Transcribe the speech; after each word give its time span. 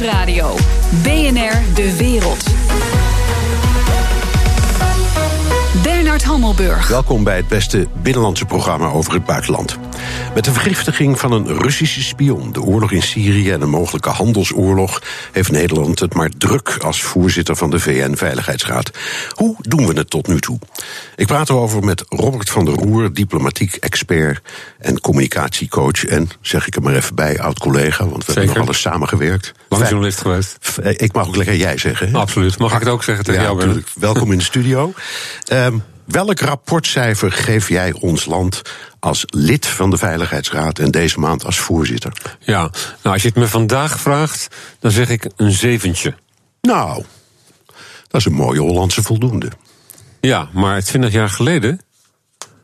Nieuwsradio. 0.00 0.54
BNR 1.02 1.74
De 1.74 1.96
Wereld. 1.96 2.44
Bernard 6.14 6.32
Hammelburg. 6.32 6.88
Welkom 6.88 7.24
bij 7.24 7.36
het 7.36 7.48
beste 7.48 7.88
binnenlandse 8.02 8.44
programma 8.44 8.86
over 8.86 9.12
het 9.12 9.24
buitenland. 9.24 9.78
Met 10.34 10.44
de 10.44 10.52
vergiftiging 10.52 11.18
van 11.18 11.32
een 11.32 11.58
Russische 11.58 12.02
spion, 12.02 12.52
de 12.52 12.62
oorlog 12.62 12.92
in 12.92 13.02
Syrië 13.02 13.50
en 13.50 13.60
een 13.60 13.70
mogelijke 13.70 14.08
handelsoorlog, 14.08 15.02
heeft 15.32 15.50
Nederland 15.50 15.98
het 15.98 16.14
maar 16.14 16.30
druk 16.38 16.76
als 16.78 17.02
voorzitter 17.02 17.56
van 17.56 17.70
de 17.70 17.80
VN-veiligheidsraad. 17.80 18.90
Hoe 19.30 19.56
doen 19.60 19.86
we 19.86 19.92
het 19.92 20.10
tot 20.10 20.26
nu 20.26 20.40
toe? 20.40 20.58
Ik 21.16 21.26
praat 21.26 21.48
erover 21.48 21.84
met 21.84 22.04
Robert 22.08 22.50
van 22.50 22.64
der 22.64 22.74
Roer, 22.74 23.12
diplomatiek 23.12 23.74
expert 23.74 24.40
en 24.78 25.00
communicatiecoach. 25.00 26.04
En 26.04 26.30
zeg 26.40 26.66
ik 26.66 26.76
er 26.76 26.82
maar 26.82 26.94
even 26.94 27.14
bij, 27.14 27.40
oud-collega, 27.40 28.08
want 28.08 28.24
we 28.24 28.32
hebben 28.32 28.54
nog 28.54 28.64
alles 28.64 28.80
samengewerkt. 28.80 29.52
Lang 29.68 29.88
journalist 29.88 30.20
geweest. 30.20 30.78
Ik 30.82 31.12
mag 31.12 31.26
ook 31.26 31.36
lekker 31.36 31.56
jij 31.56 31.78
zeggen. 31.78 32.08
Hè? 32.08 32.18
Absoluut. 32.18 32.58
Mag 32.58 32.72
ik 32.72 32.78
het 32.78 32.88
ook 32.88 33.04
zeggen 33.04 33.24
tegen 33.24 33.40
ja, 33.40 33.46
jou? 33.46 33.58
Natuurlijk. 33.58 33.88
Welkom 33.94 34.32
in 34.32 34.38
de 34.38 34.44
studio. 34.44 34.92
Um, 35.52 35.82
welk 36.06 36.40
rapportcijfer 36.40 37.32
geef 37.32 37.68
jij 37.68 37.92
ons 37.92 38.24
land 38.24 38.62
als 38.98 39.24
lid 39.26 39.66
van 39.66 39.90
de 39.90 39.96
Veiligheidsraad 39.96 40.78
en 40.78 40.90
deze 40.90 41.20
maand 41.20 41.44
als 41.44 41.58
voorzitter? 41.58 42.36
Ja, 42.40 42.60
nou 43.02 43.14
als 43.14 43.22
je 43.22 43.28
het 43.28 43.36
me 43.36 43.48
vandaag 43.48 44.00
vraagt, 44.00 44.56
dan 44.78 44.90
zeg 44.90 45.08
ik 45.08 45.30
een 45.36 45.52
zeventje. 45.52 46.14
Nou, 46.60 47.04
dat 48.08 48.20
is 48.20 48.24
een 48.24 48.32
mooie 48.32 48.60
Hollandse 48.60 49.02
voldoende. 49.02 49.50
Ja, 50.20 50.48
maar 50.52 50.82
20 50.82 51.12
jaar 51.12 51.28
geleden, 51.28 51.80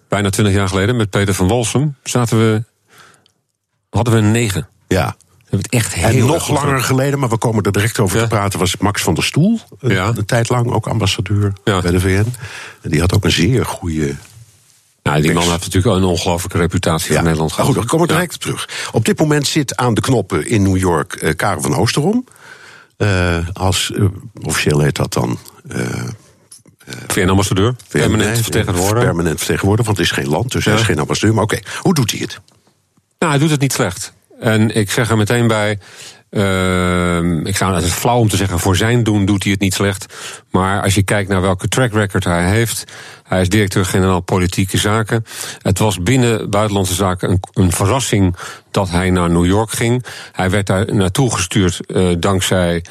bijna 0.08 0.30
20 0.30 0.54
jaar 0.54 0.68
geleden, 0.68 0.96
met 0.96 1.10
Peter 1.10 1.34
van 1.34 1.48
Walsum, 1.48 1.96
zaten 2.02 2.38
we, 2.38 2.64
hadden 3.90 4.14
we 4.14 4.18
een 4.18 4.30
negen. 4.30 4.68
Ja. 4.88 5.16
Het 5.50 5.68
echt 5.68 5.94
heel 5.94 6.04
en 6.08 6.26
nog 6.26 6.48
langer 6.48 6.80
geleden, 6.82 7.18
maar 7.18 7.28
we 7.28 7.38
komen 7.38 7.64
er 7.64 7.72
direct 7.72 7.98
over 7.98 8.16
Ja. 8.16 8.22
te 8.22 8.28
praten, 8.28 8.58
was 8.58 8.76
Max 8.76 9.02
van 9.02 9.14
der 9.14 9.24
Stoel. 9.24 9.60
Een, 9.80 9.90
Ja. 9.92 10.12
een 10.16 10.24
tijd 10.24 10.48
lang 10.48 10.70
ook 10.72 10.86
ambassadeur 10.86 11.52
Ja. 11.64 11.80
bij 11.80 11.90
de 11.90 12.00
VN. 12.00 12.34
En 12.82 12.90
die 12.90 13.00
had 13.00 13.14
ook 13.14 13.24
een 13.24 13.30
zeer 13.30 13.66
goede. 13.66 14.14
Nou, 15.02 15.22
die 15.22 15.32
man 15.32 15.42
heeft 15.50 15.60
natuurlijk 15.72 15.96
een 15.96 16.04
ongelofelijke 16.04 16.58
reputatie 16.58 17.14
in 17.16 17.22
Nederland 17.22 17.50
gehad. 17.52 17.66
goed, 17.66 17.74
daar 17.76 17.84
komen 17.86 18.06
we 18.06 18.12
direct 18.12 18.34
op 18.34 18.40
terug. 18.40 18.68
Op 18.92 19.04
dit 19.04 19.18
moment 19.18 19.46
zit 19.46 19.76
aan 19.76 19.94
de 19.94 20.00
knoppen 20.00 20.46
in 20.48 20.62
New 20.62 20.76
York 20.76 21.12
eh 21.14 21.36
Karel 21.36 21.60
van 21.62 21.74
Oosterom. 21.76 22.24
Eh, 22.96 23.36
als, 23.52 23.92
eh, 23.94 24.04
officieel 24.42 24.80
heet 24.80 24.96
dat 24.96 25.12
dan. 25.12 25.38
eh, 25.68 26.04
VN-ambassadeur, 27.06 27.74
permanent 27.88 28.38
vertegenwoordiger. 28.38 29.04
Permanent 29.04 29.38
vertegenwoordiger, 29.38 29.86
want 29.94 29.98
het 29.98 30.06
is 30.16 30.22
geen 30.22 30.28
land, 30.32 30.52
dus 30.52 30.64
hij 30.64 30.74
is 30.74 30.82
geen 30.82 30.98
ambassadeur. 30.98 31.34
Maar 31.34 31.44
oké, 31.44 31.58
hoe 31.80 31.94
doet 31.94 32.10
hij 32.10 32.20
het? 32.20 32.40
Nou, 33.18 33.30
hij 33.32 33.40
doet 33.40 33.50
het 33.50 33.60
niet 33.60 33.72
slecht. 33.72 34.12
En 34.40 34.76
ik 34.76 34.90
zeg 34.90 35.10
er 35.10 35.16
meteen 35.16 35.46
bij. 35.46 35.78
ehm, 36.30 37.46
ik 37.46 37.56
zou, 37.56 37.74
het 37.74 37.84
is 37.84 37.92
flauw 37.92 38.18
om 38.18 38.28
te 38.28 38.36
zeggen, 38.36 38.58
voor 38.58 38.76
zijn 38.76 39.02
doen 39.02 39.24
doet 39.24 39.42
hij 39.42 39.52
het 39.52 39.60
niet 39.60 39.74
slecht. 39.74 40.14
Maar 40.50 40.82
als 40.82 40.94
je 40.94 41.02
kijkt 41.02 41.28
naar 41.28 41.40
welke 41.40 41.68
track 41.68 41.92
record 41.92 42.24
hij 42.24 42.50
heeft. 42.50 42.84
Hij 43.22 43.40
is 43.40 43.48
directeur-generaal 43.48 44.20
politieke 44.20 44.78
zaken. 44.78 45.24
Het 45.62 45.78
was 45.78 46.02
binnen 46.02 46.50
buitenlandse 46.50 46.94
zaken 46.94 47.30
een, 47.30 47.40
een 47.52 47.72
verrassing 47.72 48.36
dat 48.70 48.90
hij 48.90 49.10
naar 49.10 49.30
New 49.30 49.46
York 49.46 49.70
ging. 49.70 50.04
Hij 50.32 50.50
werd 50.50 50.66
daar 50.66 50.94
naartoe 50.94 51.34
gestuurd 51.34 51.86
eh, 51.86 52.08
dankzij. 52.18 52.84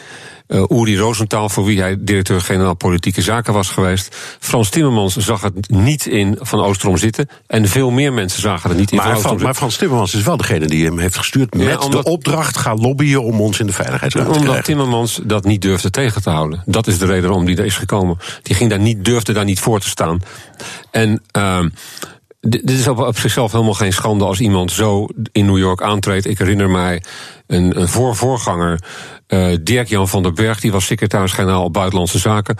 Uh, 0.51 0.63
Uri 0.69 0.97
Rosenthal, 0.97 1.49
voor 1.49 1.65
wie 1.65 1.79
hij 1.81 1.95
directeur-generaal 1.99 2.73
politieke 2.75 3.21
zaken 3.21 3.53
was 3.53 3.69
geweest. 3.69 4.15
Frans 4.39 4.69
Timmermans 4.69 5.15
zag 5.17 5.41
het 5.41 5.69
niet 5.69 6.05
in 6.05 6.37
Van 6.39 6.59
Oosterom 6.59 6.97
zitten. 6.97 7.29
En 7.47 7.67
veel 7.67 7.91
meer 7.91 8.13
mensen 8.13 8.41
zagen 8.41 8.69
het 8.69 8.79
niet 8.79 8.91
in 8.91 8.97
Van 8.97 9.05
Maar, 9.07 9.15
Oosterom 9.15 9.37
Frans, 9.37 9.51
maar. 9.51 9.55
Frans 9.59 9.77
Timmermans 9.77 10.13
is 10.13 10.23
wel 10.23 10.37
degene 10.37 10.67
die 10.67 10.85
hem 10.85 10.99
heeft 10.99 11.17
gestuurd 11.17 11.55
Ja, 11.57 11.63
met 11.63 11.83
omdat- 11.83 12.03
de 12.05 12.11
opdracht: 12.11 12.57
ga 12.57 12.75
lobbyen 12.75 13.23
om 13.23 13.41
ons 13.41 13.59
in 13.59 13.65
de 13.65 13.73
veiligheidsraad 13.73 14.23
te 14.23 14.29
Omdat 14.29 14.45
krijgen. 14.45 14.65
Timmermans 14.65 15.19
dat 15.23 15.43
niet 15.45 15.61
durfde 15.61 15.89
tegen 15.89 16.21
te 16.21 16.29
houden. 16.29 16.63
Dat 16.65 16.87
is 16.87 16.97
de 16.97 17.05
reden 17.05 17.23
waarom 17.23 17.45
die 17.45 17.57
er 17.57 17.65
is 17.65 17.77
gekomen. 17.77 18.17
Die 18.41 18.55
ging 18.55 18.69
daar 18.69 18.79
niet, 18.79 19.05
durfde 19.05 19.33
daar 19.33 19.45
niet 19.45 19.59
voor 19.59 19.79
te 19.79 19.89
staan. 19.89 20.19
En 20.91 21.21
ehm 21.31 21.69
dit 22.41 22.69
is 22.71 22.87
op, 22.87 22.99
op 22.99 23.17
zichzelf 23.17 23.51
helemaal 23.51 23.73
geen 23.73 23.93
schande 23.93 24.25
als 24.25 24.39
iemand 24.39 24.71
zo 24.71 25.07
in 25.31 25.45
New 25.45 25.57
York 25.57 25.81
aantreedt. 25.81 26.25
Ik 26.25 26.37
herinner 26.37 26.69
mij 26.69 27.03
een, 27.47 27.79
een 27.79 27.87
voorvoorganger, 27.87 28.79
eh 29.29 29.57
Dirk-Jan 29.61 30.07
van 30.07 30.23
der 30.23 30.33
Berg, 30.33 30.59
die 30.59 30.71
was 30.71 30.85
secretaris-generaal 30.85 31.71
Buitenlandse 31.71 32.17
Zaken. 32.19 32.55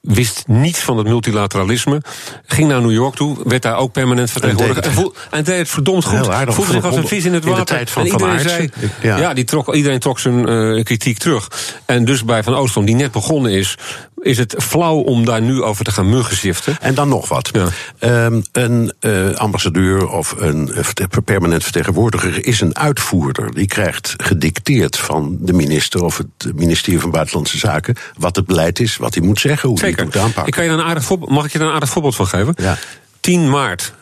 Wist 0.00 0.44
niets 0.46 0.78
van 0.80 0.96
het 0.98 1.06
multilateralisme. 1.06 2.02
Ging 2.46 2.68
naar 2.68 2.80
New 2.80 2.92
York 2.92 3.14
toe, 3.14 3.36
werd 3.44 3.62
daar 3.62 3.76
ook 3.76 3.92
permanent 3.92 4.30
vertegenwoordigd. 4.30 4.82
deed 4.82 4.92
En, 4.92 4.98
het. 4.98 5.00
voel- 5.00 5.14
en 5.30 5.44
deed 5.44 5.58
het 5.58 5.68
verdomd 5.68 6.04
goed. 6.04 6.28
Aardig. 6.28 6.54
Voelde 6.54 6.72
zich 6.72 6.84
als 6.84 6.96
een 6.96 7.08
vis 7.08 7.24
in 7.24 7.32
het 7.34 7.42
In 7.44 7.50
de 7.50 7.56
water. 7.56 7.74
tijd 7.76 7.90
van 7.90 8.02
en 8.04 8.10
Van 8.10 8.20
iedereen 8.20 8.48
zei. 8.48 8.70
Ja. 9.02 9.16
ja, 9.18 9.34
die 9.34 9.44
trok, 9.44 9.74
iedereen 9.74 9.98
trok 9.98 10.18
zijn 10.18 10.48
eh, 10.48 10.84
kritiek 10.84 11.18
terug. 11.18 11.48
En 11.84 12.04
dus 12.04 12.24
bij 12.24 12.42
Van 12.42 12.54
Oostrom, 12.54 12.84
die 12.84 12.94
net 12.94 13.12
begonnen 13.12 13.52
is, 13.52 13.74
is 14.22 14.38
het 14.38 14.54
flauw 14.58 14.96
om 14.96 15.24
daar 15.24 15.42
nu 15.42 15.62
over 15.62 15.84
te 15.84 15.90
gaan 15.90 16.08
muggenziften. 16.08 16.76
En 16.80 16.94
dan 16.94 17.08
nog 17.08 17.28
wat. 17.28 17.50
Ja. 17.52 17.68
Ehm, 17.98 18.40
een 18.52 18.92
eh, 19.00 19.30
ambassadeur 19.30 20.08
of 20.08 20.34
een 20.38 20.72
eh, 20.72 21.06
permanent 21.24 21.62
vertegenwoordiger 21.62 22.46
is 22.46 22.60
een 22.60 22.76
uitvoerder. 22.76 23.54
Die 23.54 23.66
krijgt 23.66 24.14
gedicteerd 24.16 24.98
van 24.98 25.36
de 25.40 25.52
minister 25.52 26.04
of 26.04 26.16
het 26.18 26.54
ministerie 26.54 27.00
van 27.00 27.10
Buitenlandse 27.10 27.58
Zaken 27.58 27.96
wat 28.18 28.36
het 28.36 28.46
beleid 28.46 28.80
is, 28.80 28.96
wat 28.96 29.14
hij 29.14 29.22
moet 29.22 29.40
zeggen, 29.40 29.68
hoe 29.68 29.80
hij 29.80 29.90
het 29.90 30.04
moet 30.04 30.16
aanpakken. 30.16 30.46
Ik 30.46 30.52
kan 30.52 30.64
je 30.64 30.70
een 30.70 30.82
aardig 30.82 31.04
voorbeeld, 31.04 31.30
mag 31.30 31.44
ik 31.44 31.52
je 31.52 31.58
daar 31.58 31.68
een 31.68 31.74
aardig 31.74 31.88
voorbeeld 31.88 32.16
van 32.16 32.26
geven? 32.26 32.54
Ja. 32.56 32.76
10 33.20 33.50
maart, 33.50 33.92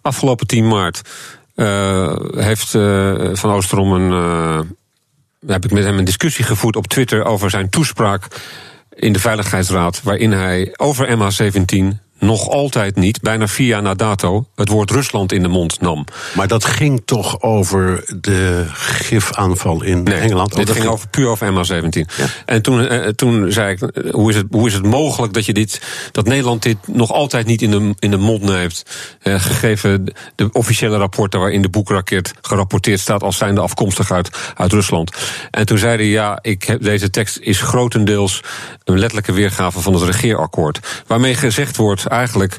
afgelopen 0.00 0.46
10 0.46 0.68
maart, 0.68 1.00
eh, 1.54 2.16
heeft 2.34 2.70
Van 3.38 3.50
Oosterom 3.50 3.92
een. 3.92 4.76
heb 5.46 5.64
ik 5.64 5.70
met 5.70 5.84
hem 5.84 5.98
een 5.98 6.04
discussie 6.04 6.44
gevoerd 6.44 6.76
op 6.76 6.86
Twitter 6.86 7.24
over 7.24 7.50
zijn 7.50 7.68
toespraak 7.68 8.28
in 8.96 9.12
de 9.12 9.18
Veiligheidsraad, 9.18 10.02
waarin 10.02 10.32
hij 10.32 10.72
over 10.76 11.18
MH17 11.18 12.05
nog 12.18 12.48
altijd 12.48 12.96
niet, 12.96 13.20
bijna 13.20 13.48
vier 13.48 13.66
jaar 13.66 13.82
na 13.82 13.94
dato, 13.94 14.46
het 14.54 14.68
woord 14.68 14.90
Rusland 14.90 15.32
in 15.32 15.42
de 15.42 15.48
mond 15.48 15.80
nam. 15.80 16.04
Maar 16.34 16.48
dat 16.48 16.64
ging 16.64 17.02
toch 17.04 17.42
over 17.42 18.04
de 18.20 18.64
gifaanval 18.72 19.82
in 19.82 20.02
Nee, 20.02 20.14
Engeland? 20.14 20.50
Oh, 20.50 20.56
dit 20.56 20.66
dat 20.66 20.76
ging 20.76 20.88
over 20.88 21.08
puur 21.08 21.28
over 21.28 21.52
MH17. 21.52 21.88
Ja. 22.16 22.26
En 22.44 22.62
toen, 22.62 22.88
eh, 22.88 23.08
toen 23.08 23.52
zei 23.52 23.72
ik, 23.72 23.80
eh, 23.80 24.12
hoe 24.12 24.30
is, 24.30 24.36
het, 24.36 24.46
hoe 24.50 24.66
is 24.66 24.74
het 24.74 24.86
mogelijk 24.86 25.32
dat, 25.32 25.46
je 25.46 25.52
dit, 25.52 25.80
dat 26.12 26.26
Nederland 26.26 26.62
dit 26.62 26.76
nog 26.86 27.12
altijd 27.12 27.46
niet 27.46 27.62
in 27.62 27.70
de, 27.70 27.94
in 27.98 28.10
de 28.10 28.16
mond 28.16 28.42
neemt? 28.42 28.82
Eh, 29.20 29.40
gegeven 29.40 30.12
de 30.34 30.48
officiële 30.52 30.96
rapporten 30.96 31.40
waarin 31.40 31.62
de 31.62 31.68
boekraket 31.68 32.32
gerapporteerd 32.40 33.00
staat 33.00 33.22
als 33.22 33.36
zijnde 33.36 33.60
afkomstig 33.60 34.12
uit, 34.12 34.30
uit 34.54 34.72
Rusland. 34.72 35.16
En 35.50 35.66
toen 35.66 35.78
zei 35.78 35.96
hij, 35.96 36.06
ja, 36.06 36.38
ik 36.42 36.62
heb, 36.64 36.82
deze 36.82 37.10
tekst 37.10 37.38
is 37.40 37.60
grotendeels 37.60 38.40
een 38.84 38.98
letterlijke 38.98 39.32
weergave 39.32 39.80
van 39.80 39.94
het 39.94 40.02
regeerakkoord. 40.02 41.04
Waarmee 41.06 41.34
gezegd 41.34 41.76
wordt 41.76 42.05
eigenlijk... 42.06 42.56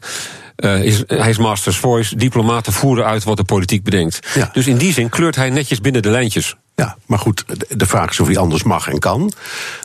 eh, 0.56 0.84
is, 0.84 1.04
hij 1.08 1.30
is 1.30 1.38
Masters 1.38 1.78
Voice. 1.78 2.16
Diplomaten 2.16 2.74
voeren 2.74 3.06
uit 3.06 3.24
wat 3.24 3.38
de 3.38 3.44
politiek 3.44 3.84
bedenkt. 3.84 4.20
Ja. 4.36 4.50
Dus 4.54 4.68
in 4.68 4.78
die 4.78 4.94
zin 4.94 5.10
kleurt 5.10 5.36
hij 5.36 5.50
netjes 5.50 5.82
binnen 5.82 6.02
de 6.02 6.10
lijntjes. 6.10 6.56
Ja, 6.76 6.98
maar 7.06 7.20
goed, 7.20 7.44
de- 7.70 7.86
vraag 7.86 8.10
is 8.10 8.20
of 8.20 8.28
hij 8.28 8.38
anders 8.38 8.64
mag 8.64 8.88
en 8.88 9.00
kan. 9.00 9.20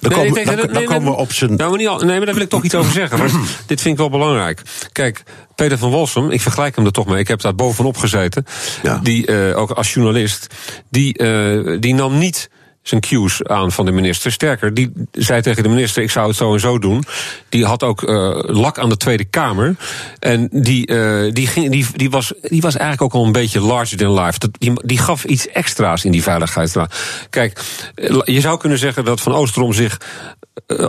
Dan 0.00 0.10
Nee, 0.12 0.18
komen, 0.18 0.44
dan, 0.44 0.54
denk- 0.54 0.66
dan 0.66 0.72
nee, 0.76 0.84
komen 0.84 1.10
we 1.12 1.16
op 1.18 1.32
zijn. 1.32 1.54
Nou, 1.56 1.70
maar 1.70 1.78
niet 1.78 1.88
al, 1.88 1.98
nee, 1.98 2.16
maar 2.16 2.24
daar 2.26 2.34
wil 2.34 2.42
ik 2.42 2.48
toch 2.48 2.62
iets 2.64 2.74
over 2.74 2.92
zeggen. 2.92 3.18
Want 3.18 3.32
dit 3.66 3.80
vind 3.80 3.94
ik 3.94 3.96
wel 3.96 4.10
belangrijk. 4.10 4.62
Kijk, 4.92 5.22
Peter 5.54 5.78
van 5.78 5.90
Walsum, 5.90 6.30
ik 6.30 6.40
vergelijk 6.40 6.76
hem 6.76 6.86
er 6.86 6.92
toch 6.92 7.06
mee. 7.06 7.18
Ik 7.18 7.28
heb 7.28 7.40
daar 7.40 7.54
bovenop 7.54 7.96
gezeten. 7.96 8.46
Ja. 8.82 8.98
Die, 9.02 9.26
eh, 9.26 9.58
ook 9.58 9.70
als 9.70 9.92
journalist, 9.94 10.46
die, 10.90 11.16
eh, 11.18 11.80
die 11.80 11.94
nam 11.94 12.18
niet 12.18 12.50
zijn 12.82 13.00
cues 13.00 13.44
aan 13.44 13.72
van 13.72 13.84
de 13.84 13.92
minister. 13.92 14.32
Sterker, 14.32 14.74
die 14.74 14.92
zei 15.12 15.42
tegen 15.42 15.62
de 15.62 15.68
minister: 15.68 16.02
ik 16.02 16.10
zou 16.10 16.28
het 16.28 16.36
zo 16.36 16.52
en 16.52 16.60
zo 16.60 16.78
doen. 16.78 17.04
Die 17.48 17.64
had 17.64 17.82
ook 17.82 18.02
eh, 18.02 18.40
lak 18.42 18.78
aan 18.78 18.88
de 18.88 18.96
Tweede 18.96 19.24
Kamer. 19.24 19.76
En 20.18 20.48
die, 20.52 20.86
eh, 20.86 21.32
die, 21.32 21.46
ging, 21.46 21.70
die, 21.70 21.86
die, 21.94 22.10
was, 22.10 22.32
die 22.40 22.60
was 22.60 22.76
eigenlijk 22.76 23.02
ook 23.02 23.20
al 23.20 23.26
een 23.26 23.32
beetje 23.32 23.60
larger 23.60 23.96
than 23.96 24.20
life. 24.20 24.38
Dat, 24.38 24.50
die, 24.58 24.72
die 24.84 24.98
gaf 24.98 25.24
iets 25.24 25.48
extra's 25.48 26.04
in 26.04 26.12
die 26.12 26.22
veiligheidsraad. 26.22 26.94
Kijk, 27.30 27.60
eh, 27.94 28.20
je 28.24 28.40
zou 28.40 28.58
kunnen 28.58 28.78
zeggen 28.78 29.04
dat 29.04 29.20
Van 29.20 29.34
Oosterom 29.34 29.72
zich 29.72 30.00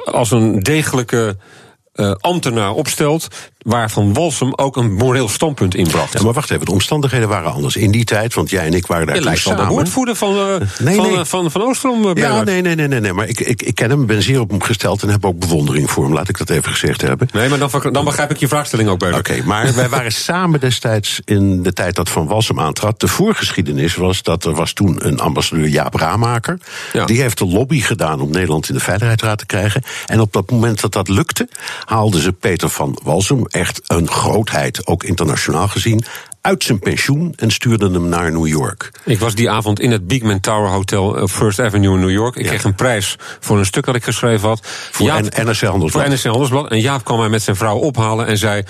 als 0.06 0.31
een 0.31 0.59
degelijke 0.59 1.38
ambtenaar 2.19 2.71
opstelt. 2.71 3.27
Waar 3.63 3.92
Van 3.92 4.13
Walsum 4.13 4.54
ook 4.56 4.77
een 4.77 4.94
moreel 4.94 5.30
standpunt 5.30 5.75
inbracht. 5.75 6.13
Ja, 6.13 6.24
maar 6.24 6.33
wacht 6.33 6.51
even, 6.51 6.65
de 6.65 6.71
omstandigheden 6.71 7.27
waren 7.30 7.51
anders 7.54 7.75
in 7.75 7.92
die 7.92 8.04
tijd, 8.04 8.33
want 8.33 8.50
jij 8.50 8.65
en 8.65 8.74
ik 8.74 8.88
waren 8.88 9.06
daar 9.07 9.15
Je 9.15 9.21
lijkt 9.21 9.44
wel 9.44 9.56
de 9.56 9.65
woordvoerder 9.65 10.15
van, 10.15 10.33
Nee, 10.33 10.95
van, 10.95 11.06
nee. 11.10 11.18
eh, 11.18 11.25
van, 11.25 11.51
van 11.51 11.62
Oostrom. 11.62 12.06
eh, 12.06 12.12
Ja, 12.24 12.44
nee, 12.44 12.62
nee, 12.62 12.75
nee, 12.75 12.88
nee, 12.88 13.00
nee. 13.00 13.13
Maar 13.13 13.27
ik, 13.27 13.39
ik, 13.39 13.62
ik 13.62 13.75
ken 13.75 13.89
hem, 13.89 14.06
ben 14.06 14.21
zeer 14.24 14.39
op 14.39 14.50
hem 14.50 14.62
gesteld 14.62 15.04
en 15.04 15.10
heb 15.10 15.25
ook 15.25 15.39
bewondering 15.39 15.92
voor 15.92 16.04
hem, 16.04 16.13
laat 16.13 16.30
ik 16.30 16.38
dat 16.38 16.50
even 16.50 16.71
gezegd 16.71 17.01
hebben. 17.01 17.27
Nee, 17.33 17.50
maar 17.50 17.60
dan, 17.60 17.69
dan 17.92 18.06
begrijp 18.06 18.31
ik 18.31 18.38
je 18.38 18.48
vraagstelling 18.48 18.89
ook 18.89 19.00
beter. 19.00 19.18
Oké, 19.18 19.42
maar 19.45 19.75
wij 19.75 19.89
waren 19.95 20.12
samen 20.12 20.59
destijds 20.59 21.21
in 21.25 21.63
de 21.63 21.74
tijd 21.74 21.95
dat 21.95 22.09
Van 22.09 22.27
Walsum 22.27 22.59
aantrad. 22.59 23.00
De 23.00 23.07
voorgeschiedenis 23.07 23.95
was 23.95 24.21
dat 24.24 24.45
er 24.45 24.54
was 24.54 24.74
toen 24.74 25.07
een 25.07 25.19
ambassadeur 25.19 25.68
Jaap 25.68 25.94
Raamaker. 25.95 26.57
Ja. 26.94 27.06
Die 27.06 27.21
heeft 27.21 27.38
de 27.38 27.45
lobby 27.45 27.81
gedaan 27.81 28.21
om 28.21 28.31
Nederland 28.31 28.68
in 28.69 28.74
de 28.75 28.80
Veiligheidsraad 28.81 29.38
te 29.38 29.45
krijgen. 29.45 29.81
En 30.06 30.19
op 30.19 30.33
dat 30.33 30.51
moment 30.51 30.81
dat 30.81 30.92
dat 30.92 31.07
lukte, 31.07 31.48
haalden 31.86 32.21
ze 32.21 32.31
Peter 32.31 32.69
van 32.69 33.00
Walsum, 33.04 33.45
echt 33.53 33.81
een 33.83 34.09
grootheid, 34.09 34.88
ook 34.88 35.03
internationaal 35.03 35.67
gezien, 35.67 36.03
uit 36.44 36.63
zijn 36.63 36.80
pensioen 36.80 37.34
en 37.36 37.51
stuurde 37.51 37.92
hem 37.92 38.10
naar 38.10 38.31
New 38.31 38.48
York. 38.48 38.92
Ik 39.06 39.19
was 39.19 39.36
die 39.36 39.50
avond 39.50 39.80
in 39.80 39.92
het 39.92 40.07
Beekman 40.07 40.40
Tower 40.40 40.69
Hotel 40.69 41.22
op 41.22 41.30
First 41.30 41.60
Avenue 41.60 41.94
in 41.94 42.00
New 42.00 42.12
York. 42.12 42.36
Ik 42.36 42.45
kreeg 42.45 42.63
een 42.63 42.75
prijs 42.75 43.16
voor 43.40 43.57
een 43.57 43.66
stuk 43.66 43.86
dat 43.86 43.95
ik 43.95 44.04
geschreven 44.04 44.48
had. 44.48 44.60
Voor 44.92 45.06
Jaap, 45.06 45.22
NRC 45.22 45.62
Handelsblad. 45.62 46.04
Voor 46.04 46.13
NRC 46.13 46.24
Handelsblad. 46.24 46.69
En 46.69 46.80
Jaap 46.80 47.04
kwam 47.04 47.19
mij 47.19 47.30
met 47.30 47.42
zijn 47.42 47.56
vrouw 47.56 47.78
ophalen 47.78 48.28
en 48.28 48.38
zei... 48.38 48.63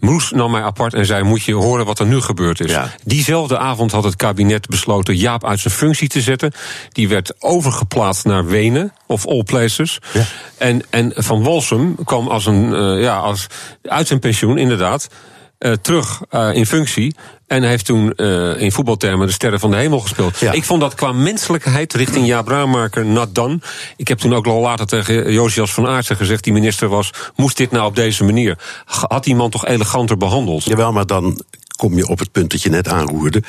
Moes 0.00 0.30
nam 0.30 0.50
mij 0.50 0.62
apart 0.62 0.94
en 0.94 1.06
zei, 1.06 1.22
moet 1.22 1.42
je 1.42 1.54
horen 1.54 1.86
wat 1.86 1.98
er 1.98 2.06
nu 2.06 2.20
gebeurd 2.20 2.60
is. 2.60 2.76
Diezelfde 3.04 3.58
avond 3.58 3.92
had 3.92 4.04
het 4.04 4.16
kabinet 4.16 4.68
besloten 4.68 5.16
Jaap 5.16 5.44
uit 5.44 5.60
zijn 5.60 5.74
functie 5.74 6.08
te 6.08 6.20
zetten. 6.20 6.52
Die 6.92 7.08
werd 7.08 7.34
overgeplaatst 7.38 8.24
naar 8.24 8.46
Wenen, 8.46 8.92
of 9.06 9.26
all 9.26 9.42
places. 9.42 9.98
Ja. 10.12 10.24
En, 10.58 10.82
en 10.90 11.12
Van 11.16 11.42
Walsum 11.42 11.94
kwam 12.04 12.28
als 12.28 12.46
een, 12.46 12.72
uh, 12.72 13.02
ja, 13.02 13.18
als, 13.18 13.46
uit 13.82 14.06
zijn 14.06 14.20
pensioen, 14.20 14.58
inderdaad... 14.58 15.08
Uh, 15.60 15.72
terug 15.72 16.20
uh, 16.30 16.54
in 16.54 16.66
functie. 16.66 17.14
En 17.46 17.62
heeft 17.62 17.84
toen 17.84 18.12
uh, 18.16 18.60
in 18.60 18.72
voetbaltermen 18.72 19.26
de 19.26 19.32
sterren 19.32 19.60
van 19.60 19.70
de 19.70 19.76
hemel 19.76 20.00
gespeeld. 20.00 20.38
Ja. 20.38 20.52
Ik 20.52 20.64
vond 20.64 20.80
dat 20.80 20.94
qua 20.94 21.12
menselijkheid 21.12 21.92
richting 21.92 22.26
Jaap 22.26 22.44
Braamaker 22.44 23.32
done. 23.32 23.58
Ik 23.96 24.08
heb 24.08 24.18
toen 24.18 24.34
ook 24.34 24.46
al 24.46 24.60
later 24.60 24.86
tegen 24.86 25.32
Josias 25.32 25.72
van 25.72 25.86
Aartsen 25.86 26.16
gezegd... 26.16 26.44
die 26.44 26.52
minister 26.52 26.88
was, 26.88 27.10
moest 27.36 27.56
dit 27.56 27.70
nou 27.70 27.86
op 27.86 27.96
deze 27.96 28.24
manier? 28.24 28.58
Had 28.84 29.24
die 29.24 29.34
man 29.34 29.50
toch 29.50 29.66
eleganter 29.66 30.16
behandeld? 30.16 30.64
Jawel, 30.64 30.92
maar 30.92 31.06
dan 31.06 31.42
kom 31.76 31.96
je 31.96 32.08
op 32.08 32.18
het 32.18 32.32
punt 32.32 32.50
dat 32.50 32.62
je 32.62 32.70
net 32.70 32.88
aanroerde 32.88 33.42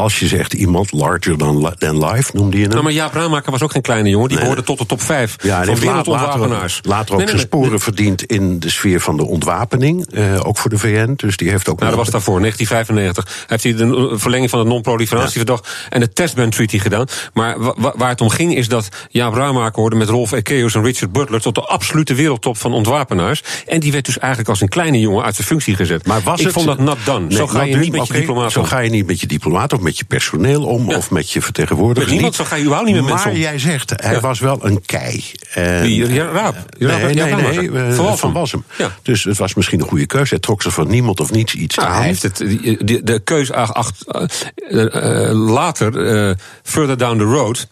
als 0.00 0.18
je 0.18 0.26
zegt 0.26 0.52
iemand 0.52 0.92
larger 0.92 1.36
than, 1.36 1.74
than 1.78 2.06
life, 2.06 2.30
noemde 2.36 2.56
je 2.56 2.62
hem. 2.62 2.72
Nou, 2.72 2.82
maar 2.82 2.92
Jaap 2.92 3.14
Raamaker 3.14 3.50
was 3.50 3.62
ook 3.62 3.72
geen 3.72 3.82
kleine 3.82 4.08
jongen. 4.08 4.28
Die 4.28 4.36
nee. 4.36 4.46
behoorde 4.46 4.66
tot 4.66 4.78
de 4.78 4.86
top 4.86 5.02
5 5.02 5.36
ja, 5.42 5.64
van 5.64 5.78
wereldontwapenaars. 5.78 6.74
Later, 6.74 6.90
later 6.90 7.12
ook 7.12 7.18
nee, 7.18 7.26
nee, 7.26 7.36
zijn 7.36 7.46
sporen 7.46 7.80
verdiend 7.80 8.22
in 8.22 8.60
de 8.60 8.70
sfeer 8.70 9.00
van 9.00 9.16
de 9.16 9.26
ontwapening. 9.26 10.06
Uh, 10.12 10.46
ook 10.46 10.58
voor 10.58 10.70
de 10.70 10.78
VN. 10.78 11.12
Dus 11.16 11.36
die 11.36 11.50
heeft 11.50 11.68
ook... 11.68 11.78
Nou, 11.78 11.90
dat 11.90 11.98
was 11.98 12.10
daarvoor, 12.10 12.40
1995. 12.40 13.46
Heeft 13.46 13.62
hij 13.62 13.74
de 13.74 14.18
verlenging 14.18 14.50
van 14.50 14.58
het 14.58 14.68
non-proliferatieverdrag... 14.68 15.60
Ja. 15.64 15.90
en 15.90 16.00
de 16.00 16.12
Testban 16.12 16.50
Treaty 16.50 16.78
gedaan. 16.78 17.06
Maar 17.32 17.56
waar 17.76 18.08
het 18.08 18.20
om 18.20 18.28
ging 18.28 18.56
is 18.56 18.68
dat 18.68 18.88
Jaap 19.08 19.34
Raamaker 19.34 19.80
hoorde... 19.80 19.96
met 19.96 20.08
Rolf 20.08 20.32
Ekeus 20.32 20.74
en 20.74 20.82
Richard 20.82 21.12
Butler... 21.12 21.40
tot 21.40 21.54
de 21.54 21.60
absolute 21.60 22.14
wereldtop 22.14 22.56
van 22.56 22.72
ontwapenaars. 22.72 23.42
En 23.66 23.80
die 23.80 23.92
werd 23.92 24.04
dus 24.04 24.18
eigenlijk 24.18 24.50
als 24.50 24.60
een 24.60 24.68
kleine 24.68 25.00
jongen 25.00 25.24
uit 25.24 25.34
zijn 25.34 25.46
functie 25.46 25.76
gezet. 25.76 26.06
Maar 26.06 26.20
was 26.22 26.38
Ik 26.38 26.44
het, 26.44 26.54
vond 26.54 26.66
dat 26.66 26.78
not 26.78 26.98
done. 27.04 27.32
zo 27.32 27.46
ga 27.46 27.62
je 27.62 27.76
niet 27.76 27.92
met 27.92 28.06
je 28.06 28.12
diplomaat 28.12 28.52
Zo 28.52 28.62
ga 28.62 28.78
je 28.78 28.90
niet 28.90 29.06
met 29.06 29.20
je 29.20 29.26
diplomaat 29.26 29.72
of 29.72 29.80
met 29.90 29.98
je 29.98 30.04
personeel 30.04 30.64
om, 30.64 30.88
of 30.88 31.10
met 31.10 31.30
je 31.30 31.42
vertegenwoordigers. 31.42 32.04
Met 32.04 32.14
niemand, 32.14 32.34
zo 32.34 32.44
ga 32.44 32.54
je 32.54 32.62
überhaupt 32.62 32.88
niet 32.88 32.96
met 32.96 33.04
maar 33.04 33.14
mensen 33.14 33.30
Maar 33.30 33.40
jij 33.40 33.58
zegt, 33.58 33.92
hij 33.96 34.12
ja. 34.12 34.20
was 34.20 34.40
wel 34.40 34.64
een 34.64 34.82
kei. 34.86 35.24
En, 35.54 35.82
Wie? 35.82 36.12
Ja, 36.12 36.26
Raap. 36.26 36.56
Nee, 36.78 37.14
nee, 37.14 37.34
nee, 37.34 37.70
nee 37.70 37.92
van, 37.92 38.18
van 38.18 38.32
Walsum. 38.32 38.64
Ja. 38.78 38.96
Dus 39.02 39.24
het 39.24 39.38
was 39.38 39.54
misschien 39.54 39.80
een 39.80 39.88
goede 39.88 40.06
keuze. 40.06 40.28
Hij 40.28 40.38
trok 40.38 40.62
ze 40.62 40.70
van 40.70 40.88
niemand 40.88 41.20
of 41.20 41.30
niets 41.30 41.54
iets 41.54 41.76
nou, 41.76 41.88
aan. 41.88 41.96
Hij 41.96 42.06
heeft 42.06 42.22
het, 42.22 42.36
de, 42.36 43.00
de 43.04 43.20
keuze 43.24 43.54
acht, 43.54 44.04
uh, 44.06 44.24
uh, 44.70 45.30
later, 45.32 45.96
uh, 46.28 46.34
further 46.62 46.96
down 46.96 47.18
the 47.18 47.24
road 47.24 47.68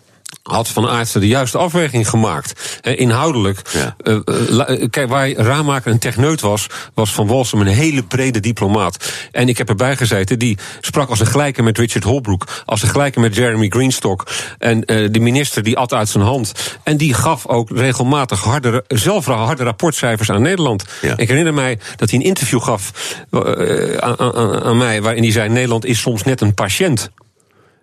had 0.49 0.69
Van 0.69 0.89
Aartsen 0.89 1.21
de 1.21 1.27
juiste 1.27 1.59
afweging 1.59 2.09
gemaakt. 2.09 2.79
Eh, 2.81 2.99
inhoudelijk. 2.99 3.63
Ja. 3.73 3.97
Uh, 4.05 4.89
kijk, 4.91 5.09
waar 5.09 5.31
Raamaker 5.31 5.93
een 5.93 5.99
techneut 5.99 6.41
was, 6.41 6.67
was 6.95 7.13
Van 7.13 7.27
Walsum 7.27 7.61
een 7.61 7.67
hele 7.67 8.03
brede 8.03 8.41
diplomaat. 8.41 9.13
En 9.33 9.49
ik 9.49 9.59
heb 9.59 9.69
erbij 9.69 9.97
gezeten, 9.97 10.39
die 10.39 10.59
sprak 10.81 11.09
als 11.09 11.21
een 11.21 11.27
gelijke 11.27 11.63
met 11.63 11.79
Richard 11.79 12.05
Holbrooke, 12.05 12.47
als 12.65 12.83
een 12.83 12.89
gelijke 12.89 13.21
met 13.21 13.35
Jeremy 13.35 13.69
Greenstock. 13.69 14.27
En 14.59 14.93
uh, 14.93 15.09
de 15.11 15.21
minister 15.21 15.63
die 15.63 15.77
at 15.77 15.93
uit 15.93 16.09
zijn 16.09 16.25
hand. 16.25 16.53
En 16.83 16.97
die 16.97 17.15
gaf 17.15 17.47
ook 17.47 17.71
regelmatig 17.71 18.41
harde, 18.41 18.85
zelf 18.89 19.27
harde 19.27 19.65
rapportcijfers 19.65 20.31
aan 20.31 20.43
Nederland. 20.43 20.85
Ja. 21.01 21.17
Ik 21.17 21.29
herinner 21.29 21.55
mij 21.55 21.79
dat 21.97 22.11
hij 22.11 22.19
een 22.19 22.25
interview 22.25 22.63
gaf 22.63 22.93
aan, 23.31 24.19
aan, 24.19 24.63
aan 24.63 24.77
mij, 24.77 25.03
waarin 25.03 25.23
hij 25.23 25.33
zei: 25.33 25.49
Nederland 25.49 25.85
is 25.85 26.01
soms 26.01 26.23
net 26.23 26.41
een 26.41 26.55
patiënt. 26.55 27.11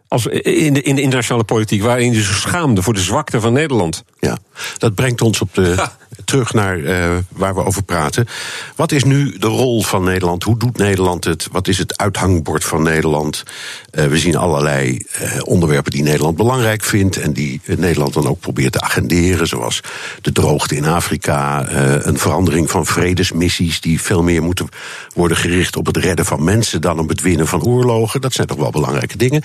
Als 0.07 0.25
in, 0.25 0.73
de, 0.73 0.81
in 0.81 0.95
de 0.95 1.01
internationale 1.01 1.43
politiek, 1.43 1.81
waarin 1.81 2.13
je 2.13 2.21
zich 2.21 2.37
schaamde 2.37 2.81
voor 2.81 2.93
de 2.93 2.99
zwakte 2.99 3.39
van 3.39 3.53
Nederland. 3.53 4.03
Ja, 4.19 4.37
dat 4.77 4.95
brengt 4.95 5.21
ons 5.21 5.41
op 5.41 5.53
de, 5.53 5.73
ja. 5.75 5.95
terug 6.25 6.53
naar 6.53 6.77
uh, 6.77 7.15
waar 7.29 7.55
we 7.55 7.63
over 7.63 7.83
praten. 7.83 8.27
Wat 8.75 8.91
is 8.91 9.03
nu 9.03 9.37
de 9.37 9.47
rol 9.47 9.83
van 9.83 10.03
Nederland? 10.03 10.43
Hoe 10.43 10.57
doet 10.57 10.77
Nederland 10.77 11.23
het? 11.23 11.47
Wat 11.51 11.67
is 11.67 11.77
het 11.77 11.97
uithangbord 11.97 12.63
van 12.63 12.83
Nederland? 12.83 13.43
Uh, 13.91 14.05
we 14.05 14.17
zien 14.17 14.35
allerlei 14.35 15.05
uh, 15.21 15.39
onderwerpen 15.43 15.91
die 15.91 16.03
Nederland 16.03 16.35
belangrijk 16.35 16.83
vindt 16.83 17.17
en 17.17 17.33
die 17.33 17.61
Nederland 17.65 18.13
dan 18.13 18.27
ook 18.27 18.39
probeert 18.39 18.71
te 18.71 18.81
agenderen, 18.81 19.47
zoals 19.47 19.81
de 20.21 20.31
droogte 20.31 20.75
in 20.75 20.85
Afrika, 20.85 21.67
een 22.05 22.17
verandering 22.17 22.71
van 22.71 22.85
vredesmissies 22.85 23.81
die 23.81 24.01
veel 24.01 24.23
meer 24.23 24.43
moeten 24.43 24.67
worden 25.13 25.37
gericht 25.37 25.77
op 25.77 25.85
het 25.85 25.97
redden 25.97 26.25
van 26.25 26.43
mensen 26.43 26.81
dan 26.81 26.99
op 26.99 27.09
het 27.09 27.21
winnen 27.21 27.47
van 27.47 27.63
oorlogen. 27.63 28.21
Dat 28.21 28.33
zijn 28.33 28.47
toch 28.47 28.57
wel 28.57 28.69
belangrijke 28.69 29.17
dingen. 29.17 29.43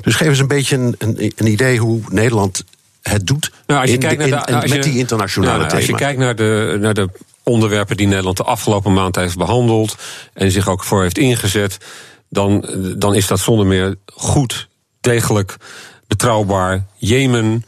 Dus 0.00 0.14
geef 0.14 0.28
eens 0.28 0.38
een 0.38 0.46
beetje 0.46 0.76
een, 0.76 0.94
een, 0.98 1.32
een 1.36 1.46
idee 1.46 1.78
hoe 1.78 2.00
Nederland 2.08 2.64
het 3.10 3.26
doet 3.26 3.50
nou, 3.66 3.80
als 3.80 3.90
je 3.90 3.94
in, 3.96 4.02
kijkt 4.02 4.26
naar 4.26 4.46
de, 4.46 4.68
met 4.68 4.82
die 4.82 4.98
internationale 4.98 5.58
nou, 5.58 5.74
Als 5.74 5.86
je 5.86 5.94
kijkt 5.94 6.18
naar 6.18 6.36
de, 6.36 6.76
naar 6.80 6.94
de 6.94 7.08
onderwerpen 7.42 7.96
die 7.96 8.06
Nederland 8.06 8.36
de 8.36 8.42
afgelopen 8.42 8.92
maand 8.92 9.16
heeft 9.16 9.36
behandeld 9.36 9.96
en 10.32 10.50
zich 10.50 10.68
ook 10.68 10.84
voor 10.84 11.02
heeft 11.02 11.18
ingezet, 11.18 11.78
dan, 12.28 12.66
dan 12.96 13.14
is 13.14 13.26
dat 13.26 13.38
zonder 13.38 13.66
meer 13.66 13.94
goed, 14.06 14.68
degelijk, 15.00 15.56
betrouwbaar. 16.06 16.86
Jemen, 16.96 17.64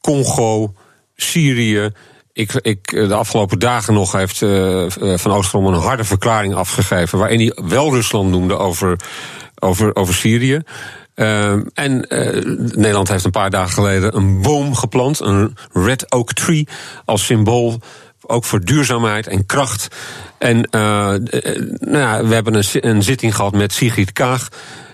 Congo, 0.00 0.74
Syrië. 1.16 1.90
Ik, 2.32 2.52
ik, 2.52 2.90
de 2.90 3.14
afgelopen 3.14 3.58
dagen 3.58 3.94
nog 3.94 4.12
heeft 4.12 4.40
uh, 4.40 4.84
Van 4.88 5.32
Oostrom 5.32 5.66
een 5.66 5.74
harde 5.74 6.04
verklaring 6.04 6.54
afgegeven. 6.54 7.18
waarin 7.18 7.38
hij 7.38 7.64
wel 7.68 7.94
Rusland 7.94 8.30
noemde 8.30 8.56
over, 8.56 8.96
over, 9.58 9.96
over 9.96 10.14
Syrië. 10.14 10.62
Uh, 11.14 11.52
en 11.74 12.06
uh, 12.08 12.44
Nederland 12.74 13.08
heeft 13.08 13.24
een 13.24 13.30
paar 13.30 13.50
dagen 13.50 13.72
geleden 13.72 14.16
een 14.16 14.42
boom 14.42 14.74
geplant, 14.74 15.20
een 15.20 15.56
red 15.72 16.12
oak 16.12 16.32
tree, 16.32 16.68
als 17.04 17.24
symbool 17.24 17.80
ook 18.26 18.44
voor 18.44 18.60
duurzaamheid 18.60 19.26
en 19.26 19.46
kracht. 19.46 19.88
En 20.38 20.56
uh, 20.56 20.72
nou 21.80 21.98
ja, 21.98 22.24
we 22.24 22.34
hebben 22.34 22.54
een, 22.54 22.64
een 22.72 23.02
zitting 23.02 23.34
gehad 23.34 23.52
met 23.52 23.72
Sigrid 23.72 24.12
Kaag. 24.12 24.48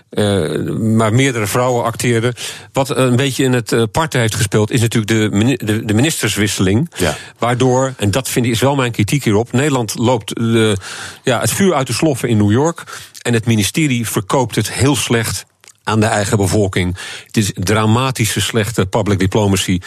Uh, 0.09 0.71
maar 0.77 1.13
meerdere 1.13 1.47
vrouwen 1.47 1.83
acteerden. 1.83 2.33
Wat 2.73 2.97
een 2.97 3.15
beetje 3.15 3.43
in 3.43 3.53
het 3.53 3.71
uh, 3.71 3.83
parten 3.91 4.19
heeft 4.19 4.35
gespeeld, 4.35 4.71
is 4.71 4.81
natuurlijk 4.81 5.31
de, 5.31 5.57
de, 5.65 5.85
de 5.85 5.93
ministerswisseling. 5.93 6.91
Ja. 6.95 7.17
Waardoor, 7.37 7.93
en 7.97 8.11
dat 8.11 8.29
vind 8.29 8.45
ik 8.45 8.51
is 8.51 8.59
wel 8.59 8.75
mijn 8.75 8.91
kritiek 8.91 9.23
hierop, 9.23 9.51
Nederland 9.51 9.97
loopt 9.97 10.35
de, 10.35 10.77
ja, 11.23 11.39
het 11.39 11.51
vuur 11.51 11.73
uit 11.73 11.87
de 11.87 11.93
sloffen 11.93 12.29
in 12.29 12.37
New 12.37 12.51
York. 12.51 12.83
En 13.21 13.33
het 13.33 13.45
ministerie 13.45 14.07
verkoopt 14.07 14.55
het 14.55 14.71
heel 14.71 14.95
slecht 14.95 15.45
aan 15.89 15.99
de 15.99 16.05
eigen 16.05 16.37
bevolking. 16.37 16.97
Het 17.25 17.37
is 17.37 17.51
dramatische 17.53 18.41
slechte 18.41 18.85
public 18.85 19.19
diplomacy. 19.19 19.79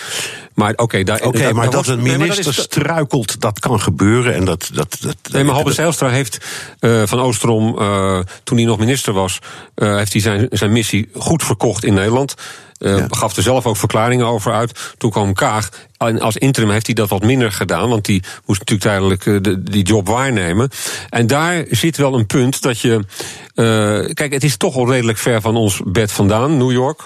Maar 0.54 0.70
oké, 0.70 0.82
okay, 0.82 1.04
daar. 1.04 1.16
Oké, 1.16 1.26
okay, 1.26 1.52
maar 1.52 1.70
dat 1.70 1.86
een 1.86 2.02
minister 2.02 2.44
dat 2.44 2.54
struikelt, 2.54 3.40
dat 3.40 3.58
kan 3.58 3.80
gebeuren. 3.80 4.34
En 4.34 4.44
dat, 4.44 4.70
dat, 4.72 4.96
dat, 5.00 5.16
nee, 5.32 5.44
maar 5.44 5.54
Halbe 5.54 5.72
Zijlstra 5.72 6.08
heeft 6.08 6.38
uh, 6.80 7.02
van 7.04 7.20
Oostrom, 7.20 7.78
uh, 7.78 8.18
toen 8.44 8.56
hij 8.56 8.66
nog 8.66 8.78
minister 8.78 9.12
was, 9.12 9.38
uh, 9.76 9.96
heeft 9.96 10.12
hij 10.12 10.22
zijn, 10.22 10.46
zijn 10.50 10.72
missie 10.72 11.08
goed 11.14 11.44
verkocht 11.44 11.84
in 11.84 11.94
Nederland. 11.94 12.34
Ja. 12.78 13.06
Gaf 13.10 13.36
er 13.36 13.42
zelf 13.42 13.66
ook 13.66 13.76
verklaringen 13.76 14.26
over 14.26 14.52
uit. 14.52 14.94
Toen 14.98 15.10
kwam 15.10 15.34
Kaag. 15.34 15.68
En 15.96 16.20
als 16.20 16.36
interim 16.36 16.70
heeft 16.70 16.86
hij 16.86 16.94
dat 16.94 17.08
wat 17.08 17.22
minder 17.22 17.52
gedaan. 17.52 17.88
Want 17.88 18.04
die 18.04 18.22
moest 18.46 18.60
natuurlijk 18.60 18.88
tijdelijk 18.88 19.44
de, 19.44 19.62
die 19.62 19.84
job 19.84 20.08
waarnemen. 20.08 20.70
En 21.10 21.26
daar 21.26 21.64
zit 21.70 21.96
wel 21.96 22.14
een 22.14 22.26
punt 22.26 22.62
dat 22.62 22.80
je. 22.80 23.04
Kijk, 24.14 24.32
het 24.32 24.44
is 24.44 24.56
toch 24.56 24.76
al 24.76 24.90
redelijk 24.90 25.18
ver 25.18 25.40
van 25.40 25.56
ons 25.56 25.80
bed 25.84 26.12
vandaan, 26.12 26.56
New 26.56 26.72
York. 26.72 27.00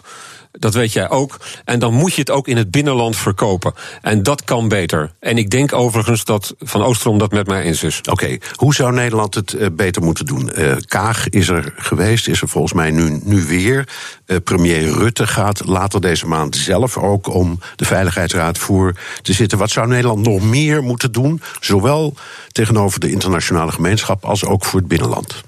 Dat 0.58 0.74
weet 0.74 0.92
jij 0.92 1.10
ook. 1.10 1.40
En 1.64 1.78
dan 1.78 1.94
moet 1.94 2.14
je 2.14 2.20
het 2.20 2.30
ook 2.30 2.48
in 2.48 2.56
het 2.56 2.70
binnenland 2.70 3.16
verkopen. 3.16 3.72
En 4.02 4.22
dat 4.22 4.44
kan 4.44 4.68
beter. 4.68 5.12
En 5.20 5.38
ik 5.38 5.50
denk 5.50 5.72
overigens 5.72 6.24
dat 6.24 6.54
Van 6.58 6.82
Oostrom 6.82 7.18
dat 7.18 7.30
met 7.30 7.46
mij 7.46 7.62
eens 7.62 7.82
is. 7.82 8.00
Oké, 8.10 8.38
hoe 8.54 8.74
zou 8.74 8.92
Nederland 8.92 9.34
het 9.34 9.52
uh, 9.52 9.66
beter 9.72 10.02
moeten 10.02 10.26
doen? 10.26 10.50
Uh, 10.54 10.76
Kaag 10.86 11.28
is 11.28 11.48
er 11.48 11.72
geweest, 11.76 12.28
is 12.28 12.40
er 12.40 12.48
volgens 12.48 12.72
mij 12.72 12.90
nu, 12.90 13.20
nu 13.22 13.44
weer. 13.44 13.88
Uh, 14.26 14.36
premier 14.44 14.82
Rutte 14.82 15.26
gaat 15.26 15.66
later 15.66 16.00
deze 16.00 16.26
maand 16.26 16.56
zelf 16.56 16.96
ook 16.96 17.34
om 17.34 17.60
de 17.76 17.84
Veiligheidsraad 17.84 18.58
voor 18.58 18.94
te 19.22 19.32
zitten. 19.32 19.58
Wat 19.58 19.70
zou 19.70 19.86
Nederland 19.86 20.26
nog 20.26 20.42
meer 20.42 20.82
moeten 20.82 21.12
doen? 21.12 21.40
Zowel 21.60 22.14
tegenover 22.52 23.00
de 23.00 23.10
internationale 23.10 23.72
gemeenschap 23.72 24.24
als 24.24 24.44
ook 24.44 24.64
voor 24.64 24.78
het 24.78 24.88
binnenland. 24.88 25.44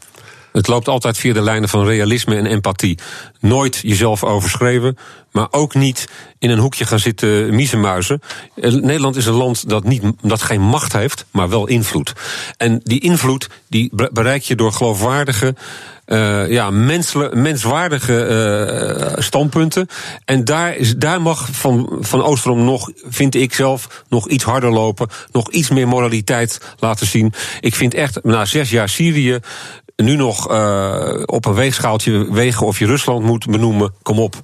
Het 0.59 0.67
loopt 0.67 0.88
altijd 0.88 1.19
via 1.19 1.33
de 1.33 1.43
lijnen 1.43 1.69
van 1.69 1.87
realisme 1.87 2.37
en 2.37 2.47
empathie. 2.47 2.99
Nooit 3.41 3.79
jezelf 3.83 4.25
overschreven, 4.25 4.99
maar 5.33 5.47
ook 5.50 5.75
niet 5.75 6.09
in 6.38 6.50
een 6.50 6.59
hoekje 6.59 6.87
gaan 6.87 6.99
zitten 6.99 7.55
miezenmuizen. 7.55 8.21
Eh, 8.55 8.73
Nederland 8.73 9.17
is 9.17 9.27
een 9.27 9.35
land 9.35 9.69
dat, 9.69 9.85
niet, 9.85 10.03
dat 10.23 10.43
geen 10.43 10.61
macht 10.61 10.93
heeft, 10.93 11.25
maar 11.31 11.49
wel 11.49 11.67
invloed. 11.67 12.12
En 12.57 12.81
die 12.83 13.00
invloed 13.00 13.49
die 13.69 13.91
bereik 14.12 14.43
je 14.43 14.55
door 14.55 14.73
geloofwaardige. 14.73 15.55
Uh, 16.07 16.50
ja, 16.50 16.71
mensle, 16.71 17.31
menswaardige 17.35 18.27
uh, 19.17 19.23
standpunten. 19.23 19.87
En 20.25 20.45
daar, 20.45 20.77
is, 20.77 20.97
daar 20.97 21.23
mag 21.23 21.49
van, 21.53 21.97
van 22.00 22.23
Oosterom 22.23 22.65
nog, 22.65 22.91
vind 23.09 23.35
ik 23.35 23.55
zelf, 23.55 24.05
nog 24.09 24.29
iets 24.29 24.45
harder 24.45 24.71
lopen. 24.71 25.09
Nog 25.33 25.50
iets 25.50 25.69
meer 25.69 25.88
moraliteit 25.88 26.61
laten 26.79 27.07
zien. 27.07 27.33
Ik 27.61 27.75
vind 27.75 27.95
echt, 27.95 28.25
na 28.25 28.45
zes 28.45 28.71
jaar 28.71 28.88
Syrië 28.88 29.41
nu 30.02 30.17
nog 30.17 30.52
uh, 30.52 31.23
op 31.25 31.45
een 31.45 31.55
weegschaaltje 31.55 32.33
wegen 32.33 32.67
of 32.67 32.78
je 32.78 32.87
Rusland 32.87 33.25
moet 33.25 33.47
benoemen, 33.47 33.93
kom 34.02 34.19
op. 34.19 34.37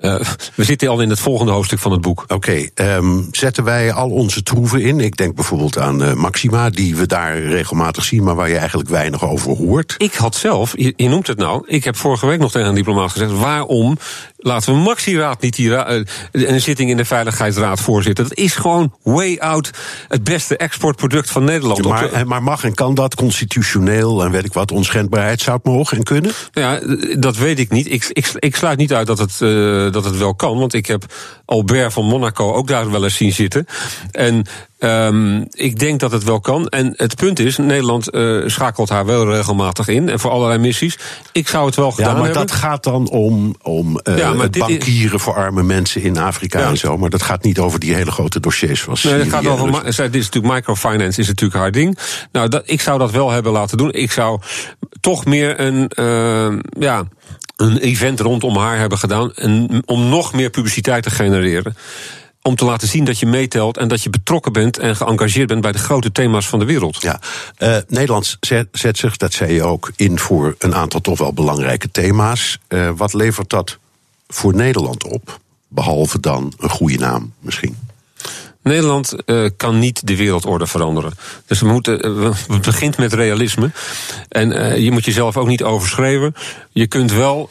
Uh, 0.00 0.20
we 0.54 0.64
zitten 0.64 0.88
al 0.88 1.00
in 1.00 1.10
het 1.10 1.20
volgende 1.20 1.52
hoofdstuk 1.52 1.78
van 1.78 1.92
het 1.92 2.00
boek. 2.00 2.22
Oké, 2.22 2.34
okay, 2.34 2.70
um, 2.96 3.28
zetten 3.30 3.64
wij 3.64 3.92
al 3.92 4.10
onze 4.10 4.42
troeven 4.42 4.82
in? 4.82 5.00
Ik 5.00 5.16
denk 5.16 5.34
bijvoorbeeld 5.34 5.78
aan 5.78 6.02
uh, 6.02 6.12
Maxima, 6.12 6.70
die 6.70 6.96
we 6.96 7.06
daar 7.06 7.42
regelmatig 7.42 8.04
zien, 8.04 8.22
maar 8.22 8.34
waar 8.34 8.48
je 8.48 8.56
eigenlijk 8.56 8.88
weinig 8.88 9.24
over 9.24 9.56
hoort. 9.56 9.94
Ik 9.98 10.14
had 10.14 10.34
zelf, 10.34 10.72
je, 10.76 10.92
je 10.96 11.08
noemt 11.08 11.26
het 11.26 11.38
nou, 11.38 11.62
ik 11.66 11.84
heb 11.84 11.96
vorige 11.96 12.26
week 12.26 12.38
nog 12.38 12.50
tegen 12.50 12.68
een 12.68 12.74
diplomaat 12.74 13.10
gezegd: 13.10 13.32
waarom 13.32 13.98
laten 14.38 14.72
we 14.72 14.78
Maxi-raad 14.78 15.40
niet 15.40 15.56
die 15.56 15.68
uh, 15.68 16.00
een 16.32 16.60
zitting 16.60 16.90
in 16.90 16.96
de 16.96 17.04
Veiligheidsraad 17.04 17.80
voorzitten? 17.80 18.28
Dat 18.28 18.38
is 18.38 18.54
gewoon 18.54 18.94
way 19.02 19.36
out 19.38 19.70
het 20.08 20.24
beste 20.24 20.56
exportproduct 20.56 21.30
van 21.30 21.44
Nederland. 21.44 21.84
Ja, 21.84 21.90
maar, 21.90 22.26
maar, 22.26 22.42
mag 22.42 22.64
en 22.64 22.74
kan 22.74 22.94
dat 22.94 23.14
constitutioneel 23.14 24.24
en 24.24 24.30
weet 24.30 24.44
ik 24.44 24.52
wat, 24.52 24.72
onschendbaarheid 24.72 25.40
zou 25.40 25.56
het 25.56 25.66
mogen 25.66 25.96
en 25.96 26.02
kunnen? 26.02 26.32
Ja, 26.52 26.80
dat 27.18 27.36
weet 27.36 27.58
ik 27.58 27.70
niet. 27.70 27.92
Ik, 27.92 28.04
ik, 28.12 28.30
ik 28.34 28.56
sluit 28.56 28.78
niet 28.78 28.92
uit 28.92 29.06
dat 29.06 29.18
het 29.18 29.38
dat 29.92 30.04
het 30.04 30.18
wel 30.18 30.34
kan. 30.34 30.58
Want 30.58 30.74
ik 30.74 30.86
heb 30.86 31.04
Albert 31.48 31.92
van 31.92 32.04
Monaco 32.04 32.52
ook 32.52 32.66
daar 32.66 32.90
wel 32.90 33.04
eens 33.04 33.16
zien 33.16 33.32
zitten. 33.32 33.66
En 34.10 34.46
Um, 34.80 35.46
ik 35.50 35.78
denk 35.78 36.00
dat 36.00 36.12
het 36.12 36.24
wel 36.24 36.40
kan. 36.40 36.68
En 36.68 36.92
het 36.96 37.16
punt 37.16 37.38
is, 37.38 37.56
Nederland 37.56 38.14
uh, 38.14 38.48
schakelt 38.48 38.88
haar 38.88 39.06
wel 39.06 39.30
regelmatig 39.30 39.88
in. 39.88 40.08
En 40.08 40.20
voor 40.20 40.30
allerlei 40.30 40.58
missies. 40.58 40.98
Ik 41.32 41.48
zou 41.48 41.66
het 41.66 41.76
wel 41.76 41.90
gedaan 41.90 42.06
hebben. 42.06 42.28
Ja, 42.28 42.34
maar 42.34 42.46
dat 42.46 42.56
gaat 42.56 42.84
dan 42.84 43.08
om, 43.08 43.54
om 43.62 44.00
uh, 44.04 44.18
ja, 44.18 44.36
het 44.36 44.58
bankieren 44.58 45.16
is... 45.16 45.22
voor 45.22 45.34
arme 45.34 45.62
mensen 45.62 46.02
in 46.02 46.18
Afrika 46.18 46.58
ja. 46.58 46.68
en 46.68 46.78
zo. 46.78 46.96
Maar 46.96 47.10
dat 47.10 47.22
gaat 47.22 47.42
niet 47.42 47.58
over 47.58 47.78
die 47.78 47.94
hele 47.94 48.10
grote 48.10 48.40
dossiers. 48.40 48.80
Zoals 48.80 49.02
nee, 49.02 49.14
het 49.14 49.28
gaat 49.28 49.46
over. 49.46 49.84
Dus... 49.84 49.96
Dit 49.96 50.14
is 50.14 50.24
natuurlijk 50.24 50.54
microfinance, 50.54 51.20
is 51.20 51.26
natuurlijk 51.26 51.60
haar 51.60 51.72
ding. 51.72 51.98
Nou, 52.32 52.48
dat, 52.48 52.62
ik 52.64 52.80
zou 52.80 52.98
dat 52.98 53.10
wel 53.10 53.30
hebben 53.30 53.52
laten 53.52 53.78
doen. 53.78 53.92
Ik 53.92 54.12
zou 54.12 54.40
toch 55.00 55.24
meer 55.24 55.60
een. 55.60 55.90
Uh, 55.98 56.58
ja 56.78 57.04
een 57.58 57.78
event 57.78 58.20
rondom 58.20 58.56
haar 58.56 58.78
hebben 58.78 58.98
gedaan. 58.98 59.32
Om 59.84 60.08
nog 60.08 60.32
meer 60.32 60.50
publiciteit 60.50 61.02
te 61.02 61.10
genereren. 61.10 61.76
Om 62.42 62.54
te 62.54 62.64
laten 62.64 62.88
zien 62.88 63.04
dat 63.04 63.18
je 63.18 63.26
meetelt 63.26 63.76
en 63.76 63.88
dat 63.88 64.02
je 64.02 64.10
betrokken 64.10 64.52
bent 64.52 64.78
en 64.78 64.96
geëngageerd 64.96 65.48
bent 65.48 65.60
bij 65.60 65.72
de 65.72 65.78
grote 65.78 66.12
thema's 66.12 66.48
van 66.48 66.58
de 66.58 66.64
wereld. 66.64 67.02
Ja, 67.02 67.20
uh, 67.58 67.76
Nederland 67.88 68.36
zet, 68.40 68.98
zich, 68.98 69.16
dat 69.16 69.32
zei 69.32 69.52
je 69.52 69.62
ook, 69.62 69.92
in 69.96 70.18
voor 70.18 70.54
een 70.58 70.74
aantal 70.74 71.00
toch 71.00 71.18
wel 71.18 71.32
belangrijke 71.32 71.90
thema's. 71.90 72.58
Uh, 72.68 72.90
wat 72.96 73.12
levert 73.12 73.50
dat 73.50 73.78
voor 74.28 74.54
Nederland 74.54 75.04
op? 75.04 75.38
Behalve 75.68 76.20
dan 76.20 76.52
een 76.58 76.70
goede 76.70 76.98
naam 76.98 77.32
misschien. 77.40 77.76
Nederland 78.68 79.14
uh, 79.26 79.48
kan 79.56 79.78
niet 79.78 80.06
de 80.06 80.16
wereldorde 80.16 80.66
veranderen. 80.66 81.12
Dus 81.46 81.60
we 81.60 81.66
moeten, 81.66 82.06
uh, 82.06 82.30
het 82.48 82.62
begint 82.62 82.96
met 82.96 83.12
realisme. 83.12 83.70
En 84.28 84.52
uh, 84.52 84.76
je 84.76 84.90
moet 84.90 85.04
jezelf 85.04 85.36
ook 85.36 85.46
niet 85.46 85.62
overschreven. 85.62 86.34
Je 86.72 86.86
kunt 86.86 87.12
wel, 87.12 87.50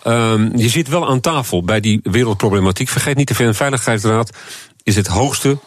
je 0.56 0.70
zit 0.70 0.88
wel 0.88 1.08
aan 1.08 1.20
tafel 1.20 1.64
bij 1.64 1.80
die 1.80 2.00
wereldproblematiek. 2.04 2.90
Vergeet 2.90 3.16
niet, 3.16 3.28
de 3.28 3.36
VN-veiligheidsraad 3.36 4.32
is 4.84 4.96
het 4.96 5.08
hoogste 5.08 5.58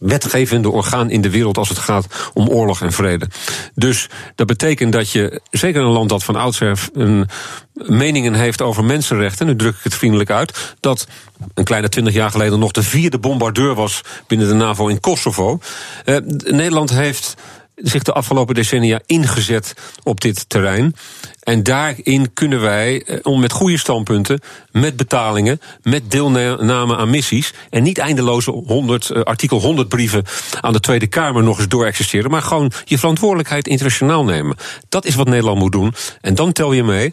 wetgevende 0.00 0.70
orgaan 0.70 1.10
in 1.10 1.20
de 1.20 1.30
wereld 1.30 1.58
als 1.58 1.68
het 1.68 1.78
gaat 1.78 2.06
om 2.34 2.48
oorlog 2.48 2.80
en 2.82 2.92
vrede. 2.92 3.28
Dus 3.74 4.08
dat 4.34 4.46
betekent 4.46 4.92
dat 4.92 5.10
je, 5.10 5.40
zeker 5.50 5.82
een 5.82 5.88
land 5.88 6.08
dat 6.08 6.24
van 6.24 6.36
oudsher 6.36 6.88
een 6.92 7.28
meningen 7.72 8.34
heeft 8.34 8.62
over 8.62 8.84
mensenrechten, 8.84 9.46
nu 9.46 9.56
druk 9.56 9.74
ik 9.74 9.82
het 9.82 9.94
vriendelijk 9.94 10.30
uit, 10.30 10.74
dat 10.80 11.06
een 11.54 11.64
kleine 11.64 11.88
twintig 11.88 12.14
jaar 12.14 12.30
geleden 12.30 12.58
nog 12.58 12.72
de 12.72 12.82
vierde 12.82 13.18
bombardeur 13.18 13.74
was 13.74 14.00
binnen 14.26 14.48
de 14.48 14.54
NAVO 14.54 14.88
in 14.88 15.00
Kosovo. 15.00 15.60
Uh, 16.04 16.16
Nederland 16.44 16.90
heeft 16.90 17.34
zich 17.82 18.02
de 18.02 18.12
afgelopen 18.12 18.54
decennia 18.54 19.00
ingezet 19.06 19.74
op 20.02 20.20
dit 20.20 20.48
terrein. 20.48 20.94
En 21.40 21.62
daarin 21.62 22.32
kunnen 22.32 22.60
wij, 22.60 23.02
eh, 23.02 23.18
om 23.22 23.40
met 23.40 23.52
goede 23.52 23.78
standpunten, 23.78 24.40
met 24.70 24.96
betalingen, 24.96 25.60
met 25.82 26.10
deelname 26.10 26.96
aan 26.96 27.10
missies. 27.10 27.52
en 27.70 27.82
niet 27.82 27.98
eindeloze 27.98 28.50
100, 28.50 29.10
eh, 29.10 29.22
artikel 29.22 29.60
100 29.60 29.88
brieven 29.88 30.24
aan 30.60 30.72
de 30.72 30.80
Tweede 30.80 31.06
Kamer 31.06 31.42
nog 31.42 31.58
eens 31.58 31.68
doorexerceren. 31.68 32.30
maar 32.30 32.42
gewoon 32.42 32.72
je 32.84 32.98
verantwoordelijkheid 32.98 33.68
internationaal 33.68 34.24
nemen. 34.24 34.56
Dat 34.88 35.04
is 35.04 35.14
wat 35.14 35.28
Nederland 35.28 35.58
moet 35.58 35.72
doen. 35.72 35.94
En 36.20 36.34
dan 36.34 36.52
tel 36.52 36.72
je 36.72 36.84
mee. 36.84 37.12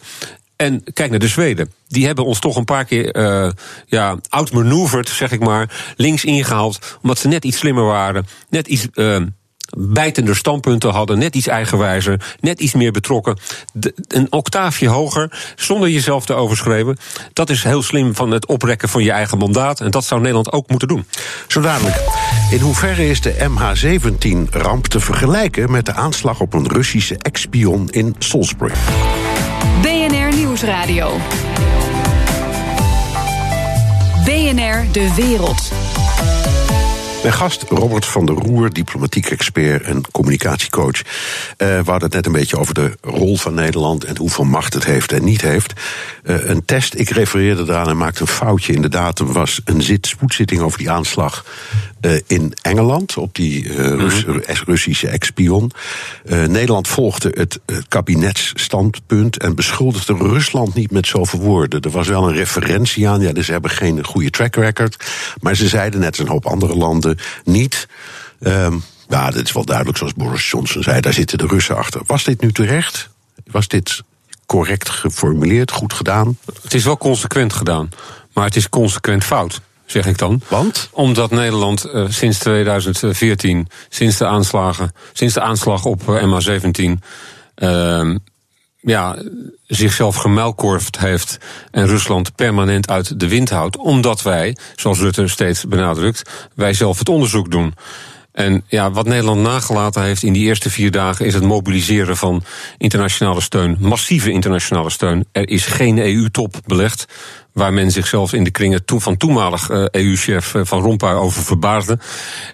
En 0.55 0.83
kijk 0.93 1.09
naar 1.09 1.19
de 1.19 1.27
Zweden. 1.27 1.71
Die 1.87 2.05
hebben 2.05 2.25
ons 2.25 2.39
toch 2.39 2.55
een 2.55 2.65
paar 2.65 2.85
keer 2.85 3.15
uh, 3.15 3.51
ja, 3.85 4.17
outmanoeuvred, 4.29 5.09
zeg 5.09 5.31
ik 5.31 5.39
maar, 5.39 5.93
links 5.95 6.25
ingehaald. 6.25 6.97
Omdat 7.01 7.17
ze 7.17 7.27
net 7.27 7.45
iets 7.45 7.57
slimmer 7.57 7.83
waren, 7.83 8.27
net 8.49 8.67
iets 8.67 8.87
bijtender 9.77 10.35
standpunten 10.35 10.89
hadden, 10.89 11.17
net 11.17 11.35
iets 11.35 11.47
eigenwijzer, 11.47 12.35
net 12.39 12.59
iets 12.59 12.73
meer 12.73 12.91
betrokken. 12.91 13.37
een 14.07 14.31
octaafje 14.31 14.87
hoger, 14.87 15.53
zonder 15.55 15.89
jezelf 15.89 16.25
te 16.25 16.33
overschreven. 16.33 16.97
Dat 17.33 17.49
is 17.49 17.63
heel 17.63 17.81
slim 17.81 18.15
van 18.15 18.31
het 18.31 18.45
oprekken 18.45 18.89
van 18.89 19.03
je 19.03 19.11
eigen 19.11 19.37
mandaat. 19.37 19.79
En 19.79 19.91
dat 19.91 20.05
zou 20.05 20.19
Nederland 20.19 20.51
ook 20.51 20.69
moeten 20.69 20.87
doen. 20.87 21.05
Zo 21.47 21.61
dadelijk. 21.61 21.95
In 22.51 22.59
hoeverre 22.59 23.09
is 23.09 23.21
de 23.21 23.35
MH17-ramp 23.49 24.87
te 24.87 24.99
vergelijken 24.99 25.71
met 25.71 25.85
de 25.85 25.93
aanslag 25.93 26.39
op 26.39 26.53
een 26.53 26.67
Russische 26.67 27.17
ex-spion 27.17 27.89
in 27.89 28.15
Salisbury? 28.19 28.73
BNR 29.81 30.35
Nieuwsradio. 30.35 31.17
BNR 34.25 34.85
De 34.91 35.13
Wereld. 35.15 35.86
Mijn 37.21 37.33
gast 37.33 37.63
Robert 37.69 38.05
van 38.05 38.25
der 38.25 38.35
Roer, 38.35 38.73
diplomatiek 38.73 39.29
expert 39.29 39.83
en 39.83 40.01
communicatiecoach. 40.11 40.97
Uh, 40.97 41.03
we 41.57 41.73
hadden 41.75 42.01
het 42.01 42.13
net 42.13 42.25
een 42.25 42.31
beetje 42.31 42.57
over 42.57 42.73
de 42.73 42.97
rol 43.01 43.37
van 43.37 43.53
Nederland 43.53 44.03
en 44.03 44.17
hoeveel 44.17 44.43
macht 44.43 44.73
het 44.73 44.85
heeft 44.85 45.11
en 45.11 45.23
niet 45.23 45.41
heeft. 45.41 45.73
Uh, 46.23 46.49
een 46.49 46.65
test, 46.65 46.93
ik 46.93 47.09
refereerde 47.09 47.63
eraan 47.63 47.89
en 47.89 47.97
maakte 47.97 48.21
een 48.21 48.27
foutje 48.27 48.73
in 48.73 48.81
de 48.81 48.89
datum, 48.89 49.33
was 49.33 49.61
een 49.65 49.81
zit, 49.81 50.07
spoedzitting 50.07 50.61
over 50.61 50.77
die 50.77 50.91
aanslag 50.91 51.45
in 52.27 52.53
Engeland, 52.61 53.17
op 53.17 53.35
die 53.35 53.63
uh, 53.63 53.75
Rus 53.75 54.25
mm 54.25 54.33
-hmm. 54.33 54.41
Russische 54.65 55.07
ex-spion. 55.07 55.71
Uh, 56.25 56.45
Nederland 56.45 56.87
volgde 56.87 57.31
het, 57.35 57.59
kabinetsstandpunt 57.87 59.37
en 59.37 59.55
beschuldigde 59.55 60.13
Rusland 60.13 60.73
niet 60.73 60.91
met 60.91 61.07
zoveel 61.07 61.39
woorden. 61.39 61.81
Er 61.81 61.89
was 61.89 62.07
wel 62.07 62.27
een 62.27 62.35
referentie 62.35 63.09
aan, 63.09 63.21
ja, 63.21 63.31
dus 63.31 63.45
ze 63.45 63.51
hebben 63.51 63.71
geen 63.71 64.05
goede 64.05 64.29
track 64.29 64.55
record. 64.55 65.05
Maar 65.41 65.55
ze 65.55 65.67
zeiden, 65.67 65.99
net 65.99 66.09
als 66.09 66.19
een 66.19 66.27
hoop 66.27 66.45
andere 66.45 66.75
landen, 66.75 67.17
niet. 67.43 67.87
Um, 68.39 68.83
ja, 69.09 69.31
dit 69.31 69.45
is 69.45 69.51
wel 69.51 69.65
duidelijk, 69.65 69.97
zoals 69.97 70.13
Boris 70.13 70.49
Johnson 70.49 70.83
zei, 70.83 71.01
daar 71.01 71.13
zitten 71.13 71.37
de 71.37 71.47
Russen 71.47 71.77
achter. 71.77 72.01
Was 72.05 72.23
dit 72.23 72.41
nu 72.41 72.51
terecht? 72.51 73.09
Was 73.51 73.67
dit 73.67 74.01
correct 74.45 74.89
geformuleerd, 74.89 75.71
goed 75.71 75.93
gedaan? 75.93 76.37
Het 76.61 76.73
is 76.73 76.83
wel 76.83 76.97
consequent 76.97 77.53
gedaan, 77.53 77.89
maar 78.33 78.45
het 78.45 78.55
is 78.55 78.69
consequent 78.69 79.23
fout 79.23 79.61
zeg 79.87 80.05
ik 80.05 80.17
dan. 80.17 80.41
Want? 80.47 80.89
Omdat 80.91 81.31
Nederland 81.31 81.85
uh, 81.85 82.05
sinds 82.09 82.39
2014, 82.39 83.67
sinds 83.89 84.17
de 84.17 84.25
aanslagen, 84.25 84.91
sinds 85.13 85.33
de 85.33 85.41
aanslag 85.41 85.85
op 85.85 86.01
uh, 86.09 86.23
MH17, 86.23 86.81
uh, 87.55 88.15
ja, 88.79 89.17
zichzelf 89.67 90.15
gemuilkorfd 90.15 90.99
heeft 90.99 91.37
en 91.71 91.87
Rusland 91.87 92.35
permanent 92.35 92.89
uit 92.89 93.19
de 93.19 93.27
wind 93.27 93.49
houdt. 93.49 93.77
Omdat 93.77 94.21
wij, 94.21 94.57
zoals 94.75 94.99
Rutte 94.99 95.27
steeds 95.27 95.67
benadrukt, 95.67 96.29
wij 96.55 96.73
zelf 96.73 96.99
het 96.99 97.09
onderzoek 97.09 97.51
doen. 97.51 97.73
En 98.31 98.63
ja, 98.67 98.91
wat 98.91 99.05
Nederland 99.05 99.41
nagelaten 99.41 100.03
heeft 100.03 100.23
in 100.23 100.33
die 100.33 100.45
eerste 100.45 100.69
vier 100.69 100.91
dagen 100.91 101.25
is 101.25 101.33
het 101.33 101.43
mobiliseren 101.43 102.17
van 102.17 102.43
internationale 102.77 103.41
steun, 103.41 103.77
massieve 103.79 104.31
internationale 104.31 104.89
steun. 104.89 105.25
Er 105.31 105.49
is 105.49 105.65
geen 105.65 105.97
EU-top 105.97 106.55
belegd 106.65 107.05
waar 107.57 107.73
men 107.73 107.91
zichzelf 107.91 108.33
in 108.33 108.43
de 108.43 108.51
kringen 108.51 108.83
van 108.85 109.17
toenmalig 109.17 109.69
EU-chef 109.69 110.53
eh, 110.53 110.61
e 110.61 110.65
Van 110.65 110.81
Rompuy 110.81 111.09
over 111.09 111.43
verbaasde. 111.43 111.99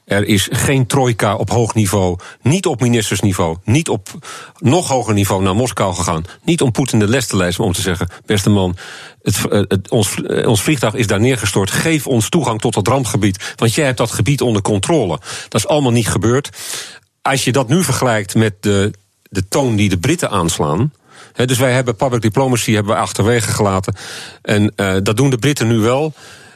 Er 0.06 0.28
is 0.28 0.48
geen 0.52 0.88
trojka 0.88 1.36
op 1.36 1.50
hoog 1.50 1.74
niveau, 1.74 2.18
niet 2.42 2.66
op 2.66 2.82
ministersniveau, 2.82 3.58
niet 3.64 3.90
op 3.90 4.10
nog 4.58 4.88
hoger 4.88 5.14
niveau 5.14 5.44
naar 5.44 5.56
Moskou 5.56 5.96
gegaan. 5.96 6.26
Niet 6.44 6.62
om 6.62 6.72
Poetin 6.72 7.00
de 7.00 7.08
les 7.08 7.28
te 7.28 7.36
maar 7.36 7.54
om 7.60 7.74
te 7.74 7.82
zeggen: 7.82 8.10
beste 8.26 8.50
man, 8.50 8.76
het, 9.22 9.46
eh, 9.50 9.62
ons, 9.90 10.24
eh, 10.24 10.48
ons 10.48 10.62
vliegtuig 10.62 10.94
is 10.94 11.08
daar 11.08 11.20
neergestort. 11.20 11.72
Geef 11.72 12.08
ons 12.08 12.30
toegang 12.30 12.62
tot 12.62 12.74
dat 12.74 12.88
rampgebied, 12.88 13.54
want 13.56 13.74
jij 13.74 13.86
hebt 13.86 13.98
dat 13.98 14.12
gebied 14.12 14.42
onder 14.42 14.62
controle. 14.62 15.20
Dat 15.50 15.62
is 15.62 15.68
allemaal 15.68 15.92
niet 15.92 16.08
gebeurd. 16.08 16.50
Als 17.22 17.44
je 17.44 17.52
dat 17.52 17.68
nu 17.68 17.84
vergelijkt 17.84 18.36
met 18.36 18.54
de, 18.60 18.92
de 19.30 19.48
toon 19.48 19.76
die 19.76 19.90
de 19.90 19.98
Britten 19.98 20.30
aanslaan 20.30 20.92
dus 21.36 21.58
wij 21.58 21.72
hebben 21.72 21.96
public 21.96 22.22
diplomacy 22.22 22.74
hebben 22.74 22.94
we 22.94 23.02
achterwege 23.02 23.50
gelaten. 23.50 23.96
En 24.42 24.74
uh, 24.76 24.96
dat 25.04 25.18
doen 25.18 25.30
de 25.30 25.38
Britten 25.38 25.68
nu 25.68 25.78
wel. 25.78 26.14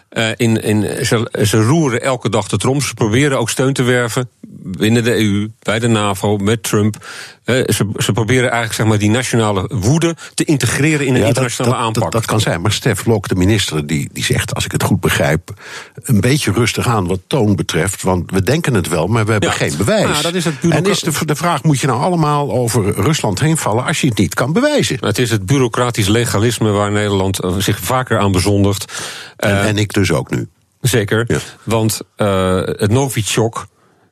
Uh, 0.09 0.29
in, 0.35 0.63
in, 0.63 1.05
ze, 1.05 1.45
ze, 1.45 1.61
roeren 1.61 2.01
elke 2.01 2.29
dag 2.29 2.47
de 2.47 2.57
trom. 2.57 2.81
Ze 2.81 2.93
proberen 2.93 3.39
ook 3.39 3.49
steun 3.49 3.73
te 3.73 3.83
werven 3.83 4.29
binnen 4.77 5.03
de 5.03 5.15
EU, 5.15 5.49
bij 5.59 5.79
de 5.79 5.87
NAVO, 5.87 6.37
met 6.37 6.63
Trump. 6.63 7.05
ze, 7.45 7.87
ze 7.97 8.11
proberen 8.11 8.43
eigenlijk 8.43 8.73
zeg 8.73 8.85
maar, 8.85 8.97
die 8.97 9.09
nationale 9.09 9.69
woede 9.73 10.15
te 10.33 10.43
integreren 10.43 11.05
in 11.05 11.15
een 11.15 11.25
internationale 11.25 11.75
dat, 11.75 11.85
aanpak. 11.85 12.03
Dat, 12.03 12.11
dat, 12.11 12.25
kan 12.25 12.39
zijn, 12.39 12.61
maar 12.61 12.71
Stef 12.71 13.03
Blok, 13.03 13.27
de 13.27 13.35
minister, 13.35 13.87
die, 13.87 14.09
die 14.13 14.23
zegt, 14.23 14.55
als 14.55 14.65
ik 14.65 14.71
het 14.71 14.83
goed 14.83 14.99
begrijp, 14.99 15.53
een 16.03 16.21
beetje 16.21 16.51
rustig 16.51 16.87
aan 16.87 17.07
wat 17.07 17.19
toon 17.27 17.55
betreft. 17.55 18.01
Want 18.01 18.31
we 18.31 18.43
denken 18.43 18.73
het 18.73 18.87
wel, 18.87 19.07
maar 19.07 19.25
we 19.25 19.31
hebben 19.31 19.51
geen 19.51 19.77
bewijs. 19.77 20.09
Nou, 20.09 20.21
dat 20.21 20.33
is 20.33 20.45
het 20.45 20.55
en 20.69 20.85
is 20.85 20.99
de, 20.99 21.25
de 21.25 21.35
vraag: 21.35 21.63
moet 21.63 21.79
je 21.79 21.87
nou 21.87 22.01
allemaal 22.01 22.51
over 22.51 22.93
Rusland 22.93 23.39
heen 23.39 23.57
vallen 23.57 23.85
als 23.85 24.01
je 24.01 24.07
het 24.07 24.17
niet 24.17 24.33
kan 24.33 24.53
bewijzen? 24.53 24.97
Het 24.99 25.17
is 25.17 25.29
het 25.29 25.45
bureaucratisch 25.45 26.07
legalisme 26.07 26.69
waar 26.69 26.91
Nederland 26.91 27.39
eh, 27.39 27.55
zich 27.57 27.79
vaker 27.79 28.19
aan 28.19 28.31
bezondigt. 28.31 28.93
En, 29.37 29.61
en 29.61 29.77
ik 29.77 29.91
dus 29.99 30.11
ook 30.11 30.29
nu. 30.29 30.47
Zeker, 30.81 31.23
ja. 31.27 31.37
want 31.63 32.01
uh, 32.17 32.55
het 32.63 32.91
Novichok. 32.91 33.67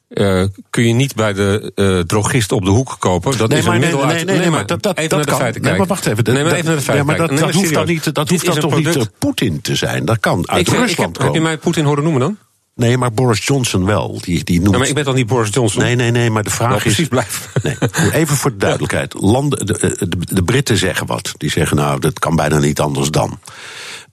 Uh, 0.09 0.43
kun 0.69 0.87
je 0.87 0.93
niet 0.93 1.15
bij 1.15 1.33
de 1.33 1.71
uh, 1.75 1.99
drogist 1.99 2.51
op 2.51 2.65
de 2.65 2.71
hoek 2.71 2.95
kopen. 2.99 3.37
Dat 3.37 3.49
nee, 3.49 3.59
is 3.59 3.65
maar, 3.65 3.75
een 3.75 3.81
middel 3.81 4.05
nee, 4.05 4.15
uit... 4.15 4.25
nee, 4.25 4.37
nee, 4.37 4.49
maar 4.49 4.65
dat, 4.65 4.81
dat, 4.81 4.97
even 4.97 5.09
dat 5.09 5.17
naar 5.17 5.25
de 5.25 5.31
kan. 5.31 5.39
feiten 5.39 5.61
nee, 5.61 5.77
maar 5.77 5.87
wacht 5.87 6.05
even. 6.05 6.23
Nee, 6.23 6.43
maar 6.43 6.51
even 6.51 6.65
naar 6.65 6.75
de 6.75 6.81
feiten 6.81 7.07
ja, 7.07 7.17
maar 7.17 7.37
dat, 7.37 7.53
hoeft 7.53 7.73
dan 7.73 7.85
niet, 7.85 8.13
dat 8.13 8.29
hoeft 8.29 8.45
dan 8.45 8.59
toch 8.59 8.71
product... 8.71 8.95
niet 8.97 9.11
Poetin 9.19 9.61
te 9.61 9.75
zijn? 9.75 10.05
Dat 10.05 10.19
kan 10.19 10.49
uit 10.49 10.59
ik, 10.59 10.67
Rusland 10.67 10.91
ik 10.91 10.97
heb, 10.97 11.13
komen. 11.13 11.25
Heb 11.25 11.33
je 11.33 11.41
mij 11.41 11.57
Poetin 11.57 11.85
horen 11.85 12.03
noemen 12.03 12.21
dan? 12.21 12.37
Nee, 12.75 12.97
maar 12.97 13.13
Boris 13.13 13.45
Johnson 13.45 13.85
wel. 13.85 14.19
Die, 14.21 14.43
die 14.43 14.59
noemt... 14.59 14.71
Ja, 14.71 14.77
maar 14.77 14.87
ik 14.87 14.93
ben 14.93 15.03
toch 15.03 15.15
niet 15.15 15.27
Boris 15.27 15.49
Johnson? 15.49 15.81
Nee, 15.81 15.95
nee, 15.95 16.11
nee, 16.11 16.29
maar 16.29 16.43
de 16.43 16.49
vraag 16.49 16.67
nou, 16.67 16.77
is... 16.77 16.83
precies 16.83 17.07
blijf. 17.07 17.49
Nee, 17.63 17.77
even 18.11 18.35
voor 18.35 18.51
de 18.51 18.57
duidelijkheid. 18.57 19.13
Landen, 19.17 19.65
de, 19.65 19.95
de, 20.09 20.35
de 20.35 20.43
Britten 20.43 20.77
zeggen 20.77 21.07
wat. 21.07 21.33
Die 21.37 21.49
zeggen, 21.49 21.77
nou, 21.77 21.99
dat 21.99 22.19
kan 22.19 22.35
bijna 22.35 22.59
niet 22.59 22.79
anders 22.79 23.09
dan. 23.09 23.39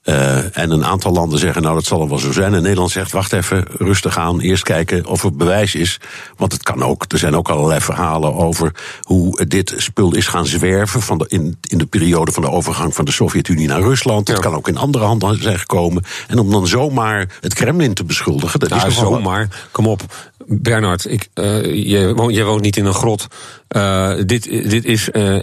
Uh, 0.03 0.57
en 0.57 0.71
een 0.71 0.85
aantal 0.85 1.11
landen 1.11 1.39
zeggen, 1.39 1.61
nou 1.61 1.75
dat 1.75 1.85
zal 1.85 2.01
er 2.01 2.09
wel 2.09 2.17
zo 2.17 2.31
zijn. 2.31 2.53
En 2.53 2.61
Nederland 2.61 2.91
zegt, 2.91 3.11
wacht 3.11 3.33
even, 3.33 3.65
rustig 3.77 4.17
aan. 4.17 4.39
Eerst 4.39 4.63
kijken 4.63 5.05
of 5.05 5.23
er 5.23 5.35
bewijs 5.35 5.75
is. 5.75 5.99
Want 6.37 6.51
het 6.51 6.63
kan 6.63 6.83
ook, 6.83 7.05
er 7.07 7.17
zijn 7.17 7.35
ook 7.35 7.49
allerlei 7.49 7.81
verhalen 7.81 8.33
over 8.33 8.71
hoe 9.01 9.45
dit 9.45 9.73
spul 9.77 10.15
is 10.15 10.27
gaan 10.27 10.45
zwerven. 10.45 11.01
Van 11.01 11.17
de, 11.17 11.25
in, 11.27 11.57
in 11.61 11.77
de 11.77 11.85
periode 11.85 12.31
van 12.31 12.43
de 12.43 12.49
overgang 12.49 12.95
van 12.95 13.05
de 13.05 13.11
Sovjet-Unie 13.11 13.67
naar 13.67 13.81
Rusland. 13.81 14.27
Het 14.27 14.37
ja. 14.37 14.43
kan 14.43 14.55
ook 14.55 14.67
in 14.67 14.77
andere 14.77 15.05
handen 15.05 15.41
zijn 15.41 15.59
gekomen. 15.59 16.03
En 16.27 16.39
om 16.39 16.51
dan 16.51 16.67
zomaar 16.67 17.29
het 17.41 17.53
Kremlin 17.53 17.93
te 17.93 18.03
beschuldigen. 18.03 18.59
Dat 18.59 18.69
nou, 18.69 18.87
is 18.87 18.95
zomaar, 18.95 19.67
kom 19.71 19.87
op. 19.87 20.01
Bernard, 20.47 21.11
ik, 21.11 21.27
uh, 21.35 21.63
je, 21.89 22.13
woont, 22.13 22.39
woont 22.39 22.61
niet 22.61 22.77
in 22.77 22.85
een 22.85 22.93
grot. 22.93 23.27
Uh, 23.75 24.13
dit, 24.25 24.43
dit 24.43 24.85
is 24.85 25.09
uh, 25.13 25.37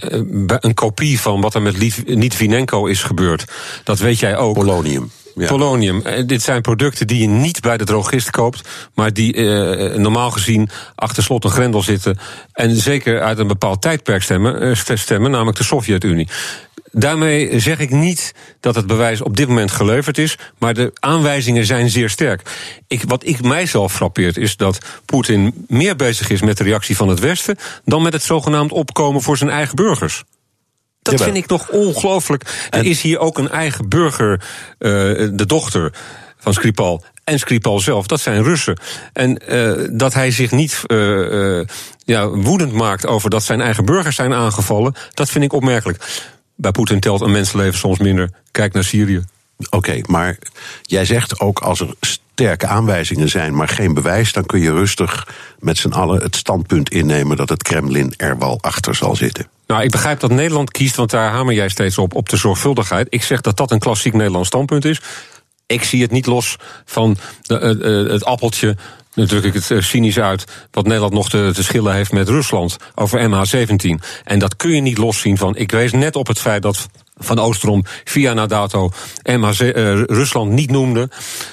een 0.46 0.74
kopie 0.74 1.20
van 1.20 1.40
wat 1.40 1.54
er 1.54 1.62
met 1.62 1.76
Litvinenko 2.06 2.86
is 2.86 3.02
gebeurd. 3.02 3.44
Dat 3.84 3.98
weet 3.98 4.18
jij 4.18 4.36
ook. 4.36 4.54
Polonium. 4.54 5.10
Polonium. 5.46 6.02
Dit 6.26 6.42
zijn 6.42 6.60
producten 6.60 7.06
die 7.06 7.20
je 7.20 7.28
niet 7.28 7.60
bij 7.60 7.76
de 7.76 7.84
drogist 7.84 8.30
koopt, 8.30 8.68
maar 8.94 9.12
die 9.12 9.34
uh, 9.34 9.94
normaal 9.94 10.30
gezien 10.30 10.68
achter 10.94 11.22
slot 11.22 11.44
en 11.44 11.50
grendel 11.50 11.82
zitten. 11.82 12.18
En 12.52 12.76
zeker 12.76 13.20
uit 13.20 13.38
een 13.38 13.46
bepaald 13.46 13.82
tijdperk 13.82 14.22
stemmen, 14.22 14.76
stemmen 14.76 15.30
namelijk 15.30 15.58
de 15.58 15.64
Sovjet-Unie. 15.64 16.28
Daarmee 16.92 17.60
zeg 17.60 17.78
ik 17.78 17.90
niet 17.90 18.34
dat 18.60 18.74
het 18.74 18.86
bewijs 18.86 19.22
op 19.22 19.36
dit 19.36 19.48
moment 19.48 19.70
geleverd 19.70 20.18
is, 20.18 20.38
maar 20.58 20.74
de 20.74 20.90
aanwijzingen 20.94 21.66
zijn 21.66 21.90
zeer 21.90 22.10
sterk. 22.10 22.42
Ik, 22.86 23.02
wat 23.06 23.26
ik 23.26 23.42
mijzelf 23.42 23.92
frappeert 23.92 24.36
is 24.36 24.56
dat 24.56 24.78
Poetin 25.04 25.64
meer 25.68 25.96
bezig 25.96 26.30
is 26.30 26.42
met 26.42 26.56
de 26.56 26.64
reactie 26.64 26.96
van 26.96 27.08
het 27.08 27.20
Westen 27.20 27.56
dan 27.84 28.02
met 28.02 28.12
het 28.12 28.22
zogenaamd 28.22 28.72
opkomen 28.72 29.22
voor 29.22 29.36
zijn 29.36 29.50
eigen 29.50 29.76
burgers. 29.76 30.24
Dat 31.10 31.18
Jawel. 31.18 31.34
vind 31.34 31.44
ik 31.44 31.50
nog 31.50 31.68
ongelooflijk. 31.68 32.68
Er 32.70 32.84
is 32.84 33.02
hier 33.02 33.18
ook 33.18 33.38
een 33.38 33.50
eigen 33.50 33.88
burger, 33.88 34.32
uh, 34.78 34.90
de 35.32 35.46
dochter 35.46 35.92
van 36.38 36.54
Skripal 36.54 37.04
en 37.24 37.38
Skripal 37.38 37.80
zelf, 37.80 38.06
dat 38.06 38.20
zijn 38.20 38.42
Russen. 38.42 38.80
En 39.12 39.40
uh, 39.48 39.88
dat 39.92 40.14
hij 40.14 40.30
zich 40.30 40.50
niet 40.50 40.82
uh, 40.86 40.98
uh, 40.98 41.66
ja, 42.04 42.28
woedend 42.28 42.72
maakt 42.72 43.06
over 43.06 43.30
dat 43.30 43.42
zijn 43.42 43.60
eigen 43.60 43.84
burgers 43.84 44.16
zijn 44.16 44.32
aangevallen, 44.32 44.94
dat 45.14 45.30
vind 45.30 45.44
ik 45.44 45.52
opmerkelijk. 45.52 46.24
Bij 46.54 46.70
Poetin 46.70 47.00
telt 47.00 47.20
een 47.20 47.30
mensenleven 47.30 47.78
soms 47.78 47.98
minder. 47.98 48.30
Kijk 48.50 48.72
naar 48.72 48.84
Syrië. 48.84 49.24
Oké, 49.58 49.76
okay, 49.76 50.04
maar 50.06 50.38
jij 50.82 51.04
zegt 51.04 51.40
ook 51.40 51.58
als 51.58 51.80
er 51.80 51.94
sterke 52.00 52.66
aanwijzingen 52.66 53.28
zijn, 53.28 53.54
maar 53.54 53.68
geen 53.68 53.94
bewijs, 53.94 54.32
dan 54.32 54.46
kun 54.46 54.60
je 54.60 54.72
rustig 54.72 55.28
met 55.58 55.78
z'n 55.78 55.92
allen 55.92 56.22
het 56.22 56.36
standpunt 56.36 56.90
innemen 56.90 57.36
dat 57.36 57.48
het 57.48 57.62
Kremlin 57.62 58.14
er 58.16 58.38
wel 58.38 58.58
achter 58.60 58.94
zal 58.94 59.16
zitten. 59.16 59.46
Nou, 59.70 59.82
ik 59.82 59.90
begrijp 59.90 60.20
dat 60.20 60.30
Nederland 60.30 60.70
kiest, 60.70 60.96
want 60.96 61.10
daar 61.10 61.30
hamer 61.30 61.54
jij 61.54 61.68
steeds 61.68 61.98
op, 61.98 62.14
op 62.14 62.28
de 62.28 62.36
zorgvuldigheid. 62.36 63.06
Ik 63.10 63.22
zeg 63.22 63.40
dat 63.40 63.56
dat 63.56 63.70
een 63.70 63.78
klassiek 63.78 64.12
Nederlands 64.12 64.48
standpunt 64.48 64.84
is. 64.84 65.00
Ik 65.66 65.84
zie 65.84 66.02
het 66.02 66.10
niet 66.10 66.26
los 66.26 66.56
van 66.84 67.16
de, 67.42 68.04
uh, 68.04 68.12
het 68.12 68.24
appeltje 68.24 68.76
nu 69.14 69.26
druk 69.26 69.44
ik 69.44 69.54
het 69.54 69.84
cynisch 69.84 70.18
uit, 70.18 70.44
wat 70.70 70.84
Nederland 70.84 71.12
nog 71.12 71.28
te, 71.28 71.50
te 71.54 71.62
schillen 71.62 71.94
heeft 71.94 72.12
met 72.12 72.28
Rusland 72.28 72.76
over 72.94 73.30
MH17. 73.30 74.04
En 74.24 74.38
dat 74.38 74.56
kun 74.56 74.70
je 74.70 74.80
niet 74.80 74.98
loszien 74.98 75.36
van. 75.36 75.56
Ik 75.56 75.70
wees 75.70 75.92
net 75.92 76.16
op 76.16 76.26
het 76.26 76.38
feit 76.38 76.62
dat 76.62 76.88
van 77.20 77.38
Oostrom 77.38 77.84
via 78.04 78.32
Nadato 78.32 78.90
MH 79.22 79.60
uh, 79.60 80.02
Rusland 80.02 80.50
niet 80.50 80.70
noemde. 80.70 81.08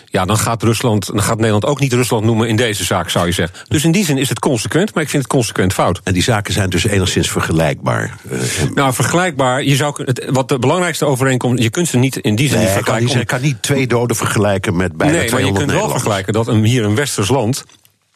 Ja, 0.06 0.25
dan 0.25 0.38
gaat, 0.38 0.63
Rusland, 0.63 1.06
dan 1.06 1.21
gaat 1.21 1.38
Nederland 1.38 1.65
ook 1.65 1.80
niet 1.80 1.93
Rusland 1.93 2.23
noemen 2.23 2.47
in 2.47 2.56
deze 2.56 2.84
zaak, 2.84 3.10
zou 3.10 3.25
je 3.25 3.32
zeggen. 3.32 3.58
Dus 3.67 3.84
in 3.84 3.91
die 3.91 4.06
zin 4.06 4.17
is 4.17 4.30
het 4.30 4.39
consequent, 4.39 4.93
maar 4.93 5.03
ik 5.03 5.10
vind 5.10 5.23
het 5.23 5.32
consequent 5.32 5.73
fout. 5.73 6.01
En 6.03 6.13
die 6.13 6.23
zaken 6.23 6.53
zijn 6.53 6.69
dus 6.69 6.86
enigszins 6.86 7.30
vergelijkbaar. 7.30 8.17
Uh, 8.32 8.39
nou, 8.73 8.93
vergelijkbaar. 8.93 9.63
Je 9.63 9.75
zou, 9.75 10.03
het, 10.06 10.25
wat 10.30 10.49
de 10.49 10.60
belangrijkste 10.60 11.06
overeenkomst. 11.06 11.63
Je 11.63 11.69
kunt 11.69 11.88
ze 11.88 11.97
niet 11.97 12.15
in 12.15 12.36
die 12.36 12.47
zin 12.47 12.58
nee, 12.58 12.65
niet 12.65 12.75
vergelijken. 12.75 13.08
Je 13.08 13.25
kan, 13.25 13.25
kan 13.25 13.41
niet 13.41 13.62
twee 13.62 13.88
doden 13.88 14.15
vergelijken 14.15 14.75
met 14.75 14.97
bijna 14.97 15.17
Nee, 15.17 15.32
maar 15.32 15.45
je 15.45 15.51
kunt 15.51 15.71
wel 15.71 15.89
vergelijken 15.89 16.34
dat 16.34 16.47
een, 16.47 16.63
hier 16.63 16.84
een 16.84 16.95
westers 16.95 17.30
land 17.30 17.65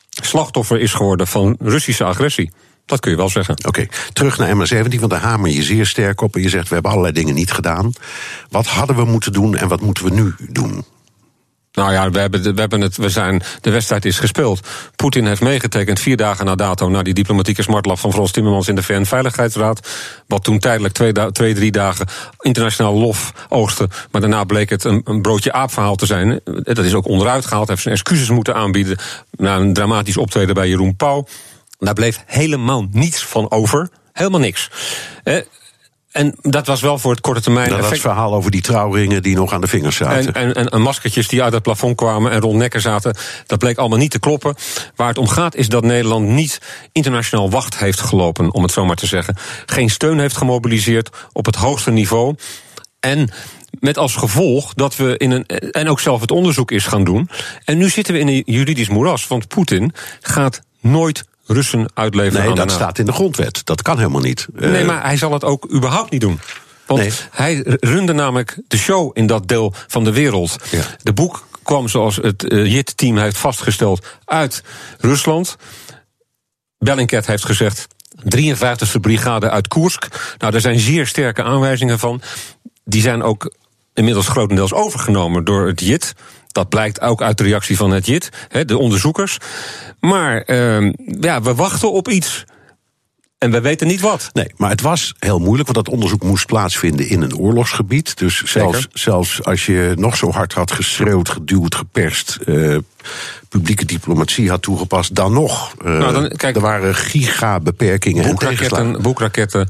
slachtoffer 0.09 0.79
is 0.79 0.93
geworden 0.93 1.27
van 1.27 1.55
Russische 1.59 2.03
agressie. 2.03 2.51
Dat 2.85 2.99
kun 2.99 3.11
je 3.11 3.17
wel 3.17 3.29
zeggen. 3.29 3.57
Oké, 3.57 3.67
okay, 3.67 3.89
terug 4.13 4.37
naar 4.37 4.55
MH17, 4.55 4.99
want 4.99 5.09
daar 5.11 5.21
hamer 5.21 5.49
je 5.49 5.63
zeer 5.63 5.85
sterk 5.85 6.21
op. 6.21 6.35
En 6.35 6.41
je 6.41 6.49
zegt, 6.49 6.67
we 6.67 6.73
hebben 6.73 6.91
allerlei 6.91 7.13
dingen 7.13 7.35
niet 7.35 7.51
gedaan. 7.51 7.91
Wat 8.49 8.65
hadden 8.67 8.95
we 8.95 9.05
moeten 9.05 9.33
doen 9.33 9.55
en 9.55 9.67
wat 9.67 9.81
moeten 9.81 10.03
we 10.03 10.11
nu 10.11 10.35
doen? 10.49 10.85
Nou 11.71 11.91
ja, 11.91 12.09
we 12.09 12.19
hebben, 12.19 12.55
we 12.55 12.59
hebben 12.59 12.81
het, 12.81 12.97
we 12.97 13.09
zijn, 13.09 13.41
de 13.61 13.69
wedstrijd 13.69 14.05
is 14.05 14.19
gespeeld. 14.19 14.67
Poetin 14.95 15.25
heeft 15.25 15.41
meegetekend 15.41 15.99
vier 15.99 16.17
dagen 16.17 16.45
na 16.45 16.55
dato... 16.55 16.89
naar 16.89 17.03
die 17.03 17.13
diplomatieke 17.13 17.61
smartlap 17.61 17.99
van 17.99 18.13
Frans 18.13 18.31
Timmermans 18.31 18.67
in 18.67 18.75
de 18.75 18.83
VN-veiligheidsraad. 18.83 19.89
Wat 20.27 20.43
toen 20.43 20.59
tijdelijk 20.59 20.93
twee, 20.93 21.13
twee, 21.31 21.53
drie 21.53 21.71
dagen 21.71 22.07
internationaal 22.39 22.93
lof 22.93 23.33
oogste. 23.49 23.89
Maar 24.11 24.21
daarna 24.21 24.43
bleek 24.43 24.69
het 24.69 24.83
een, 24.83 25.01
een 25.03 25.21
broodje 25.21 25.53
aapverhaal 25.53 25.95
te 25.95 26.05
zijn. 26.05 26.39
Dat 26.43 26.77
is 26.77 26.93
ook 26.93 27.07
onderuit 27.07 27.45
gehaald, 27.45 27.67
heeft 27.67 27.81
zijn 27.81 27.93
excuses 27.93 28.29
moeten 28.29 28.55
aanbieden... 28.55 28.97
na 29.31 29.55
een 29.55 29.73
dramatisch 29.73 30.17
optreden 30.17 30.55
bij 30.55 30.69
Jeroen 30.69 30.95
Pauw. 30.95 31.27
Daar 31.85 31.93
bleef 31.93 32.23
helemaal 32.25 32.87
niets 32.91 33.25
van 33.25 33.51
over. 33.51 33.89
Helemaal 34.13 34.39
niks. 34.39 34.69
Eh, 35.23 35.37
en 36.11 36.35
dat 36.41 36.67
was 36.67 36.81
wel 36.81 36.97
voor 36.97 37.11
het 37.11 37.21
korte 37.21 37.41
termijn. 37.41 37.69
Dat 37.69 37.79
was 37.79 37.89
het 37.89 37.99
verhaal 37.99 38.33
over 38.33 38.51
die 38.51 38.61
trouwringen 38.61 39.23
die 39.23 39.35
nog 39.35 39.53
aan 39.53 39.61
de 39.61 39.67
vingers 39.67 39.95
zaten. 39.95 40.33
En, 40.33 40.53
en, 40.53 40.69
en 40.69 40.81
maskertjes 40.81 41.27
die 41.27 41.43
uit 41.43 41.53
het 41.53 41.63
plafond 41.63 41.95
kwamen 41.95 42.31
en 42.31 42.39
rond 42.39 42.57
nekken 42.57 42.81
zaten. 42.81 43.15
Dat 43.45 43.59
bleek 43.59 43.77
allemaal 43.77 43.97
niet 43.97 44.11
te 44.11 44.19
kloppen. 44.19 44.55
Waar 44.95 45.07
het 45.07 45.17
om 45.17 45.27
gaat 45.27 45.55
is 45.55 45.69
dat 45.69 45.83
Nederland 45.83 46.27
niet 46.27 46.61
internationaal 46.91 47.49
wacht 47.49 47.77
heeft 47.77 47.99
gelopen, 47.99 48.53
om 48.53 48.63
het 48.63 48.71
zo 48.71 48.85
maar 48.85 48.95
te 48.95 49.07
zeggen. 49.07 49.35
Geen 49.65 49.89
steun 49.89 50.19
heeft 50.19 50.37
gemobiliseerd 50.37 51.09
op 51.31 51.45
het 51.45 51.55
hoogste 51.55 51.91
niveau. 51.91 52.35
En 52.99 53.29
met 53.79 53.97
als 53.97 54.15
gevolg 54.15 54.73
dat 54.73 54.95
we 54.95 55.17
in 55.17 55.31
een. 55.31 55.45
En 55.71 55.89
ook 55.89 55.99
zelf 55.99 56.21
het 56.21 56.31
onderzoek 56.31 56.71
is 56.71 56.85
gaan 56.85 57.03
doen. 57.03 57.29
En 57.65 57.77
nu 57.77 57.89
zitten 57.89 58.13
we 58.13 58.19
in 58.19 58.27
een 58.27 58.43
juridisch 58.45 58.89
moeras. 58.89 59.27
Want 59.27 59.47
Poetin 59.47 59.93
gaat 60.21 60.61
nooit 60.81 61.29
Russen 61.51 61.89
uitleveren. 61.93 62.45
Nee, 62.45 62.55
dat 62.55 62.71
staat 62.71 62.99
in 62.99 63.05
de 63.05 63.11
grondwet. 63.11 63.61
Dat 63.65 63.81
kan 63.81 63.97
helemaal 63.97 64.21
niet. 64.21 64.47
Nee, 64.53 64.85
maar 64.85 65.03
hij 65.03 65.17
zal 65.17 65.33
het 65.33 65.43
ook 65.43 65.71
überhaupt 65.73 66.11
niet 66.11 66.21
doen. 66.21 66.39
Want 66.85 66.99
nee. 66.99 67.11
hij 67.31 67.63
runde 67.65 68.13
namelijk 68.13 68.57
de 68.67 68.77
show 68.77 69.11
in 69.13 69.27
dat 69.27 69.47
deel 69.47 69.73
van 69.87 70.03
de 70.03 70.11
wereld. 70.11 70.55
Ja. 70.71 70.83
De 71.03 71.13
boek 71.13 71.47
kwam, 71.63 71.87
zoals 71.87 72.15
het 72.15 72.51
uh, 72.51 72.73
JIT-team 72.73 73.17
heeft 73.17 73.37
vastgesteld, 73.37 74.05
uit 74.25 74.63
Rusland. 74.97 75.55
Bellingcat 76.77 77.25
heeft 77.25 77.45
gezegd. 77.45 77.87
53e 78.37 78.99
brigade 79.01 79.49
uit 79.49 79.67
Koersk. 79.67 80.07
Nou, 80.37 80.51
daar 80.51 80.61
zijn 80.61 80.79
zeer 80.79 81.07
sterke 81.07 81.43
aanwijzingen 81.43 81.99
van. 81.99 82.21
Die 82.83 83.01
zijn 83.01 83.23
ook 83.23 83.53
inmiddels 83.93 84.27
grotendeels 84.27 84.73
overgenomen 84.73 85.43
door 85.43 85.67
het 85.67 85.81
JIT. 85.81 86.13
Dat 86.51 86.69
blijkt 86.69 87.01
ook 87.01 87.21
uit 87.21 87.37
de 87.37 87.43
reactie 87.43 87.77
van 87.77 87.91
het 87.91 88.05
JIT, 88.05 88.29
de 88.65 88.77
onderzoekers. 88.77 89.37
Maar 89.99 90.43
uh, 90.47 90.91
ja, 91.19 91.41
we 91.41 91.55
wachten 91.55 91.91
op 91.91 92.09
iets. 92.09 92.43
En 93.37 93.51
we 93.51 93.61
weten 93.61 93.87
niet 93.87 94.01
wat. 94.01 94.29
Nee, 94.33 94.51
maar 94.57 94.69
het 94.69 94.81
was 94.81 95.13
heel 95.19 95.39
moeilijk, 95.39 95.69
want 95.71 95.85
dat 95.85 95.93
onderzoek 95.93 96.23
moest 96.23 96.45
plaatsvinden 96.45 97.09
in 97.09 97.21
een 97.21 97.37
oorlogsgebied. 97.37 98.17
Dus 98.17 98.41
zelfs, 98.43 98.87
zelfs 98.93 99.43
als 99.43 99.65
je 99.65 99.93
nog 99.95 100.17
zo 100.17 100.31
hard 100.31 100.53
had 100.53 100.71
geschreeuwd, 100.71 101.29
geduwd, 101.29 101.75
geperst. 101.75 102.37
Uh, 102.45 102.77
publieke 103.49 103.85
diplomatie 103.85 104.49
had 104.49 104.61
toegepast, 104.61 105.15
dan 105.15 105.33
nog. 105.33 105.73
Uh, 105.85 105.99
nou, 105.99 106.13
dan, 106.13 106.29
kijk, 106.29 106.55
er 106.55 106.61
waren 106.61 106.95
gigabeperkingen 106.95 108.23
en 108.23 108.35
tegenslagen. 108.35 109.01
Boekraketten 109.01 109.69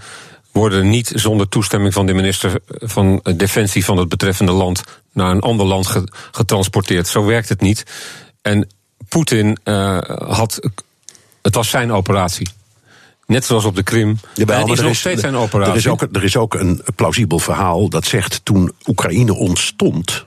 worden 0.51 0.89
niet 0.89 1.11
zonder 1.15 1.49
toestemming 1.49 1.93
van 1.93 2.05
de 2.05 2.13
minister 2.13 2.59
van 2.67 3.21
Defensie 3.35 3.85
van 3.85 3.97
het 3.97 4.09
betreffende 4.09 4.51
land 4.51 4.83
naar 5.13 5.31
een 5.31 5.41
ander 5.41 5.65
land 5.65 6.03
getransporteerd. 6.31 7.07
Zo 7.07 7.25
werkt 7.25 7.49
het 7.49 7.61
niet. 7.61 7.85
En 8.41 8.67
Poetin 9.09 9.57
uh, 9.63 9.97
had. 10.27 10.69
Het 11.41 11.55
was 11.55 11.69
zijn 11.69 11.91
operatie. 11.91 12.47
Net 13.25 13.45
zoals 13.45 13.65
op 13.65 13.75
de 13.75 13.83
Krim. 13.83 14.19
En 14.35 14.47
het 14.47 14.69
is 14.69 14.79
nog 14.79 14.95
steeds 14.95 15.23
een 15.23 15.35
operatie. 15.35 15.71
Er 15.71 15.77
is, 15.77 15.87
ook, 15.87 16.01
er 16.01 16.23
is 16.23 16.37
ook 16.37 16.53
een 16.53 16.81
plausibel 16.95 17.39
verhaal 17.39 17.89
dat 17.89 18.05
zegt 18.05 18.41
toen 18.43 18.73
Oekraïne 18.87 19.33
ontstond. 19.33 20.25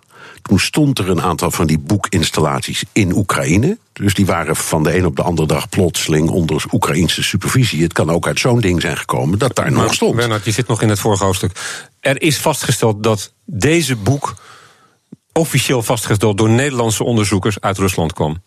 Toen 0.49 0.59
stond 0.59 0.99
er 0.99 1.11
een 1.11 1.23
aantal 1.23 1.51
van 1.51 1.67
die 1.67 1.79
boekinstallaties 1.79 2.85
in 2.93 3.17
Oekraïne. 3.17 3.79
Dus 3.93 4.15
die 4.15 4.27
waren 4.27 4.57
van 4.57 4.83
de 4.83 4.97
een 4.97 5.07
op 5.07 5.17
de 5.17 5.23
andere 5.23 5.49
dag 5.49 5.69
plotseling 5.69 6.29
onder 6.29 6.65
Oekraïnse 6.73 7.23
supervisie. 7.23 7.83
Het 7.83 7.93
kan 7.93 8.11
ook 8.11 8.27
uit 8.27 8.39
zo'n 8.39 8.61
ding 8.61 8.81
zijn 8.81 8.97
gekomen 8.97 9.39
dat 9.39 9.55
daar 9.55 9.73
Maar 9.73 9.83
nog 9.83 9.95
stond. 9.95 10.17
Bernard, 10.17 10.45
je 10.45 10.51
zit 10.51 10.67
nog 10.67 10.83
in 10.83 10.89
het 10.89 10.99
vorige 10.99 11.25
hoofdstuk. 11.25 11.53
Er 12.01 12.23
is 12.23 12.39
vastgesteld 12.39 13.03
dat 13.03 13.33
deze 13.45 13.97
boek 13.97 14.35
officieel 15.33 15.83
vastgesteld 15.83 16.39
door 16.39 16.51
Nederlandse 16.51 17.05
onderzoekers 17.05 17.61
uit 17.61 17.79
Rusland 17.79 18.13
kwam. 18.13 18.43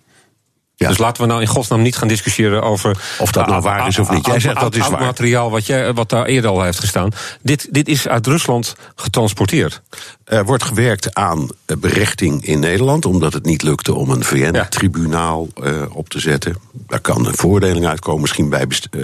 Ja. 0.79 0.87
Dus 0.87 0.97
laten 0.97 1.21
we 1.21 1.27
nou 1.27 1.41
in 1.41 1.47
godsnaam 1.47 1.81
niet 1.81 1.97
gaan 1.97 2.07
discussiëren 2.07 2.63
over. 2.63 2.97
Of 3.19 3.31
dat 3.31 3.47
nou 3.47 3.61
waar 3.61 3.87
is 3.87 3.99
of 3.99 4.09
niet. 4.09 4.25
Jij 4.25 4.39
zegt 4.39 4.59
dat 4.59 4.75
is 4.75 4.87
waar. 4.87 4.99
materiaal 4.99 5.49
wat, 5.49 5.65
jij, 5.65 5.93
wat 5.93 6.09
daar 6.09 6.25
eerder 6.25 6.49
al 6.49 6.63
heeft 6.63 6.79
gestaan. 6.79 7.11
Dit, 7.41 7.67
dit 7.71 7.87
is 7.87 8.07
uit 8.07 8.27
Rusland 8.27 8.75
getransporteerd. 8.95 9.81
Er 10.23 10.45
wordt 10.45 10.63
gewerkt 10.63 11.15
aan 11.15 11.49
eh, 11.65 11.77
berechting 11.77 12.45
in 12.45 12.59
Nederland, 12.59 13.05
omdat 13.05 13.33
het 13.33 13.45
niet 13.45 13.61
lukte 13.61 13.93
om 13.93 14.09
een 14.09 14.23
VN-tribunaal 14.23 15.47
eh, 15.63 15.81
op 15.89 16.09
te 16.09 16.19
zetten. 16.19 16.55
Daar 16.71 16.99
kan 16.99 17.25
een 17.25 17.35
voordeling 17.35 17.87
uitkomen. 17.87 18.21
Misschien 18.21 18.49
bij 18.49 18.67
eh, 18.91 19.01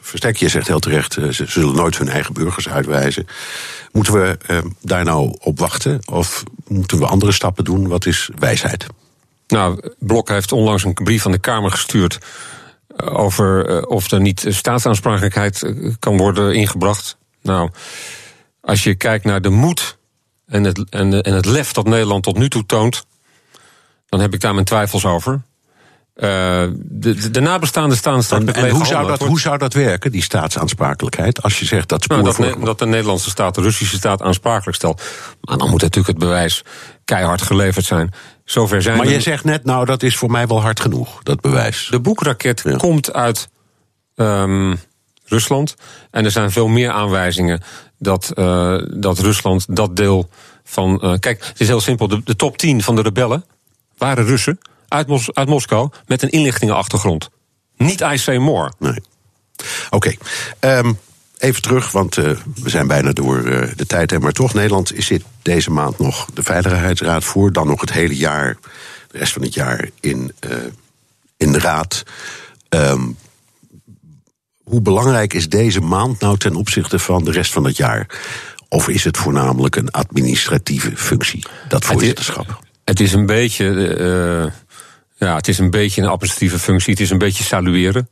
Verstek, 0.00 0.36
je 0.36 0.48
zegt 0.48 0.66
heel 0.66 0.78
terecht, 0.78 1.16
eh, 1.16 1.28
ze 1.28 1.44
zullen 1.46 1.74
nooit 1.74 1.98
hun 1.98 2.08
eigen 2.08 2.34
burgers 2.34 2.68
uitwijzen. 2.68 3.26
Moeten 3.92 4.12
we 4.12 4.38
eh, 4.46 4.58
daar 4.80 5.04
nou 5.04 5.34
op 5.40 5.58
wachten? 5.58 6.00
Of 6.04 6.42
moeten 6.68 6.98
we 6.98 7.06
andere 7.06 7.32
stappen 7.32 7.64
doen? 7.64 7.88
Wat 7.88 8.06
is 8.06 8.30
wijsheid? 8.38 8.86
Nou, 9.52 9.92
Blok 9.98 10.28
heeft 10.28 10.52
onlangs 10.52 10.84
een 10.84 10.94
brief 10.94 11.26
aan 11.26 11.32
de 11.32 11.38
Kamer 11.38 11.70
gestuurd. 11.70 12.18
eh, 12.96 13.18
over 13.18 13.68
eh, 13.68 13.82
of 13.88 14.10
er 14.10 14.20
niet 14.20 14.44
staatsaansprakelijkheid 14.48 15.62
eh, 15.62 15.94
kan 15.98 16.16
worden 16.16 16.54
ingebracht. 16.54 17.16
Nou, 17.42 17.70
als 18.60 18.84
je 18.84 18.94
kijkt 18.94 19.24
naar 19.24 19.40
de 19.40 19.48
moed 19.48 19.98
en 20.46 20.64
het, 20.64 20.84
en, 20.90 21.22
en 21.22 21.34
het 21.34 21.44
lef 21.44 21.72
dat 21.72 21.86
Nederland 21.86 22.22
tot 22.22 22.38
nu 22.38 22.48
toe 22.48 22.66
toont. 22.66 23.06
dan 24.08 24.20
heb 24.20 24.34
ik 24.34 24.40
daar 24.40 24.54
mijn 24.54 24.66
twijfels 24.66 25.04
over. 25.04 25.42
Eh, 26.14 26.28
de, 26.74 27.14
de, 27.14 27.30
de 27.30 27.40
nabestaanden 27.40 27.96
staan 27.96 28.22
straks 28.22 28.40
En, 28.40 28.46
met 28.46 28.56
en 28.56 28.62
lege 28.62 28.74
hoe, 28.76 28.86
zou 28.86 29.06
dat, 29.06 29.20
hoe 29.20 29.40
zou 29.40 29.58
dat 29.58 29.72
werken, 29.72 30.12
die 30.12 30.22
staatsaansprakelijkheid? 30.22 31.42
Als 31.42 31.58
je 31.58 31.64
zegt 31.64 31.88
dat 31.88 32.02
spoor 32.02 32.16
Nou, 32.16 32.28
dat, 32.28 32.36
voor- 32.46 32.58
Ne- 32.58 32.64
dat 32.64 32.78
de 32.78 32.86
Nederlandse 32.86 33.30
staat 33.30 33.54
de 33.54 33.60
Russische 33.60 33.96
staat 33.96 34.22
aansprakelijk 34.22 34.76
stelt. 34.76 35.02
Maar 35.40 35.58
dan 35.58 35.70
moet 35.70 35.80
natuurlijk 35.80 36.08
het 36.18 36.18
bewijs 36.18 36.64
keihard 37.04 37.42
geleverd 37.42 37.84
zijn. 37.84 38.12
Zover 38.44 38.82
zijn 38.82 38.96
Maar 38.96 39.08
je 39.08 39.20
zegt 39.20 39.44
net, 39.44 39.64
nou, 39.64 39.84
dat 39.84 40.02
is 40.02 40.16
voor 40.16 40.30
mij 40.30 40.46
wel 40.46 40.60
hard 40.60 40.80
genoeg, 40.80 41.22
dat 41.22 41.40
bewijs. 41.40 41.88
De 41.90 42.00
boekraket 42.00 42.60
Ja. 42.64 42.76
komt 42.76 43.12
uit 43.12 43.48
ehm, 44.16 44.74
Rusland. 45.24 45.74
En 46.10 46.24
er 46.24 46.30
zijn 46.30 46.50
veel 46.50 46.68
meer 46.68 46.90
aanwijzingen 46.90 47.60
dat, 47.98 48.30
eh, 48.34 48.78
dat 48.94 49.18
Rusland 49.18 49.76
dat 49.76 49.96
deel 49.96 50.28
van. 50.64 51.00
eh, 51.00 51.12
kijk, 51.18 51.44
het 51.46 51.60
is 51.60 51.68
heel 51.68 51.80
simpel. 51.80 52.08
De, 52.08 52.20
de 52.24 52.36
top 52.36 52.56
10 52.58 52.82
van 52.82 52.96
de 52.96 53.02
rebellen 53.02 53.44
waren 53.98 54.24
Russen 54.24 54.58
uit, 54.92 55.06
Mos- 55.06 55.34
uit 55.34 55.48
Moskou 55.48 55.90
met 56.06 56.22
een 56.22 56.30
inlichtingenachtergrond. 56.30 57.30
Niet 57.76 58.00
I.C. 58.00 58.38
Moore. 58.38 58.72
Nee. 58.78 59.02
Oké. 59.90 60.14
Ehm, 60.58 60.92
even 61.38 61.62
terug, 61.62 61.90
want 61.90 62.16
eh, 62.16 62.30
we 62.54 62.70
zijn 62.70 62.86
bijna 62.86 63.12
door 63.12 63.44
eh, 63.44 63.68
de 63.76 63.86
tijd. 63.86 64.10
Hè, 64.10 64.18
maar 64.18 64.32
toch, 64.32 64.54
Nederland 64.54 64.94
is 64.94 65.06
zit 65.06 65.22
deze 65.42 65.70
maand 65.70 65.98
nog 65.98 66.26
de 66.34 66.42
Veiligheidsraad 66.42 67.24
voor. 67.24 67.52
Dan 67.52 67.66
nog 67.66 67.80
het 67.80 67.92
hele 67.92 68.16
jaar, 68.16 68.56
de 69.10 69.18
rest 69.18 69.32
van 69.32 69.42
het 69.42 69.54
jaar 69.54 69.88
in, 70.00 70.32
eh, 70.38 70.50
in 71.36 71.52
de 71.52 71.58
Raad. 71.58 72.02
Ehm, 72.68 73.02
hoe 74.62 74.80
belangrijk 74.80 75.34
is 75.34 75.48
deze 75.48 75.80
maand 75.80 76.20
nou 76.20 76.38
ten 76.38 76.56
opzichte 76.56 76.98
van 76.98 77.24
de 77.24 77.30
rest 77.30 77.52
van 77.52 77.64
het 77.64 77.76
jaar? 77.76 78.06
Of 78.68 78.88
is 78.88 79.04
het 79.04 79.16
voornamelijk 79.16 79.76
een 79.76 79.90
administratieve 79.90 80.96
functie, 80.96 81.44
dat 81.68 81.84
voorzitterschap? 81.84 82.60
Het 82.84 83.00
is 83.00 83.12
een 83.12 83.26
beetje. 83.26 84.52
Ja, 85.28 85.36
het 85.36 85.48
is 85.48 85.58
een 85.58 85.70
beetje 85.70 86.02
een 86.02 86.08
administratieve 86.08 86.58
functie. 86.58 86.92
Het 86.92 87.02
is 87.02 87.10
een 87.10 87.18
beetje 87.18 87.44
salueren. 87.44 88.08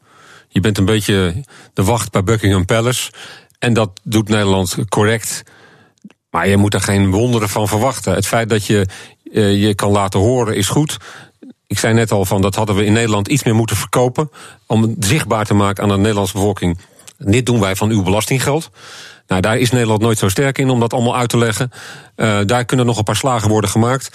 Je 0.49 0.61
bent 0.61 0.79
een 0.79 0.85
beetje 0.85 1.44
de 1.75 1.85
wacht 1.85 2.12
bij 2.12 2.23
Buckingham 2.23 2.64
Palace. 2.64 3.12
En 3.59 3.73
dat 3.73 4.01
doet 4.03 4.29
Nederland 4.29 4.77
correct. 4.88 5.42
Maar 6.31 6.49
je 6.49 6.57
moet 6.57 6.75
er 6.75 6.81
geen 6.81 7.11
wonderen 7.11 7.49
van 7.49 7.68
verwachten. 7.68 8.14
Het 8.14 8.27
feit 8.27 8.49
dat 8.49 8.66
je 8.66 8.87
eh, 9.33 9.62
je 9.62 9.75
kan 9.75 9.90
laten 9.90 10.20
horen 10.20 10.57
is 10.57 10.68
goed. 10.68 10.96
Ik 11.66 11.79
zei 11.79 11.94
net 11.94 12.12
al 12.12 12.25
van 12.25 12.42
dat 12.42 12.55
hadden 12.55 12.77
we 12.77 12.85
in 12.85 12.92
Nederland 12.92 13.29
iets 13.29 13.44
meer 13.44 13.55
moeten 13.55 13.77
verkopen. 13.77 14.31
Om 14.66 14.83
het 14.83 14.94
zichtbaar 14.99 15.44
te 15.44 15.55
maken 15.55 15.83
aan 15.83 15.88
de 15.88 15.96
Nederlandse 15.96 16.35
bevolking. 16.35 16.79
Dit 17.18 17.46
doen 17.46 17.61
wij 17.61 17.77
van 17.77 17.90
uw 17.90 18.03
belastinggeld. 18.03 18.70
Nou, 19.27 19.40
daar 19.40 19.59
is 19.59 19.70
Nederland 19.70 20.01
nooit 20.01 20.18
zo 20.18 20.29
sterk 20.29 20.59
in 20.59 20.70
om 20.70 20.81
dat 20.81 20.92
allemaal 20.92 21.16
uit 21.16 21.29
te 21.29 21.38
leggen. 21.38 21.70
Eh, 22.14 22.38
daar 22.46 22.64
kunnen 22.64 22.87
nog 22.87 22.99
een 22.99 23.05
paar 23.05 23.16
slagen 23.16 23.49
worden 23.49 23.70
gemaakt. 23.70 24.11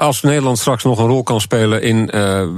Als 0.00 0.22
Nederland 0.22 0.58
straks 0.58 0.84
nog 0.84 0.98
een 0.98 1.06
rol 1.06 1.22
kan 1.22 1.40
spelen 1.40 1.82
in 1.82 2.10
eh, 2.10 2.48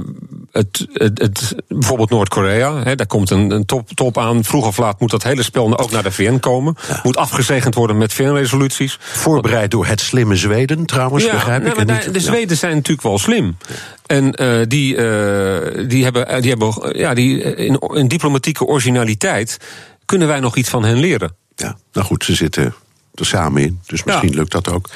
het, 0.51 0.87
het, 0.93 1.21
het, 1.21 1.55
bijvoorbeeld 1.67 2.09
Noord-Korea, 2.09 2.95
daar 2.95 3.07
komt 3.07 3.29
een, 3.29 3.51
een 3.51 3.65
top, 3.65 3.89
top 3.89 4.17
aan. 4.17 4.43
Vroeg 4.43 4.65
of 4.65 4.77
laat 4.77 4.99
moet 4.99 5.11
dat 5.11 5.23
hele 5.23 5.43
spel 5.43 5.77
ook 5.79 5.91
naar 5.91 6.03
de 6.03 6.11
VN 6.11 6.39
komen. 6.39 6.75
Moet 7.03 7.17
afgezegend 7.17 7.75
worden 7.75 7.97
met 7.97 8.13
VN-resoluties. 8.13 8.97
Voorbereid 9.01 9.71
door 9.71 9.85
het 9.85 9.99
slimme 10.01 10.35
Zweden, 10.35 10.85
trouwens, 10.85 11.29
begrijp 11.29 11.63
nee, 11.63 11.71
ik. 11.71 11.87
daar- 11.87 11.95
niet- 11.97 12.13
de 12.13 12.19
ja. 12.19 12.25
Zweden 12.25 12.57
zijn 12.57 12.75
natuurlijk 12.75 13.07
wel 13.07 13.19
slim. 13.19 13.57
En 14.05 14.33
eh, 14.33 14.61
die, 14.67 14.95
eh, 14.95 15.87
die 15.87 16.03
hebben, 16.03 16.41
die 16.41 16.49
hebben 16.49 16.97
ja, 16.97 17.13
die, 17.13 17.41
in, 17.55 17.79
in 17.93 18.07
diplomatieke 18.07 18.65
originaliteit 18.65 19.57
kunnen 20.05 20.27
wij 20.27 20.39
nog 20.39 20.55
iets 20.55 20.69
van 20.69 20.83
hen 20.83 20.97
leren. 20.97 21.35
Ja, 21.55 21.77
nou 21.93 22.05
goed, 22.05 22.23
ze 22.23 22.35
zitten 22.35 22.73
er 23.15 23.25
samen 23.25 23.61
in. 23.61 23.79
Dus 23.85 24.03
misschien 24.03 24.29
Ja. 24.31 24.35
lukt 24.35 24.51
dat 24.51 24.69
ook. 24.69 24.89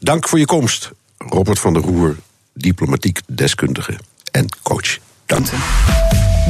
Dank 0.00 0.28
voor 0.28 0.38
je 0.38 0.44
komst, 0.46 0.90
Robert 1.18 1.58
van 1.58 1.72
der 1.72 1.82
Roer, 1.82 2.16
diplomatiek 2.54 3.20
deskundige 3.26 3.98
en 4.30 4.46
coach. 4.62 4.98
Dank. 5.26 5.46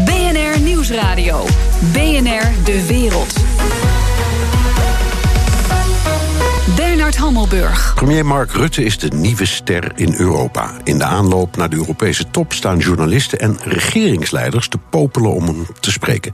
BNR 0.04 0.60
Nieuwsradio. 0.60 1.46
BNR 1.92 2.64
De 2.64 2.86
Wereld. 2.86 3.32
Bernard 7.04 7.24
Hammelburg. 7.24 7.94
Premier 7.94 8.26
Mark 8.26 8.52
Rutte 8.52 8.84
is 8.84 8.98
de 8.98 9.08
nieuwe 9.08 9.46
ster 9.46 9.92
in 9.94 10.14
Europa. 10.14 10.70
In 10.84 10.98
de 10.98 11.04
aanloop 11.04 11.56
naar 11.56 11.70
de 11.70 11.76
Europese 11.76 12.30
top 12.30 12.52
staan 12.52 12.78
journalisten 12.78 13.38
en 13.38 13.58
regeringsleiders 13.64 14.68
te 14.68 14.78
popelen 14.90 15.34
om 15.34 15.46
hem 15.46 15.66
te 15.80 15.90
spreken. 15.90 16.32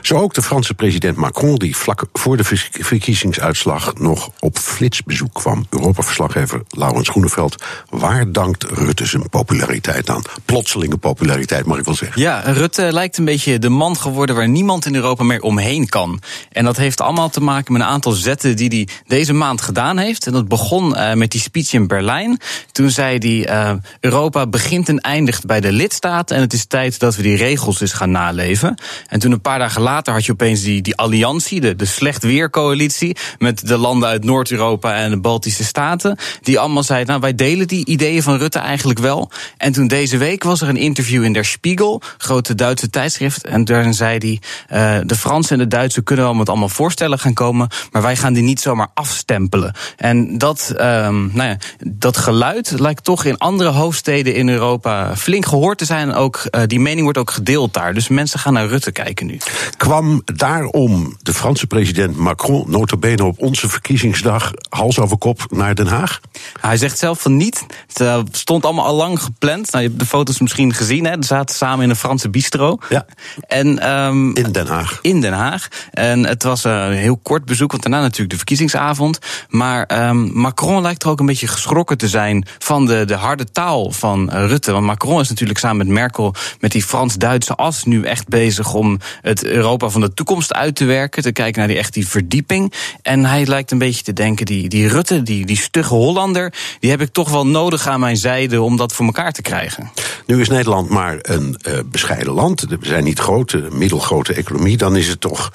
Zo 0.00 0.16
ook 0.16 0.34
de 0.34 0.42
Franse 0.42 0.74
president 0.74 1.16
Macron, 1.16 1.54
die 1.54 1.76
vlak 1.76 2.04
voor 2.12 2.36
de 2.36 2.44
verkiezingsuitslag 2.70 3.94
nog 3.98 4.30
op 4.38 4.58
flitsbezoek 4.58 5.34
kwam. 5.34 5.66
Europa-verslaggever 5.70 6.62
Laurens 6.68 7.08
Groeneveld. 7.08 7.64
Waar 7.88 8.32
dankt 8.32 8.64
Rutte 8.64 9.06
zijn 9.06 9.28
populariteit 9.28 10.10
aan? 10.10 10.22
Plotselinge 10.44 10.96
populariteit, 10.96 11.66
mag 11.66 11.78
ik 11.78 11.84
wel 11.84 11.94
zeggen. 11.94 12.22
Ja, 12.22 12.40
Rutte 12.40 12.92
lijkt 12.92 13.18
een 13.18 13.24
beetje 13.24 13.58
de 13.58 13.68
man 13.68 13.96
geworden 13.96 14.36
waar 14.36 14.48
niemand 14.48 14.86
in 14.86 14.94
Europa 14.94 15.24
meer 15.24 15.42
omheen 15.42 15.88
kan. 15.88 16.20
En 16.52 16.64
dat 16.64 16.76
heeft 16.76 17.00
allemaal 17.00 17.30
te 17.30 17.40
maken 17.40 17.72
met 17.72 17.82
een 17.82 17.88
aantal 17.88 18.12
zetten 18.12 18.56
die 18.56 18.68
hij 18.68 18.88
deze 19.06 19.32
maand 19.32 19.60
gedaan 19.60 19.98
heeft. 19.98 20.08
En 20.18 20.32
dat 20.32 20.48
begon 20.48 20.96
eh, 20.96 21.14
met 21.14 21.30
die 21.30 21.40
speech 21.40 21.72
in 21.72 21.86
Berlijn. 21.86 22.40
Toen 22.72 22.90
zei 22.90 23.18
hij: 23.18 23.46
eh, 23.46 23.76
Europa 24.00 24.46
begint 24.46 24.88
en 24.88 24.98
eindigt 24.98 25.46
bij 25.46 25.60
de 25.60 25.72
lidstaten. 25.72 26.36
En 26.36 26.42
het 26.42 26.52
is 26.52 26.64
tijd 26.64 26.98
dat 26.98 27.16
we 27.16 27.22
die 27.22 27.36
regels 27.36 27.80
eens 27.80 27.92
gaan 27.92 28.10
naleven. 28.10 28.74
En 29.08 29.20
toen 29.20 29.32
een 29.32 29.40
paar 29.40 29.58
dagen 29.58 29.82
later 29.82 30.12
had 30.12 30.24
je 30.24 30.32
opeens 30.32 30.62
die, 30.62 30.82
die 30.82 30.96
alliantie, 30.96 31.60
de, 31.60 31.76
de 31.76 31.84
slecht 31.84 32.22
weercoalitie. 32.22 33.16
Met 33.38 33.66
de 33.66 33.76
landen 33.76 34.08
uit 34.08 34.24
Noord-Europa 34.24 34.94
en 34.94 35.10
de 35.10 35.20
Baltische 35.20 35.64
Staten. 35.64 36.16
Die 36.42 36.58
allemaal 36.58 36.82
zeiden: 36.82 37.08
Nou, 37.08 37.20
wij 37.20 37.34
delen 37.34 37.68
die 37.68 37.86
ideeën 37.86 38.22
van 38.22 38.38
Rutte 38.38 38.58
eigenlijk 38.58 38.98
wel. 38.98 39.30
En 39.56 39.72
toen 39.72 39.86
deze 39.86 40.16
week 40.16 40.42
was 40.42 40.60
er 40.60 40.68
een 40.68 40.76
interview 40.76 41.24
in 41.24 41.32
Der 41.32 41.44
Spiegel, 41.44 42.02
grote 42.18 42.54
Duitse 42.54 42.90
tijdschrift. 42.90 43.44
En 43.44 43.64
daarin 43.64 43.94
zei 43.94 44.18
hij: 44.18 44.40
eh, 44.68 45.06
De 45.06 45.14
Fransen 45.14 45.52
en 45.52 45.58
de 45.58 45.76
Duitsers 45.76 46.04
kunnen 46.04 46.24
wel 46.24 46.34
met 46.34 46.48
allemaal 46.48 46.68
voorstellen 46.68 47.18
gaan 47.18 47.34
komen. 47.34 47.68
Maar 47.90 48.02
wij 48.02 48.16
gaan 48.16 48.32
die 48.32 48.42
niet 48.42 48.60
zomaar 48.60 48.88
afstempelen. 48.94 49.74
En 50.00 50.38
dat, 50.38 50.72
ehm, 50.76 51.26
nou 51.36 51.48
ja, 51.48 51.56
dat 51.86 52.16
geluid 52.16 52.74
lijkt 52.78 53.04
toch 53.04 53.24
in 53.24 53.38
andere 53.38 53.68
hoofdsteden 53.70 54.34
in 54.34 54.48
Europa 54.48 55.16
flink 55.16 55.46
gehoord 55.46 55.78
te 55.78 55.84
zijn. 55.84 56.08
En 56.08 56.14
ook, 56.14 56.36
eh, 56.36 56.62
die 56.66 56.80
mening 56.80 57.02
wordt 57.02 57.18
ook 57.18 57.30
gedeeld 57.30 57.74
daar. 57.74 57.94
Dus 57.94 58.08
mensen 58.08 58.38
gaan 58.38 58.52
naar 58.52 58.66
Rutte 58.66 58.92
kijken 58.92 59.26
nu. 59.26 59.38
Kwam 59.76 60.22
daarom 60.24 61.16
de 61.22 61.34
Franse 61.34 61.66
president 61.66 62.16
Macron, 62.16 62.64
notabene 62.66 63.24
op 63.24 63.38
onze 63.38 63.68
verkiezingsdag, 63.68 64.52
hals 64.68 64.98
over 64.98 65.18
kop 65.18 65.46
naar 65.50 65.74
Den 65.74 65.86
Haag? 65.86 66.20
Hij 66.60 66.76
zegt 66.76 66.98
zelf 66.98 67.20
van 67.20 67.36
niet. 67.36 67.66
Het 67.88 68.00
eh, 68.00 68.20
stond 68.30 68.64
allemaal 68.64 68.84
al 68.86 68.94
lang 68.94 69.22
gepland. 69.22 69.72
Nou, 69.72 69.82
je 69.84 69.88
hebt 69.88 70.00
de 70.00 70.06
foto's 70.06 70.40
misschien 70.40 70.74
gezien. 70.74 71.04
Hè? 71.04 71.12
Ze 71.12 71.26
zaten 71.26 71.56
samen 71.56 71.84
in 71.84 71.90
een 71.90 71.96
Franse 71.96 72.28
bistro. 72.30 72.78
Ja. 72.88 73.06
En, 73.48 73.78
ehm, 73.78 74.30
In 74.30 74.52
Den 74.52 74.66
Haag. 74.66 74.98
in 75.02 75.20
Den 75.20 75.32
Haag. 75.32 75.68
En 75.90 76.26
het 76.26 76.42
was 76.42 76.64
een 76.64 76.92
heel 76.92 77.16
kort 77.16 77.44
bezoek, 77.44 77.70
want 77.70 77.82
daarna 77.82 78.00
natuurlijk 78.00 78.30
de 78.30 78.36
verkiezingsavond. 78.36 79.18
Maar 79.48 79.88
um, 79.92 80.30
Macron 80.32 80.82
lijkt 80.82 81.02
er 81.02 81.08
ook 81.08 81.20
een 81.20 81.26
beetje 81.26 81.46
geschrokken 81.46 81.98
te 81.98 82.08
zijn 82.08 82.46
van 82.58 82.86
de, 82.86 83.04
de 83.04 83.14
harde 83.14 83.50
taal 83.52 83.90
van 83.90 84.30
Rutte. 84.30 84.72
Want 84.72 84.86
Macron 84.86 85.20
is 85.20 85.28
natuurlijk 85.28 85.58
samen 85.58 85.76
met 85.76 85.86
Merkel 85.86 86.34
met 86.60 86.72
die 86.72 86.82
Frans-Duitse 86.82 87.54
as 87.54 87.84
nu 87.84 88.04
echt 88.04 88.28
bezig 88.28 88.74
om 88.74 88.98
het 89.20 89.44
Europa 89.44 89.88
van 89.88 90.00
de 90.00 90.14
toekomst 90.14 90.54
uit 90.54 90.74
te 90.74 90.84
werken. 90.84 91.22
Te 91.22 91.32
kijken 91.32 91.58
naar 91.58 91.68
die 91.68 91.78
echt 91.78 91.94
die 91.94 92.08
verdieping. 92.08 92.72
En 93.02 93.24
hij 93.24 93.46
lijkt 93.46 93.70
een 93.70 93.78
beetje 93.78 94.02
te 94.02 94.12
denken, 94.12 94.46
die, 94.46 94.68
die 94.68 94.88
Rutte, 94.88 95.22
die, 95.22 95.46
die 95.46 95.56
stugge 95.56 95.94
Hollander, 95.94 96.52
die 96.80 96.90
heb 96.90 97.00
ik 97.00 97.12
toch 97.12 97.30
wel 97.30 97.46
nodig 97.46 97.86
aan 97.86 98.00
mijn 98.00 98.16
zijde 98.16 98.62
om 98.62 98.76
dat 98.76 98.92
voor 98.92 99.06
elkaar 99.06 99.32
te 99.32 99.42
krijgen. 99.42 99.90
Nu 100.26 100.40
is 100.40 100.48
Nederland 100.48 100.88
maar 100.88 101.18
een 101.22 101.56
uh, 101.68 101.78
bescheiden 101.86 102.32
land. 102.32 102.60
We 102.60 102.78
zijn 102.80 103.04
niet 103.04 103.18
groot, 103.18 103.52
een 103.52 103.78
middelgrote 103.78 104.34
economie. 104.34 104.76
Dan 104.76 104.96
is 104.96 105.08
het 105.08 105.20
toch 105.20 105.52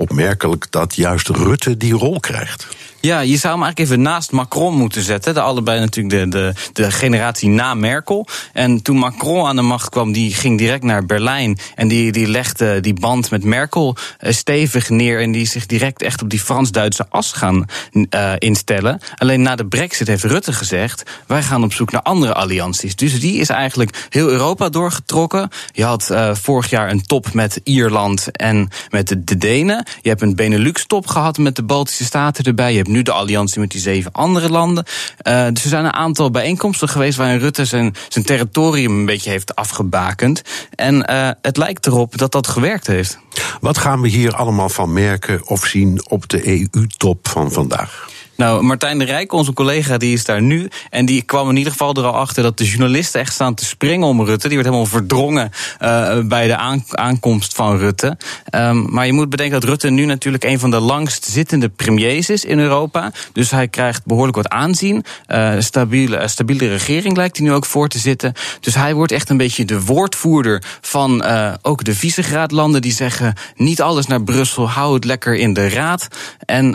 opmerkelijk 0.00 0.66
dat 0.70 0.94
juist 0.94 1.28
Rutte 1.28 1.76
die 1.76 1.92
rol 1.92 2.20
krijgt. 2.20 2.66
Ja, 3.02 3.20
je 3.20 3.36
zou 3.36 3.54
hem 3.54 3.62
eigenlijk 3.62 3.78
even 3.78 4.02
naast 4.02 4.32
Macron 4.32 4.74
moeten 4.74 5.02
zetten. 5.02 5.34
De 5.34 5.40
allebei 5.40 5.80
natuurlijk 5.80 6.16
de, 6.16 6.28
de, 6.28 6.52
de 6.72 6.90
generatie 6.90 7.48
na 7.48 7.74
Merkel. 7.74 8.26
En 8.52 8.82
toen 8.82 8.96
Macron 8.96 9.46
aan 9.46 9.56
de 9.56 9.62
macht 9.62 9.88
kwam, 9.88 10.12
die 10.12 10.34
ging 10.34 10.58
direct 10.58 10.82
naar 10.82 11.06
Berlijn. 11.06 11.58
En 11.74 11.88
die, 11.88 12.12
die 12.12 12.28
legde 12.28 12.80
die 12.80 12.94
band 12.94 13.30
met 13.30 13.44
Merkel 13.44 13.96
uh, 14.20 14.32
stevig 14.32 14.88
neer. 14.88 15.20
En 15.20 15.32
die 15.32 15.46
zich 15.46 15.66
direct 15.66 16.02
echt 16.02 16.22
op 16.22 16.30
die 16.30 16.40
Frans-Duitse 16.40 17.06
as 17.08 17.32
gaan 17.32 17.64
uh, 17.92 18.32
instellen. 18.38 19.00
Alleen 19.16 19.42
na 19.42 19.56
de 19.56 19.66
brexit 19.66 20.06
heeft 20.06 20.24
Rutte 20.24 20.52
gezegd... 20.52 21.02
wij 21.26 21.42
gaan 21.42 21.64
op 21.64 21.72
zoek 21.72 21.92
naar 21.92 22.02
andere 22.02 22.34
allianties. 22.34 22.96
Dus 22.96 23.20
die 23.20 23.40
is 23.40 23.48
eigenlijk 23.48 24.06
heel 24.08 24.28
Europa 24.28 24.68
doorgetrokken. 24.68 25.48
Je 25.72 25.84
had 25.84 26.08
uh, 26.12 26.34
vorig 26.34 26.70
jaar 26.70 26.90
een 26.90 27.02
top 27.02 27.32
met 27.32 27.60
Ierland 27.64 28.30
en 28.30 28.68
met 28.90 29.16
de 29.18 29.36
Denen. 29.36 29.84
Je 30.00 30.08
hebt 30.08 30.22
een 30.22 30.34
Benelux-top 30.34 31.06
gehad 31.06 31.38
met 31.38 31.56
de 31.56 31.62
Baltische 31.62 32.04
Staten 32.04 32.44
erbij. 32.44 32.70
Je 32.70 32.76
hebt 32.76 32.88
nu 32.88 33.02
de 33.02 33.12
alliantie 33.12 33.60
met 33.60 33.70
die 33.70 33.80
zeven 33.80 34.12
andere 34.12 34.50
landen. 34.50 34.84
Uh, 35.28 35.46
dus 35.52 35.62
er 35.62 35.68
zijn 35.68 35.84
een 35.84 35.92
aantal 35.92 36.30
bijeenkomsten 36.30 36.88
geweest 36.88 37.16
waarin 37.16 37.38
Rutte 37.38 37.64
zijn, 37.64 37.94
zijn 38.08 38.24
territorium 38.24 38.98
een 38.98 39.04
beetje 39.04 39.30
heeft 39.30 39.54
afgebakend. 39.54 40.42
En 40.74 40.94
uh, 41.10 41.30
het 41.42 41.56
lijkt 41.56 41.86
erop 41.86 42.18
dat 42.18 42.32
dat 42.32 42.46
gewerkt 42.46 42.86
heeft. 42.86 43.18
Wat 43.60 43.78
gaan 43.78 44.00
we 44.00 44.08
hier 44.08 44.34
allemaal 44.34 44.68
van 44.68 44.92
merken 44.92 45.46
of 45.46 45.66
zien 45.66 46.00
op 46.08 46.28
de 46.28 46.46
EU-top 46.46 47.28
van 47.28 47.52
vandaag? 47.52 48.08
Nou, 48.40 48.62
Martijn 48.62 48.98
de 48.98 49.04
Rijk, 49.04 49.32
onze 49.32 49.52
collega, 49.52 49.96
die 49.96 50.12
is 50.12 50.24
daar 50.24 50.42
nu. 50.42 50.68
En 50.90 51.06
die 51.06 51.22
kwam 51.22 51.48
in 51.48 51.56
ieder 51.56 51.72
geval 51.72 51.94
er 51.94 52.04
al 52.04 52.14
achter 52.14 52.42
dat 52.42 52.58
de 52.58 52.64
journalisten 52.64 53.20
echt 53.20 53.32
staan 53.32 53.54
te 53.54 53.64
springen 53.64 54.06
om 54.08 54.24
Rutte. 54.24 54.48
Die 54.48 54.56
werd 54.56 54.68
helemaal 54.68 54.90
verdrongen 54.90 55.50
uh, 55.82 56.18
bij 56.20 56.46
de 56.46 56.56
aankomst 56.90 57.54
van 57.54 57.78
Rutte. 57.78 58.16
Um, 58.54 58.86
maar 58.92 59.06
je 59.06 59.12
moet 59.12 59.28
bedenken 59.28 59.60
dat 59.60 59.68
Rutte 59.68 59.90
nu 59.90 60.04
natuurlijk 60.04 60.44
een 60.44 60.58
van 60.58 60.70
de 60.70 60.80
langst 60.80 61.24
zittende 61.24 61.68
premiers 61.68 62.30
is 62.30 62.44
in 62.44 62.58
Europa. 62.58 63.12
Dus 63.32 63.50
hij 63.50 63.68
krijgt 63.68 64.06
behoorlijk 64.06 64.36
wat 64.36 64.48
aanzien. 64.48 65.04
Uh, 65.28 65.54
stabiele, 65.58 66.28
stabiele 66.28 66.68
regering 66.68 67.16
lijkt 67.16 67.36
hij 67.36 67.46
nu 67.46 67.52
ook 67.52 67.66
voor 67.66 67.88
te 67.88 67.98
zitten. 67.98 68.32
Dus 68.60 68.74
hij 68.74 68.94
wordt 68.94 69.12
echt 69.12 69.30
een 69.30 69.36
beetje 69.36 69.64
de 69.64 69.82
woordvoerder 69.84 70.62
van 70.80 71.24
uh, 71.24 71.52
ook 71.62 71.84
de 71.84 71.94
visegraadlanden. 71.94 72.82
Die 72.82 72.92
zeggen 72.92 73.34
niet 73.56 73.82
alles 73.82 74.06
naar 74.06 74.22
Brussel, 74.22 74.70
hou 74.70 74.94
het 74.94 75.04
lekker 75.04 75.34
in 75.34 75.52
de 75.52 75.68
raad. 75.68 76.08
En 76.46 76.74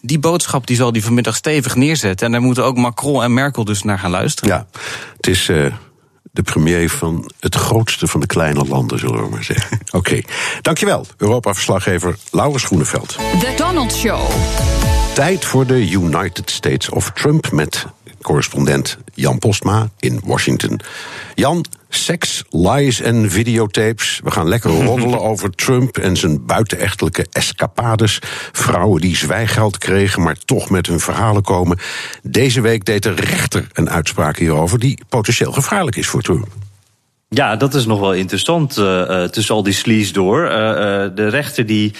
die 0.00 0.18
boodschap 0.18 0.66
die 0.66 0.76
zal 0.76 0.92
die 0.92 1.04
vanmiddag 1.04 1.36
stevig 1.36 1.74
neerzetten. 1.74 2.26
En 2.26 2.32
daar 2.32 2.42
moeten 2.42 2.64
ook 2.64 2.76
Macron 2.76 3.22
en 3.22 3.34
Merkel 3.34 3.64
dus 3.64 3.82
naar 3.82 3.98
gaan 3.98 4.10
luisteren. 4.10 4.50
Ja, 4.50 4.66
het 5.16 5.26
is 5.26 5.48
uh, 5.48 5.74
de 6.32 6.42
premier 6.42 6.90
van 6.90 7.30
het 7.40 7.54
grootste 7.54 8.06
van 8.06 8.20
de 8.20 8.26
kleine 8.26 8.64
landen, 8.64 8.98
zullen 8.98 9.22
we 9.22 9.28
maar 9.30 9.44
zeggen. 9.44 9.80
Oké, 9.86 9.96
okay. 9.96 10.24
dankjewel, 10.62 11.06
Europa-verslaggever 11.16 12.16
Laurens 12.30 12.64
Groeneveld. 12.64 13.08
The 13.40 13.54
Donald 13.56 13.94
Show. 13.94 14.20
Tijd 15.14 15.44
voor 15.44 15.66
de 15.66 15.90
United 15.90 16.50
States 16.50 16.88
of 16.88 17.10
Trump 17.14 17.50
met 17.50 17.86
correspondent 18.22 18.98
Jan 19.14 19.38
Postma 19.38 19.88
in 19.98 20.20
Washington. 20.24 20.80
Jan, 21.34 21.64
seks, 21.88 22.44
lies 22.50 23.00
en 23.00 23.30
videotapes. 23.30 24.20
We 24.24 24.30
gaan 24.30 24.48
lekker 24.48 24.70
roddelen 24.84 25.20
over 25.20 25.50
Trump 25.50 25.98
en 25.98 26.16
zijn 26.16 26.46
buitenechtelijke 26.46 27.26
escapades. 27.32 28.18
Vrouwen 28.52 29.00
die 29.00 29.16
zwijgeld 29.16 29.78
kregen, 29.78 30.22
maar 30.22 30.36
toch 30.44 30.70
met 30.70 30.86
hun 30.86 31.00
verhalen 31.00 31.42
komen. 31.42 31.78
Deze 32.22 32.60
week 32.60 32.84
deed 32.84 33.02
de 33.02 33.14
rechter 33.14 33.66
een 33.72 33.90
uitspraak 33.90 34.36
hierover 34.36 34.78
die 34.78 34.98
potentieel 35.08 35.52
gevaarlijk 35.52 35.96
is 35.96 36.06
voor 36.06 36.22
Trump. 36.22 36.67
Ja, 37.30 37.56
dat 37.56 37.74
is 37.74 37.86
nog 37.86 38.00
wel 38.00 38.12
interessant 38.12 38.78
uh, 38.78 39.22
tussen 39.24 39.54
al 39.54 39.62
die 39.62 39.72
sleaze 39.72 40.12
door. 40.12 40.42
Uh, 40.42 40.50
de 41.14 41.28
rechter 41.28 41.66
die, 41.66 41.94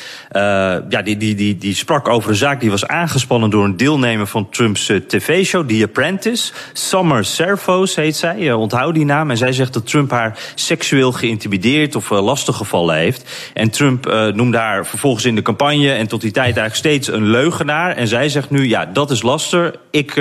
ja, 0.88 1.03
die, 1.05 1.17
die, 1.17 1.35
die, 1.35 1.57
die 1.57 1.75
sprak 1.75 2.09
over 2.09 2.31
een 2.31 2.37
zaak 2.37 2.61
die 2.61 2.71
was 2.71 2.87
aangespannen 2.87 3.51
door 3.51 3.64
een 3.64 3.77
deelnemer 3.77 4.27
van 4.27 4.51
Trumps 4.51 4.93
tv-show, 5.07 5.69
The 5.69 5.83
Apprentice. 5.85 6.53
Summer 6.73 7.25
Servos 7.25 7.95
heet 7.95 8.17
zij, 8.17 8.53
onthoud 8.53 8.95
die 8.95 9.05
naam. 9.05 9.31
En 9.31 9.37
zij 9.37 9.53
zegt 9.53 9.73
dat 9.73 9.87
Trump 9.87 10.11
haar 10.11 10.38
seksueel 10.55 11.12
geïntimideerd 11.12 11.95
of 11.95 12.11
lastiggevallen 12.11 12.97
heeft. 12.97 13.51
En 13.55 13.71
Trump 13.71 14.31
noemde 14.35 14.59
haar 14.59 14.87
vervolgens 14.87 15.25
in 15.25 15.35
de 15.35 15.43
campagne 15.43 15.93
en 15.93 16.07
tot 16.07 16.21
die 16.21 16.33
tijd 16.33 16.57
eigenlijk 16.57 16.75
steeds 16.75 17.09
een 17.09 17.31
leugenaar. 17.31 17.97
En 17.97 18.09
zij 18.09 18.29
zegt 18.29 18.51
nu, 18.51 18.69
ja, 18.69 18.87
dat 18.87 19.11
is 19.11 19.23
laster. 19.23 19.75
Ik, 19.91 20.14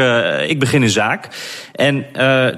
ik 0.48 0.60
begin 0.60 0.82
een 0.82 0.90
zaak. 0.90 1.28
En 1.72 2.06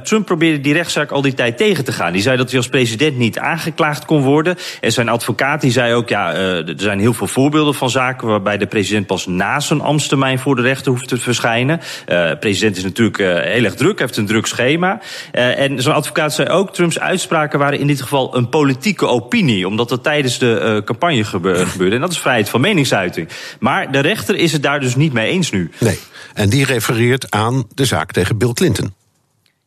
Trump 0.03 0.25
probeerde 0.25 0.61
die 0.61 0.73
rechtszaak 0.73 1.11
al 1.11 1.21
die 1.21 1.33
tijd 1.33 1.57
tegen 1.57 1.85
te 1.85 1.91
gaan. 1.91 2.13
Die 2.13 2.21
zei 2.21 2.37
dat 2.39 2.49
hij 2.49 2.57
als 2.57 2.69
president 2.69 3.17
niet 3.17 3.39
aangeklaagd 3.39 4.05
kon 4.05 4.21
worden. 4.21 4.57
En 4.81 4.91
zijn 4.91 5.09
advocaat 5.09 5.61
die 5.61 5.71
zei 5.71 5.93
ook, 5.93 6.09
ja, 6.09 6.33
uh, 6.33 6.67
er 6.67 6.73
zijn 6.77 6.99
heel 6.99 7.13
veel 7.13 7.27
voorbeelden 7.27 7.73
van 7.73 7.89
zaken 7.89 8.27
waarbij 8.27 8.57
de 8.57 8.67
president 8.67 9.07
pas 9.07 9.25
na 9.25 9.59
zijn 9.59 9.81
ambtstermijn 9.81 10.39
voor 10.39 10.55
de 10.55 10.61
rechter 10.61 10.91
hoeft 10.91 11.07
te 11.07 11.17
verschijnen. 11.17 11.79
Uh, 11.79 12.29
de 12.29 12.37
president 12.39 12.77
is 12.77 12.83
natuurlijk 12.83 13.17
uh, 13.17 13.27
heel 13.27 13.63
erg 13.63 13.75
druk, 13.75 13.99
heeft 13.99 14.17
een 14.17 14.25
druk 14.25 14.45
schema. 14.45 14.99
en 15.31 15.81
zijn 15.81 15.95
advocaat 15.95 16.33
zei 16.33 16.49
ook, 16.49 16.73
Trumps 16.73 16.99
uitspraken 16.99 17.59
waren 17.59 17.79
in 17.79 17.87
dit 17.87 18.01
geval 18.01 18.35
een 18.35 18.49
politieke 18.49 19.05
opinie, 19.05 19.67
omdat 19.67 19.89
dat 19.89 20.03
tijdens 20.03 20.37
de 20.37 20.81
campagne 20.85 21.23
gebeurde. 21.23 21.95
En 21.95 22.01
dat 22.01 22.11
is 22.11 22.19
vrijheid 22.19 22.49
van 22.49 22.61
meningsuiting. 22.61 23.29
Maar 23.59 23.91
de 23.91 23.99
rechter 23.99 24.35
is 24.35 24.51
het 24.51 24.63
daar 24.63 24.79
dus 24.79 24.95
niet 24.95 25.13
mee 25.13 25.29
eens 25.29 25.51
nu. 25.51 25.71
Nee, 25.77 25.99
en 26.33 26.49
die 26.49 26.65
refereert 26.65 27.31
aan 27.31 27.67
de 27.73 27.85
zaak 27.85 28.11
tegen 28.11 28.37
Bill 28.37 28.53
Clinton. 28.53 28.98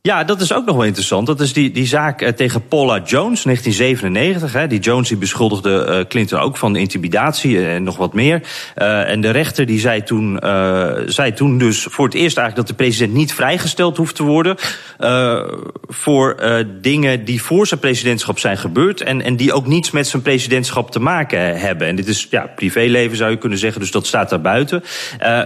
Ja, 0.07 0.23
dat 0.23 0.41
is 0.41 0.53
ook 0.53 0.65
nog 0.65 0.75
wel 0.75 0.85
interessant. 0.85 1.27
Dat 1.27 1.39
is 1.39 1.53
die, 1.53 1.71
die 1.71 1.85
zaak 1.85 2.21
uh, 2.21 2.29
tegen 2.29 2.67
Paula 2.67 2.93
Jones, 2.93 3.43
1997. 3.43 4.53
Hè. 4.53 4.67
Die 4.67 4.79
Jones 4.79 5.07
die 5.07 5.17
beschuldigde 5.17 5.85
uh, 5.89 6.07
Clinton 6.07 6.39
ook 6.39 6.57
van 6.57 6.75
intimidatie 6.75 7.67
en 7.67 7.83
nog 7.83 7.97
wat 7.97 8.13
meer. 8.13 8.41
Uh, 8.77 9.09
en 9.09 9.21
de 9.21 9.29
rechter 9.29 9.65
die 9.65 9.79
zei 9.79 10.03
toen, 10.03 10.39
zei 11.05 11.33
toen 11.33 11.57
dus 11.57 11.87
voor 11.89 12.05
het 12.05 12.13
eerst 12.13 12.37
eigenlijk 12.37 12.67
dat 12.67 12.77
de 12.77 12.83
president 12.83 13.13
niet 13.13 13.33
vrijgesteld 13.33 13.97
hoeft 13.97 14.15
te 14.15 14.23
worden. 14.23 14.55
voor 15.87 16.37
dingen 16.81 17.25
die 17.25 17.41
voor 17.41 17.67
zijn 17.67 17.79
presidentschap 17.79 18.39
zijn 18.39 18.57
gebeurd. 18.57 19.01
En, 19.01 19.21
en 19.21 19.35
die 19.35 19.53
ook 19.53 19.67
niets 19.67 19.91
met 19.91 20.07
zijn 20.07 20.21
presidentschap 20.21 20.91
te 20.91 20.99
maken 20.99 21.59
hebben. 21.59 21.87
En 21.87 21.95
dit 21.95 22.07
is 22.07 22.27
ja, 22.29 22.51
privéleven 22.55 23.17
zou 23.17 23.31
je 23.31 23.37
kunnen 23.37 23.57
zeggen, 23.57 23.81
dus 23.81 23.91
dat 23.91 24.07
staat 24.07 24.29
daar 24.29 24.41
buiten. 24.41 24.83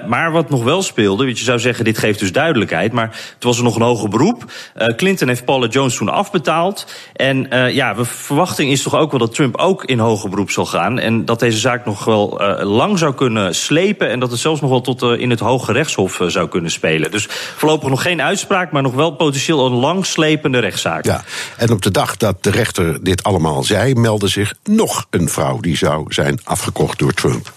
maar 0.08 0.32
wat 0.32 0.50
nog 0.50 0.64
wel 0.64 0.82
speelde, 0.82 1.26
want 1.26 1.40
je 1.40 1.46
zou 1.46 1.60
zeggen, 1.60 1.86
dit 1.86 1.98
geeft 1.98 2.20
dus 2.20 2.32
duidelijkheid. 2.32 2.92
Maar 2.92 3.10
het 3.34 3.44
was 3.44 3.58
er 3.58 3.64
nog 3.64 3.76
een 3.76 3.82
hoger 3.82 4.10
beroep. 4.10 4.46
Uh, 4.78 4.88
Clinton 4.96 5.28
heeft 5.28 5.46
Paula 5.46 5.68
Jones 5.68 5.96
toen 5.96 6.10
afbetaald. 6.10 6.86
En 7.14 7.48
uh, 7.54 7.74
ja, 7.74 7.94
de 7.94 8.06
verwachting 8.06 8.72
is 8.72 8.82
toch 8.82 8.96
ook 8.96 9.12
wel 9.12 9.20
dat 9.20 9.34
Trump 9.34 9.58
ook 9.58 9.84
in 9.84 10.00
hoger 10.00 10.30
beroep 10.30 10.52
zal 10.52 10.66
gaan. 10.66 11.00
En 11.00 11.26
dat 11.26 11.40
deze 11.40 11.58
zaak 11.58 11.86
nog 11.86 12.06
wel 12.06 12.42
uh, 12.42 12.64
lang 12.64 12.98
zou 12.98 13.14
kunnen 13.14 13.56
slepen. 13.56 14.10
En 14.10 14.20
dat 14.20 14.32
het 14.32 14.40
zelfs 14.40 14.62
nog 14.62 14.70
wel 14.70 14.82
tot 14.82 15.02
in 15.02 15.30
het 15.30 15.40
Hoge 15.40 15.72
Rechtshof 15.72 16.22
zou 16.28 16.48
kunnen 16.48 16.72
spelen. 16.72 17.12
Dus 17.12 17.28
voorlopig 17.30 17.90
nog 17.90 18.02
geen 18.02 18.22
uitspraak, 18.22 18.72
maar 18.72 18.82
nog 18.82 18.94
wel 18.94 19.12
potentieel 19.12 19.66
een 19.66 19.74
langslepende 19.74 20.60
rechtszaak. 20.60 21.06
Ja, 21.06 21.24
en 21.58 21.72
op 21.72 21.82
de 21.82 21.92
dag 21.92 22.18
dat 22.18 22.44
de 22.44 22.52
rechter 22.52 23.04
dit 23.04 23.24
allemaal 23.24 23.64
zei, 23.64 23.94
meldde 23.96 24.28
zich 24.28 24.54
nog 24.64 25.08
een 25.10 25.30
vrouw 25.30 25.60
die 25.60 25.78
zou 25.78 26.06
zijn 26.14 26.40
afgekocht 26.44 27.00
door 27.00 27.14
Trump. 27.14 27.52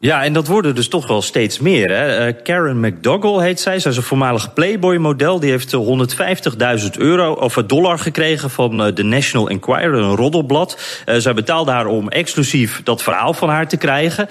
Ja, 0.00 0.24
en 0.24 0.32
dat 0.32 0.46
worden 0.46 0.74
dus 0.74 0.88
toch 0.88 1.06
wel 1.06 1.22
steeds 1.22 1.58
meer. 1.58 1.90
Hè. 1.90 2.26
Uh, 2.26 2.34
Karen 2.42 2.80
McDougall 2.80 3.42
heet 3.42 3.60
zij. 3.60 3.78
Zij 3.78 3.90
is 3.90 3.96
een 3.96 4.02
voormalig 4.02 4.52
Playboy-model. 4.52 5.40
Die 5.40 5.50
heeft 5.50 5.76
150.000 5.76 6.90
euro 6.98 7.32
of 7.32 7.54
dollar 7.54 7.98
gekregen 7.98 8.50
van 8.50 8.92
de 8.94 9.02
National 9.02 9.48
Enquirer, 9.48 9.94
een 9.94 10.16
roddelblad. 10.16 11.02
Zij 11.16 11.34
betaalde 11.34 11.70
haar 11.70 11.86
om 11.86 12.08
exclusief 12.08 12.80
dat 12.84 13.02
verhaal 13.02 13.34
van 13.34 13.48
haar 13.48 13.68
te 13.68 13.76
krijgen 13.76 14.28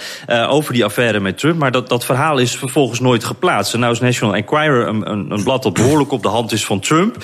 over 0.49 0.73
die 0.73 0.85
affaire 0.85 1.19
met 1.19 1.37
Trump. 1.37 1.59
Maar 1.59 1.71
dat, 1.71 1.89
dat 1.89 2.05
verhaal 2.05 2.37
is 2.37 2.55
vervolgens 2.55 2.99
nooit 2.99 3.23
geplaatst. 3.23 3.77
Nou 3.77 3.91
is 3.91 3.99
National 3.99 4.35
Enquirer 4.35 4.87
een, 4.87 5.31
een, 5.31 5.43
blad 5.43 5.63
dat 5.63 5.73
behoorlijk 5.73 6.11
op 6.11 6.23
de 6.23 6.29
hand 6.29 6.51
is 6.51 6.65
van 6.65 6.79
Trump. 6.79 7.15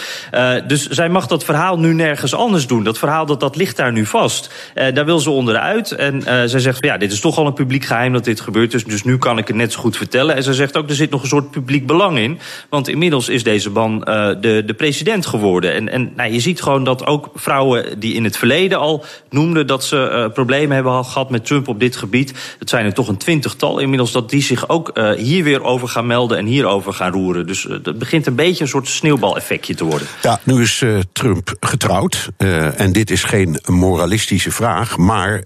dus 0.68 0.88
zij 0.88 1.10
mag 1.10 1.28
dat 1.28 1.44
verhaal 1.44 1.80
nu 1.80 1.94
nergens 1.94 2.36
anders 2.36 2.68
doen. 2.68 2.84
Dat 2.84 2.98
verhaal 2.98 3.26
dat, 3.26 3.40
dat 3.40 3.56
ligt 3.56 3.78
daar 3.78 3.92
nu 3.92 4.06
vast. 4.06 4.54
daar 4.74 5.06
wil 5.06 5.20
ze 5.20 5.30
onderuit. 5.30 5.92
En 5.92 6.22
zij 6.50 6.60
zegt 6.60 6.86
ja, 6.86 6.98
dit 6.98 7.12
is 7.12 7.20
toch 7.20 7.38
al 7.38 7.48
een 7.48 7.54
publiek 7.54 7.86
geheim. 7.86 8.14
Dat 8.14 8.33
dit 8.34 8.42
gebeurd 8.42 8.74
is. 8.74 8.84
Dus 8.84 9.04
nu 9.04 9.18
kan 9.18 9.38
ik 9.38 9.48
het 9.48 9.56
net 9.56 9.72
zo 9.72 9.80
goed 9.80 9.98
vertellen. 9.98 10.36
En 10.36 10.44
ze 10.44 10.54
zegt 10.54 10.78
ook, 10.78 10.90
er 10.90 10.96
zit 10.96 11.10
nog 11.10 11.22
een 11.22 11.28
soort 11.28 11.52
publiek 11.52 11.88
belang 11.88 12.18
in. 12.18 12.40
Want 12.70 12.88
inmiddels 12.88 13.30
is 13.30 13.44
deze 13.44 13.70
man 13.70 13.96
uh, 13.96 14.28
de, 14.42 14.64
de 14.66 14.74
president 14.74 15.26
geworden. 15.26 15.74
En, 15.74 15.90
en 15.90 16.12
nou, 16.16 16.32
je 16.32 16.40
ziet 16.40 16.62
gewoon 16.62 16.84
dat 16.84 17.06
ook 17.06 17.32
vrouwen 17.36 18.00
die 18.00 18.14
in 18.14 18.24
het 18.24 18.38
verleden 18.38 18.80
al 18.80 19.06
noemden 19.30 19.68
dat 19.68 19.84
ze 19.84 20.10
uh, 20.12 20.34
problemen 20.34 20.76
hebben 20.76 21.06
gehad 21.06 21.30
met 21.30 21.46
Trump 21.46 21.68
op 21.68 21.80
dit 21.80 21.96
gebied. 21.96 22.56
Het 22.60 22.70
zijn 22.70 22.86
er 22.86 22.94
toch 22.94 23.08
een 23.08 23.18
twintigtal 23.18 23.80
inmiddels 23.80 24.12
dat 24.12 24.30
die 24.30 24.42
zich 24.42 24.70
ook 24.70 24.92
uh, 24.94 25.12
hier 25.12 25.44
weer 25.44 25.64
over 25.64 25.88
gaan 25.88 26.08
melden 26.08 26.38
en 26.38 26.46
hierover 26.46 26.94
gaan 26.94 27.12
roeren. 27.12 27.48
Dus 27.48 27.68
dat 27.82 27.98
begint 27.98 28.28
een 28.28 28.36
beetje 28.36 28.64
een 28.64 28.70
soort 28.70 28.88
sneeuwbaleffectje 28.88 29.76
te 29.76 29.84
worden. 29.84 30.08
Ja, 30.22 30.40
nu 30.44 30.62
is 30.62 30.84
Trump 31.12 31.54
getrouwd. 31.60 32.30
en 32.78 32.92
dit 32.92 33.12
is 33.12 33.24
geen 33.24 33.60
moralistische 33.66 34.52
vraag, 34.52 34.98
maar 34.98 35.44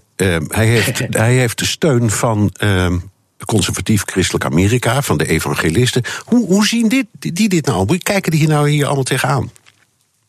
hij, 0.48 0.66
heeft, 0.66 0.98
hij 1.24 1.34
heeft 1.34 1.58
de 1.58 1.66
steun 1.66 2.10
van 2.10 2.52
conservatief 3.44 4.02
christelijk 4.06 4.44
Amerika, 4.44 5.02
van 5.02 5.18
de 5.18 5.26
evangelisten. 5.26 6.02
Hoe, 6.24 6.46
hoe 6.46 6.66
zien 6.66 6.88
dit, 6.88 7.06
die 7.18 7.48
dit 7.48 7.66
nou? 7.66 7.86
Hoe 7.86 7.98
kijken 7.98 8.30
die 8.30 8.40
hier 8.40 8.48
nou 8.48 8.70
hier 8.70 8.86
allemaal 8.86 9.02
tegenaan? 9.02 9.50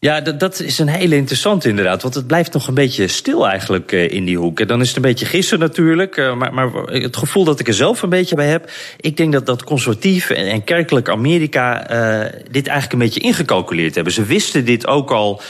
Ja, 0.02 0.22
dat, 0.22 0.40
dat 0.40 0.60
is 0.60 0.80
een 0.80 0.88
hele 0.88 1.16
interessante 1.16 1.70
inderdaad. 1.70 2.02
Want 2.02 2.14
het 2.14 2.28
blijft 2.28 2.54
nog 2.54 2.68
een 2.68 2.74
beetje 2.74 3.08
stil 3.08 3.48
eigenlijk 3.48 3.92
uh, 3.92 4.12
in 4.12 4.26
die 4.26 4.38
hoek. 4.38 4.60
En 4.60 4.68
dan 4.68 4.82
is 4.82 4.88
het 4.88 4.96
een 4.96 5.02
beetje 5.02 5.26
gissen 5.26 5.60
natuurlijk. 5.60 6.18
Uh, 6.18 6.36
maar, 6.36 6.54
maar 6.54 6.72
het 6.86 7.18
gevoel 7.18 7.44
dat 7.44 7.60
ik 7.60 7.68
er 7.68 7.74
zelf 7.74 8.02
een 8.02 8.10
beetje 8.10 8.36
bij 8.36 8.48
heb. 8.48 8.72
Ik 8.98 9.18
denk 9.18 9.34
dat 9.34 9.46
dat 9.46 9.64
conservatief 9.64 10.30
en, 10.30 10.64
kerkelijk 10.64 11.10
Amerika 11.10 11.92
uh, 11.92 12.32
dit 12.52 12.68
eigenlijk 12.68 12.94
een 12.94 13.08
beetje 13.08 13.20
ingecalculeerd 13.20 13.96
hebben. 13.96 14.14
Ze 14.14 14.24
wisten 14.24 14.66
dit 14.66 14.88
ook 14.88 15.12
al 15.12 15.42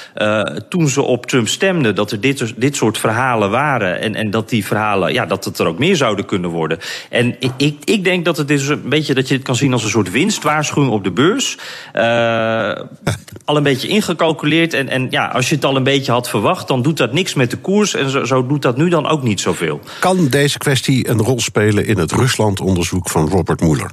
toen 0.69 0.87
ze 0.87 1.01
op 1.01 1.25
Trump 1.25 1.47
stemden. 1.47 1.95
Dat 1.95 2.11
er 2.11 2.19
dit, 2.19 2.53
dit 2.57 2.75
soort 2.75 2.97
verhalen 2.97 3.49
waren. 3.49 3.99
En, 3.99 4.15
en 4.15 4.29
dat 4.29 4.49
die 4.49 4.65
verhalen, 4.65 5.13
ja, 5.13 5.25
dat 5.25 5.45
het 5.45 5.59
er 5.59 5.67
ook 5.67 5.79
meer 5.79 5.95
zouden 5.95 6.25
kunnen 6.25 6.49
worden. 6.49 6.79
En 7.09 7.35
ik, 7.39 7.51
ik, 7.57 7.77
ik 7.83 8.03
denk 8.03 8.25
dat 8.25 8.37
het 8.37 8.49
is 8.49 8.67
een 8.67 8.89
beetje 8.89 9.13
dat 9.13 9.27
je 9.27 9.33
het 9.33 9.43
kan 9.43 9.55
zien 9.55 9.73
als 9.73 9.83
een 9.83 9.89
soort 9.89 10.11
winstwaarschuwing 10.11 10.93
op 10.93 11.03
de 11.03 11.11
beurs. 11.11 11.57
al 13.45 13.57
een 13.57 13.63
beetje 13.63 13.87
ingecalculeerd 13.87 14.37
en, 14.47 14.89
en 14.89 15.07
ja, 15.09 15.27
als 15.27 15.49
je 15.49 15.55
het 15.55 15.65
al 15.65 15.75
een 15.75 15.83
beetje 15.83 16.11
had 16.11 16.29
verwacht, 16.29 16.67
dan 16.67 16.81
doet 16.81 16.97
dat 16.97 17.13
niks 17.13 17.33
met 17.33 17.51
de 17.51 17.57
koers. 17.57 17.93
En 17.93 18.09
zo, 18.09 18.23
zo 18.23 18.47
doet 18.47 18.61
dat 18.61 18.77
nu 18.77 18.89
dan 18.89 19.07
ook 19.07 19.23
niet 19.23 19.39
zoveel. 19.39 19.79
Kan 19.99 20.27
deze 20.27 20.57
kwestie 20.57 21.09
een 21.09 21.21
rol 21.21 21.39
spelen 21.39 21.85
in 21.85 21.97
het 21.97 22.11
Rusland-onderzoek 22.11 23.09
van 23.09 23.29
Robert 23.29 23.61
Mueller? 23.61 23.91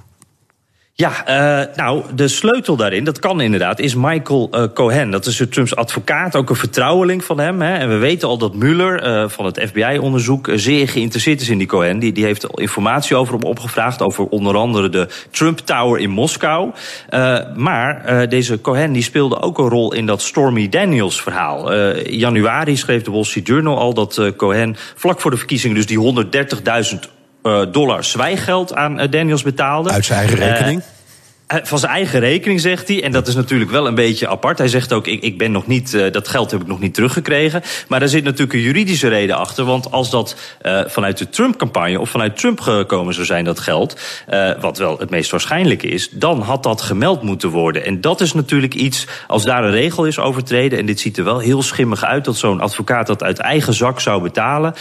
Ja, 0.99 1.29
uh, 1.29 1.75
nou, 1.75 2.05
de 2.15 2.29
sleutel 2.29 2.77
daarin, 2.77 3.05
dat 3.05 3.19
kan 3.19 3.41
inderdaad, 3.41 3.79
is 3.79 3.95
Michael 3.95 4.49
uh, 4.53 4.65
Cohen. 4.75 5.11
Dat 5.11 5.27
is 5.27 5.43
Trumps 5.51 5.77
advocaat, 5.77 6.37
ook 6.37 6.51
een 6.51 6.57
vertrouweling 6.57 7.25
van 7.25 7.39
hem. 7.39 7.61
Hè. 7.61 7.75
En 7.75 7.89
we 7.89 7.97
weten 7.97 8.29
al 8.29 8.39
dat 8.39 8.55
Mueller 8.55 9.07
uh, 9.07 9.29
van 9.29 9.45
het 9.45 9.61
FBI-onderzoek 9.69 10.51
zeer 10.55 10.89
geïnteresseerd 10.89 11.41
is 11.41 11.49
in 11.49 11.59
die 11.59 11.67
Cohen. 11.67 11.99
Die, 11.99 12.13
die 12.13 12.25
heeft 12.25 12.47
informatie 12.55 13.17
over 13.17 13.35
hem 13.35 13.43
opgevraagd, 13.43 14.03
over 14.03 14.25
onder 14.25 14.57
andere 14.57 14.89
de 14.89 15.09
Trump 15.31 15.59
Tower 15.59 16.01
in 16.01 16.11
Moskou. 16.11 16.71
maar 17.55 18.27
deze 18.29 18.61
Cohen 18.61 18.93
die 18.93 19.03
speelde 19.03 19.43
ook 19.43 19.59
een 19.59 19.69
rol 19.69 19.95
in 19.95 20.07
dat 20.07 20.23
Stormy 20.23 20.69
Daniels 20.69 21.23
verhaal. 21.23 21.75
januari 22.03 22.77
schreef 22.77 23.03
de 23.03 23.11
Wall 23.11 23.25
Street 23.25 23.47
Journal 23.47 23.79
al 23.79 23.95
dat 23.95 24.21
Cohen 24.37 24.77
vlak 24.95 25.21
voor 25.21 25.31
de 25.31 25.37
verkiezingen 25.37 25.77
dus 25.77 25.87
die 25.87 25.99
130.000 25.99 26.41
uh, 26.65 27.16
dollar 27.71 28.05
zwijggeld 28.05 28.75
aan 28.75 29.01
uh, 29.01 29.11
Daniels 29.11 29.43
betaalde. 29.43 29.91
Uit 29.91 30.05
zijn 30.05 30.19
eigen 30.19 30.39
rekening? 30.39 30.83
Eh, 31.47 31.59
van 31.63 31.79
zijn 31.79 31.93
eigen 31.93 32.21
rekening, 32.21 32.61
zegt 32.61 32.89
hij. 32.89 33.03
En 33.03 33.13
dat 33.13 33.29
is 33.29 33.35
natuurlijk 33.35 33.71
wel 33.71 33.87
een 33.87 33.95
beetje 33.95 34.29
apart. 34.29 34.59
Hij 34.59 34.69
zegt 34.69 34.93
ook, 34.93 35.07
ik, 35.07 35.23
ik 35.23 35.39
ben 35.39 35.53
nog 35.53 35.67
niet, 35.67 35.93
uh, 35.93 36.13
dat 36.13 36.29
geld 36.29 36.51
heb 36.51 36.61
ik 36.61 36.67
nog 36.67 36.81
niet 36.81 36.95
teruggekregen. 36.95 37.63
Maar 37.89 38.01
daar 38.01 38.09
zit 38.09 38.25
natuurlijk 38.25 38.53
een 38.53 38.61
juridische 38.61 39.09
reden 39.09 39.37
achter. 39.37 39.65
Want 39.65 39.91
als 39.91 40.11
dat 40.11 40.37
uh, 40.63 40.81
vanuit 40.87 41.19
de 41.19 41.29
Trump-campagne 41.29 42.01
of 42.01 42.11
vanuit 42.11 42.37
Trump 42.37 42.61
gekomen 42.61 43.15
zou 43.15 43.27
zijn, 43.27 43.45
dat 43.45 43.59
geld... 43.59 44.01
Wat 44.61 44.79
wel 44.79 44.99
het 44.99 45.11
meest 45.11 45.31
waarschijnlijke 45.31 45.89
is, 45.89 46.11
dan 46.11 46.41
had 46.41 46.63
dat 46.63 46.81
gemeld 46.81 47.23
moeten 47.23 47.49
worden. 47.49 47.85
En 47.85 48.01
dat 48.01 48.21
is 48.21 48.33
natuurlijk 48.33 48.75
iets, 48.75 49.07
als 49.27 49.45
daar 49.45 49.65
een 49.65 49.71
regel 49.71 50.05
is 50.05 50.19
overtreden... 50.19 50.79
en 50.79 50.87
dit 50.87 51.01
ziet 51.01 51.19
er 51.19 51.25
wel 51.25 51.39
heel 51.39 51.63
schimmig 51.63 52.05
uit 52.05 52.25
dat 52.25 52.37
zo'n 52.37 52.61
advocaat 52.61 53.07
dat 53.07 53.23
uit 53.23 53.39
eigen 53.39 53.75
zak 53.75 54.01
zou 54.01 54.23
betalen... 54.23 54.75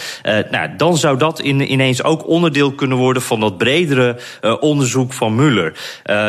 nou, 0.50 0.68
dan 0.76 0.96
zou 0.96 1.18
dat 1.18 1.40
in, 1.40 1.72
ineens 1.72 2.02
ook 2.02 2.26
onderdeel 2.26 2.72
kunnen 2.72 2.96
worden 2.96 3.22
van 3.22 3.40
dat 3.40 3.58
bredere 3.58 4.16
onderzoek 4.60 5.12
van 5.12 5.34
Mueller. 5.34 5.72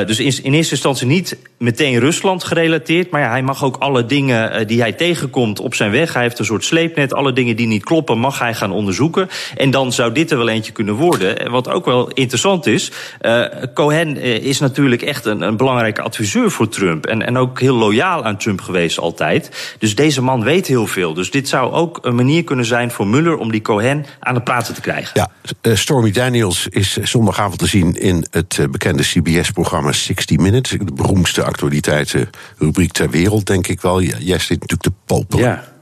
dus 0.06 0.19
is 0.27 0.41
in 0.41 0.53
eerste 0.53 0.73
instantie 0.73 1.07
niet 1.07 1.37
meteen 1.57 1.99
Rusland 1.99 2.43
gerelateerd. 2.43 3.11
Maar 3.11 3.29
hij 3.29 3.41
mag 3.41 3.63
ook 3.63 3.77
alle 3.77 4.05
dingen 4.05 4.59
uh, 4.59 4.67
die 4.67 4.81
hij 4.81 4.93
tegenkomt 4.93 5.59
op 5.59 5.75
zijn 5.75 5.91
weg. 5.91 6.13
Hij 6.13 6.23
heeft 6.23 6.39
een 6.39 6.45
soort 6.45 6.63
sleepnet. 6.63 7.13
Alle 7.13 7.33
dingen 7.33 7.55
die 7.55 7.67
niet 7.67 7.83
kloppen, 7.83 8.19
mag 8.19 8.39
hij 8.39 8.53
gaan 8.53 8.71
onderzoeken. 8.71 9.29
En 9.55 9.71
dan 9.71 9.93
zou 9.93 10.11
dit 10.11 10.31
er 10.31 10.37
wel 10.37 10.49
eentje 10.49 10.71
kunnen 10.71 10.93
worden. 10.93 11.51
Wat 11.51 11.69
ook 11.69 11.85
wel 11.85 12.07
interessant 12.07 12.65
is. 12.65 12.91
Uh, 13.21 13.45
Cohen 13.73 14.17
is 14.41 14.59
natuurlijk 14.59 15.01
echt 15.01 15.25
een, 15.25 15.41
een, 15.41 15.57
belangrijke 15.57 16.01
adviseur 16.01 16.51
voor 16.51 16.69
Trump. 16.69 17.05
En, 17.05 17.25
en 17.25 17.37
ook 17.37 17.59
heel 17.59 17.75
loyaal 17.75 18.23
aan 18.23 18.37
Trump 18.37 18.61
geweest 18.61 18.99
altijd. 18.99 19.75
Dus 19.79 19.95
deze 19.95 20.21
man 20.21 20.43
weet 20.43 20.67
heel 20.67 20.87
veel. 20.87 21.13
Dus 21.13 21.31
dit 21.31 21.47
zou 21.47 21.71
ook 21.71 21.99
een 22.01 22.15
manier 22.15 22.43
kunnen 22.43 22.65
zijn 22.65 22.91
voor 22.91 23.07
Mueller 23.07 23.37
om 23.37 23.51
die 23.51 23.61
Cohen 23.61 24.05
aan 24.19 24.35
het 24.35 24.43
praten 24.43 24.73
te 24.73 24.81
krijgen. 24.81 25.11
Ja, 25.13 25.29
Stormy 25.75 26.11
Daniels 26.11 26.67
is 26.67 26.97
zondagavond 26.97 27.59
te 27.59 27.67
zien 27.67 27.95
in 27.95 28.25
het 28.29 28.67
bekende 28.71 29.03
CBS-programma 29.03 29.91
60 30.17 30.38
Minutes. 30.38 30.71
De 30.71 30.93
beroemdste 30.93 31.43
actualiteitenrubriek 31.43 32.91
ter 32.91 33.10
wereld, 33.10 33.45
denk 33.45 33.67
ik 33.67 33.82
wel. 33.82 34.01
Jij 34.01 34.39
zit 34.39 34.60
natuurlijk 34.60 34.84
de 34.84 34.93
popel. 35.06 35.39
Ja. 35.39 35.75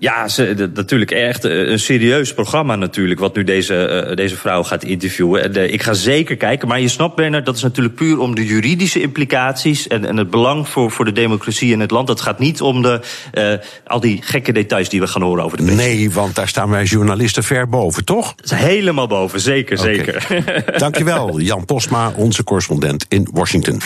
Ja, 0.00 0.28
ze, 0.28 0.54
de, 0.54 0.70
natuurlijk 0.74 1.10
echt 1.10 1.44
een 1.44 1.78
serieus 1.78 2.34
programma 2.34 2.76
natuurlijk, 2.76 3.20
wat 3.20 3.36
nu 3.36 3.44
deze, 3.44 4.06
uh, 4.08 4.16
deze 4.16 4.36
vrouw 4.36 4.62
gaat 4.62 4.84
interviewen. 4.84 5.42
En, 5.42 5.56
uh, 5.56 5.72
ik 5.72 5.82
ga 5.82 5.92
zeker 5.92 6.36
kijken, 6.36 6.68
maar 6.68 6.80
je 6.80 6.88
snapt 6.88 7.16
Bernard, 7.16 7.46
dat 7.46 7.56
is 7.56 7.62
natuurlijk 7.62 7.94
puur 7.94 8.18
om 8.18 8.34
de 8.34 8.46
juridische 8.46 9.00
implicaties 9.00 9.86
en, 9.86 10.04
en 10.04 10.16
het 10.16 10.30
belang 10.30 10.68
voor, 10.68 10.90
voor 10.90 11.04
de 11.04 11.12
democratie 11.12 11.72
in 11.72 11.80
het 11.80 11.90
land. 11.90 12.06
Dat 12.06 12.20
gaat 12.20 12.38
niet 12.38 12.60
om 12.60 12.82
de, 12.82 13.00
uh, 13.34 13.52
al 13.86 14.00
die 14.00 14.22
gekke 14.22 14.52
details 14.52 14.88
die 14.88 15.00
we 15.00 15.06
gaan 15.06 15.22
horen 15.22 15.44
over 15.44 15.56
de 15.56 15.64
president. 15.64 15.96
Nee, 15.96 16.10
want 16.10 16.34
daar 16.34 16.48
staan 16.48 16.70
wij 16.70 16.84
journalisten 16.84 17.44
ver 17.44 17.68
boven, 17.68 18.04
toch? 18.04 18.34
Helemaal 18.54 19.06
boven, 19.06 19.40
zeker, 19.40 19.78
okay. 19.78 19.94
zeker. 19.94 20.24
Dankjewel, 20.78 21.40
Jan 21.40 21.64
Posma, 21.64 22.12
onze 22.16 22.44
correspondent 22.44 23.06
in 23.08 23.28
Washington. 23.32 23.80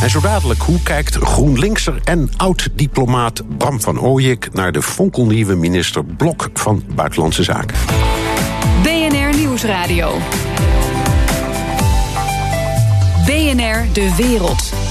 En 0.00 0.10
zo 0.10 0.20
dadelijk, 0.20 0.60
hoe 0.60 0.82
kijkt 0.82 1.16
GroenLinkser 1.16 2.00
en 2.04 2.30
oud-diplomaat 2.36 3.42
Bram 3.58 3.80
van 3.80 4.00
Ooyek 4.00 4.48
naar 4.52 4.72
de 4.72 4.82
fonkelnieuwe 4.82 5.54
minister 5.54 6.04
Blok 6.04 6.50
van 6.54 6.82
Buitenlandse 6.94 7.42
Zaken? 7.42 7.76
BNR 8.82 9.36
Nieuwsradio. 9.36 10.12
BNR 13.26 13.92
De 13.92 14.14
Wereld. 14.16 14.89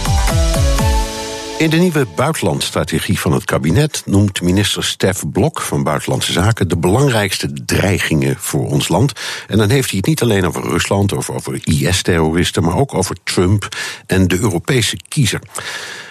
In 1.59 1.69
de 1.69 1.77
nieuwe 1.77 2.07
buitenlandstrategie 2.15 3.19
van 3.19 3.33
het 3.33 3.45
kabinet 3.45 4.01
noemt 4.05 4.41
minister 4.41 4.83
Stef 4.83 5.23
Blok 5.31 5.61
van 5.61 5.83
Buitenlandse 5.83 6.31
Zaken 6.31 6.67
de 6.67 6.77
belangrijkste 6.77 7.53
dreigingen 7.65 8.35
voor 8.39 8.67
ons 8.67 8.87
land. 8.87 9.13
En 9.47 9.57
dan 9.57 9.69
heeft 9.69 9.89
hij 9.89 9.97
het 9.97 10.07
niet 10.07 10.21
alleen 10.21 10.45
over 10.45 10.61
Rusland 10.61 11.13
of 11.13 11.29
over 11.29 11.59
IS-terroristen, 11.63 12.63
maar 12.63 12.77
ook 12.77 12.93
over 12.93 13.15
Trump 13.23 13.67
en 14.05 14.27
de 14.27 14.39
Europese 14.39 14.97
kiezer. 15.07 15.41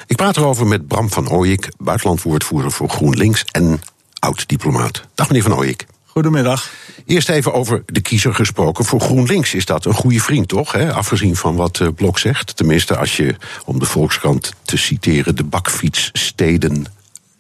Ik 0.07 0.17
praat 0.17 0.37
erover 0.37 0.67
met 0.67 0.87
Bram 0.87 1.11
van 1.11 1.31
Ooyek, 1.31 1.69
buitenlandwoordvoerder 1.79 2.71
voor 2.71 2.89
GroenLinks 2.89 3.45
en 3.45 3.81
oud-diplomaat. 4.19 5.03
Dag 5.15 5.29
meneer 5.29 5.43
van 5.43 5.57
Ooyek. 5.57 5.87
Goedemiddag. 6.19 6.71
Eerst 7.07 7.29
even 7.29 7.53
over 7.53 7.83
de 7.87 8.01
kiezer 8.01 8.35
gesproken. 8.35 8.85
Voor 8.85 9.01
GroenLinks 9.01 9.55
is 9.55 9.65
dat 9.65 9.85
een 9.85 9.95
goede 9.95 10.21
vriend, 10.21 10.49
toch? 10.49 10.73
Hè? 10.73 10.93
Afgezien 10.93 11.37
van 11.37 11.57
wat 11.57 11.79
uh, 11.79 11.89
Blok 11.95 12.19
zegt. 12.19 12.57
Tenminste, 12.57 12.97
als 12.97 13.17
je, 13.17 13.37
om 13.65 13.79
de 13.79 13.85
Volkskrant 13.85 14.53
te 14.63 14.77
citeren, 14.77 15.37
de 15.37 15.45
bakfietssteden 15.45 16.87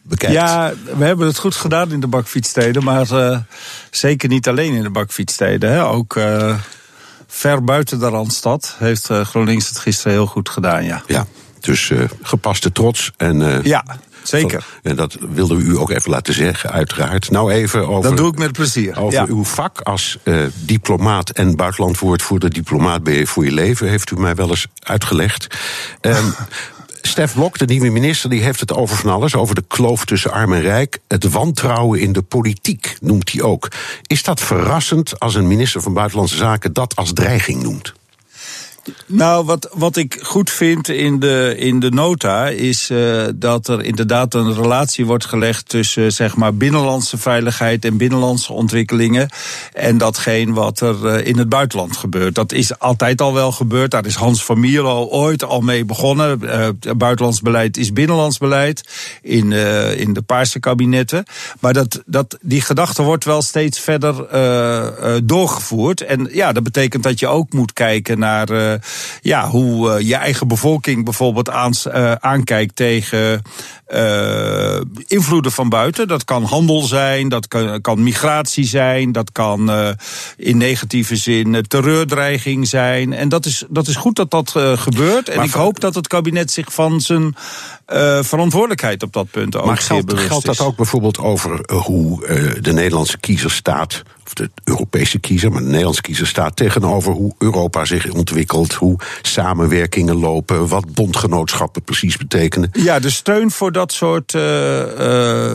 bekijkt. 0.02 0.34
Ja, 0.34 0.72
we 0.96 1.04
hebben 1.04 1.26
het 1.26 1.38
goed 1.38 1.54
gedaan 1.54 1.92
in 1.92 2.00
de 2.00 2.06
bakfietssteden. 2.06 2.84
Maar 2.84 3.12
uh, 3.12 3.38
zeker 3.90 4.28
niet 4.28 4.48
alleen 4.48 4.72
in 4.72 4.82
de 4.82 4.90
bakfietssteden. 4.90 5.70
Hè? 5.70 5.84
Ook 5.84 6.16
uh, 6.16 6.54
ver 7.26 7.64
buiten 7.64 7.98
de 7.98 8.08
Randstad 8.08 8.74
heeft 8.78 9.06
GroenLinks 9.06 9.68
het 9.68 9.78
gisteren 9.78 10.12
heel 10.12 10.26
goed 10.26 10.48
gedaan, 10.48 10.84
ja. 10.84 11.02
Ja, 11.06 11.26
dus 11.60 11.92
gepaste 12.22 12.72
trots. 12.72 13.12
En, 13.16 13.60
ja, 13.62 13.84
Zeker. 14.28 14.64
En 14.82 14.96
dat 14.96 15.16
wilden 15.28 15.56
we 15.56 15.62
u 15.62 15.78
ook 15.78 15.90
even 15.90 16.10
laten 16.10 16.34
zeggen, 16.34 16.70
uiteraard. 16.70 17.30
Nou 17.30 17.52
even 17.52 17.88
over. 17.88 18.08
Dat 18.08 18.18
doe 18.18 18.28
ik 18.28 18.38
met 18.38 18.52
plezier. 18.52 18.98
Over 18.98 19.12
ja. 19.12 19.26
uw 19.28 19.44
vak 19.44 19.80
als 19.80 20.18
uh, 20.24 20.46
diplomaat 20.54 21.30
en 21.30 21.56
buitenlandwoordvoerder. 21.56 22.50
Diplomaat 22.50 23.02
ben 23.02 23.14
je 23.14 23.26
voor 23.26 23.44
je 23.44 23.52
leven, 23.52 23.88
heeft 23.88 24.10
u 24.10 24.16
mij 24.16 24.34
wel 24.34 24.48
eens 24.48 24.66
uitgelegd. 24.82 25.46
Um, 26.00 26.34
Stef 27.02 27.34
Blok, 27.34 27.58
de 27.58 27.64
nieuwe 27.64 27.88
minister, 27.88 28.30
die 28.30 28.42
heeft 28.42 28.60
het 28.60 28.72
over 28.72 28.96
van 28.96 29.10
alles. 29.10 29.34
Over 29.34 29.54
de 29.54 29.64
kloof 29.68 30.04
tussen 30.04 30.30
arm 30.30 30.52
en 30.52 30.60
rijk. 30.60 30.98
Het 31.08 31.30
wantrouwen 31.30 32.00
in 32.00 32.12
de 32.12 32.22
politiek 32.22 32.96
noemt 33.00 33.32
hij 33.32 33.42
ook. 33.42 33.68
Is 34.06 34.22
dat 34.22 34.40
verrassend 34.40 35.20
als 35.20 35.34
een 35.34 35.46
minister 35.46 35.82
van 35.82 35.92
Buitenlandse 35.92 36.36
Zaken 36.36 36.72
dat 36.72 36.96
als 36.96 37.12
dreiging 37.12 37.62
noemt? 37.62 37.92
Nou, 39.06 39.44
wat, 39.44 39.68
wat 39.72 39.96
ik 39.96 40.18
goed 40.22 40.50
vind 40.50 40.88
in 40.88 41.18
de, 41.18 41.54
in 41.58 41.80
de 41.80 41.90
nota 41.90 42.48
is 42.48 42.90
uh, 42.90 43.24
dat 43.34 43.68
er 43.68 43.82
inderdaad 43.82 44.34
een 44.34 44.54
relatie 44.54 45.06
wordt 45.06 45.24
gelegd 45.24 45.68
tussen 45.68 46.12
zeg 46.12 46.36
maar 46.36 46.54
binnenlandse 46.54 47.18
veiligheid 47.18 47.84
en 47.84 47.96
binnenlandse 47.96 48.52
ontwikkelingen 48.52 49.28
en 49.72 49.98
datgene 49.98 50.52
wat 50.52 50.80
er 50.80 50.96
uh, 51.04 51.26
in 51.26 51.38
het 51.38 51.48
buitenland 51.48 51.96
gebeurt. 51.96 52.34
Dat 52.34 52.52
is 52.52 52.78
altijd 52.78 53.20
al 53.20 53.34
wel 53.34 53.52
gebeurd. 53.52 53.90
Daar 53.90 54.06
is 54.06 54.14
Hans 54.14 54.44
van 54.44 54.60
Mierlo 54.60 55.04
ooit 55.04 55.44
al 55.44 55.60
mee 55.60 55.84
begonnen. 55.84 56.40
Uh, 56.42 56.68
buitenlands 56.96 57.40
beleid 57.40 57.76
is 57.76 57.92
binnenlands 57.92 58.38
beleid 58.38 58.88
in, 59.22 59.52
in 59.96 60.12
de 60.12 60.22
Paarse 60.22 60.60
kabinetten. 60.60 61.24
Maar 61.60 61.72
dat, 61.72 62.02
dat, 62.06 62.38
die 62.40 62.60
gedachte 62.60 63.02
wordt 63.02 63.24
wel 63.24 63.42
steeds 63.42 63.80
verder 63.80 64.26
doorgevoerd. 65.24 66.00
En 66.00 66.28
ja, 66.32 66.52
dat 66.52 66.62
betekent 66.62 67.02
dat 67.02 67.20
je 67.20 67.26
ook 67.26 67.52
moet 67.52 67.72
kijken 67.72 68.18
naar 68.18 68.77
ja, 69.20 69.48
hoe 69.48 69.98
uh, 69.98 70.08
je 70.08 70.14
eigen 70.14 70.48
bevolking 70.48 71.04
bijvoorbeeld 71.04 71.50
aan, 71.50 71.72
uh, 71.86 72.12
aankijkt 72.12 72.76
tegen 72.76 73.42
uh, 73.88 74.80
invloeden 75.06 75.52
van 75.52 75.68
buiten. 75.68 76.08
Dat 76.08 76.24
kan 76.24 76.44
handel 76.44 76.82
zijn, 76.82 77.28
dat 77.28 77.48
kan, 77.48 77.80
kan 77.80 78.02
migratie 78.02 78.64
zijn, 78.64 79.12
dat 79.12 79.32
kan 79.32 79.70
in 80.36 80.56
negatieve 80.56 81.16
zin 81.16 81.64
terreurdreiging 81.68 82.68
zijn. 82.68 83.12
En 83.12 83.28
dat 83.28 83.46
is, 83.46 83.64
dat 83.68 83.86
is 83.86 83.96
goed 83.96 84.16
dat 84.16 84.30
dat 84.30 84.50
gebeurt. 84.74 85.28
En 85.28 85.36
maar 85.36 85.44
ik 85.44 85.52
hoop 85.52 85.80
dat 85.80 85.94
het 85.94 86.06
kabinet 86.06 86.50
zich 86.50 86.72
van 86.72 87.00
zijn 87.00 87.34
verantwoordelijkheid 88.20 89.02
op 89.02 89.12
dat 89.12 89.30
punt 89.30 89.56
ook 89.56 89.66
maar 89.66 89.76
geldt, 89.76 90.12
geldt 90.12 90.46
dat 90.46 90.60
ook 90.60 90.76
bijvoorbeeld 90.76 91.18
over 91.18 91.60
hoe 91.72 92.26
de 92.60 92.72
Nederlandse 92.72 93.18
kiezer 93.18 93.50
staat 93.50 94.02
of 94.28 94.34
de 94.34 94.50
Europese 94.64 95.18
kiezer, 95.18 95.50
maar 95.50 95.60
de 95.60 95.66
Nederlandse 95.66 96.02
kiezer 96.02 96.26
staat 96.26 96.56
tegenover 96.56 97.12
hoe 97.12 97.34
Europa 97.38 97.84
zich 97.84 98.10
ontwikkelt, 98.10 98.72
hoe 98.72 98.98
samenwerkingen 99.22 100.16
lopen, 100.16 100.68
wat 100.68 100.94
bondgenootschappen 100.94 101.82
precies 101.82 102.16
betekenen. 102.16 102.70
Ja, 102.72 102.98
de 102.98 103.10
steun 103.10 103.50
voor 103.50 103.72
dat 103.72 103.92
soort 103.92 104.32
uh, 104.34 105.54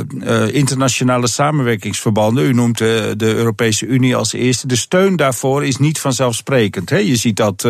internationale 0.52 1.28
samenwerkingsverbanden, 1.28 2.46
u 2.46 2.54
noemt 2.54 2.78
de, 2.78 3.14
de, 3.18 3.34
Europese 3.34 3.86
Unie 3.86 4.16
als 4.16 4.34
eerste, 4.34 4.68
de 4.68 4.76
steun 4.76 5.16
daarvoor 5.16 5.66
is 5.66 5.78
niet 5.78 6.00
vanzelfsprekend. 6.00 6.90
Hè. 6.90 6.98
Je 6.98 7.16
ziet 7.16 7.36
dat 7.36 7.68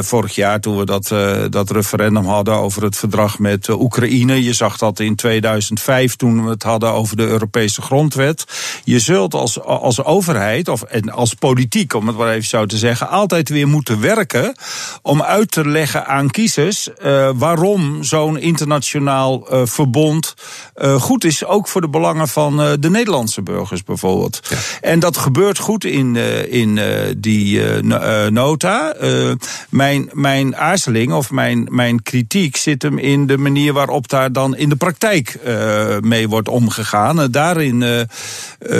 vorig 0.00 0.34
jaar 0.34 0.60
toen 0.60 0.76
we 0.76 0.84
dat, 0.84 1.08
dat 1.52 1.70
referendum 1.70 2.24
hadden 2.24 2.54
over 2.54 2.82
het 2.82 2.96
verdrag 2.96 3.38
met 3.38 3.53
Oekraïne, 3.68 4.42
je 4.42 4.52
zag 4.52 4.76
dat 4.76 5.00
in 5.00 5.14
2005 5.14 6.16
toen 6.16 6.44
we 6.44 6.50
het 6.50 6.62
hadden 6.62 6.92
over 6.92 7.16
de 7.16 7.26
Europese 7.26 7.82
grondwet. 7.82 8.44
Je 8.84 8.98
zult 8.98 9.34
als, 9.34 9.60
als 9.60 9.94
als 9.94 10.06
overheid 10.06 10.68
of 10.68 10.82
en 10.82 11.10
als 11.10 11.34
politiek, 11.34 11.94
om 11.94 12.06
het 12.06 12.16
maar 12.16 12.30
even 12.30 12.48
zo 12.48 12.66
te 12.66 12.78
zeggen, 12.78 13.08
altijd 13.08 13.48
weer 13.48 13.68
moeten 13.68 14.00
werken 14.00 14.54
om 15.02 15.22
uit 15.22 15.50
te 15.50 15.68
leggen 15.68 16.06
aan 16.06 16.30
kiezers 16.30 16.88
uh, 17.04 17.30
waarom 17.34 18.04
zo'n 18.04 18.38
internationaal 18.38 19.52
uh, 19.52 19.60
verbond 19.64 20.34
uh, 20.76 21.00
goed 21.00 21.24
is, 21.24 21.44
ook 21.44 21.68
voor 21.68 21.80
de 21.80 21.88
belangen 21.88 22.28
van 22.28 22.56
de 22.80 22.90
Nederlandse 22.90 23.42
burgers 23.42 23.82
bijvoorbeeld. 23.84 24.40
Ja. 24.48 24.56
En 24.80 24.98
dat 24.98 25.16
gebeurt 25.16 25.58
goed 25.58 25.84
in, 25.84 26.16
in 26.50 26.80
die 27.16 27.62
nota. 28.30 28.94
mijn, 29.68 30.10
mijn 30.12 30.56
aarzeling 30.56 31.12
of 31.12 31.30
mijn, 31.30 31.66
mijn 31.70 32.02
kritiek 32.02 32.56
zit 32.56 32.82
hem 32.82 32.98
in 32.98 33.26
de 33.26 33.38
manier 33.44 33.72
waarop 33.72 34.08
daar 34.08 34.32
dan 34.32 34.56
in 34.56 34.68
de 34.68 34.76
praktijk 34.76 35.38
mee 36.00 36.28
wordt 36.28 36.48
omgegaan. 36.48 37.30
daarin 37.30 38.06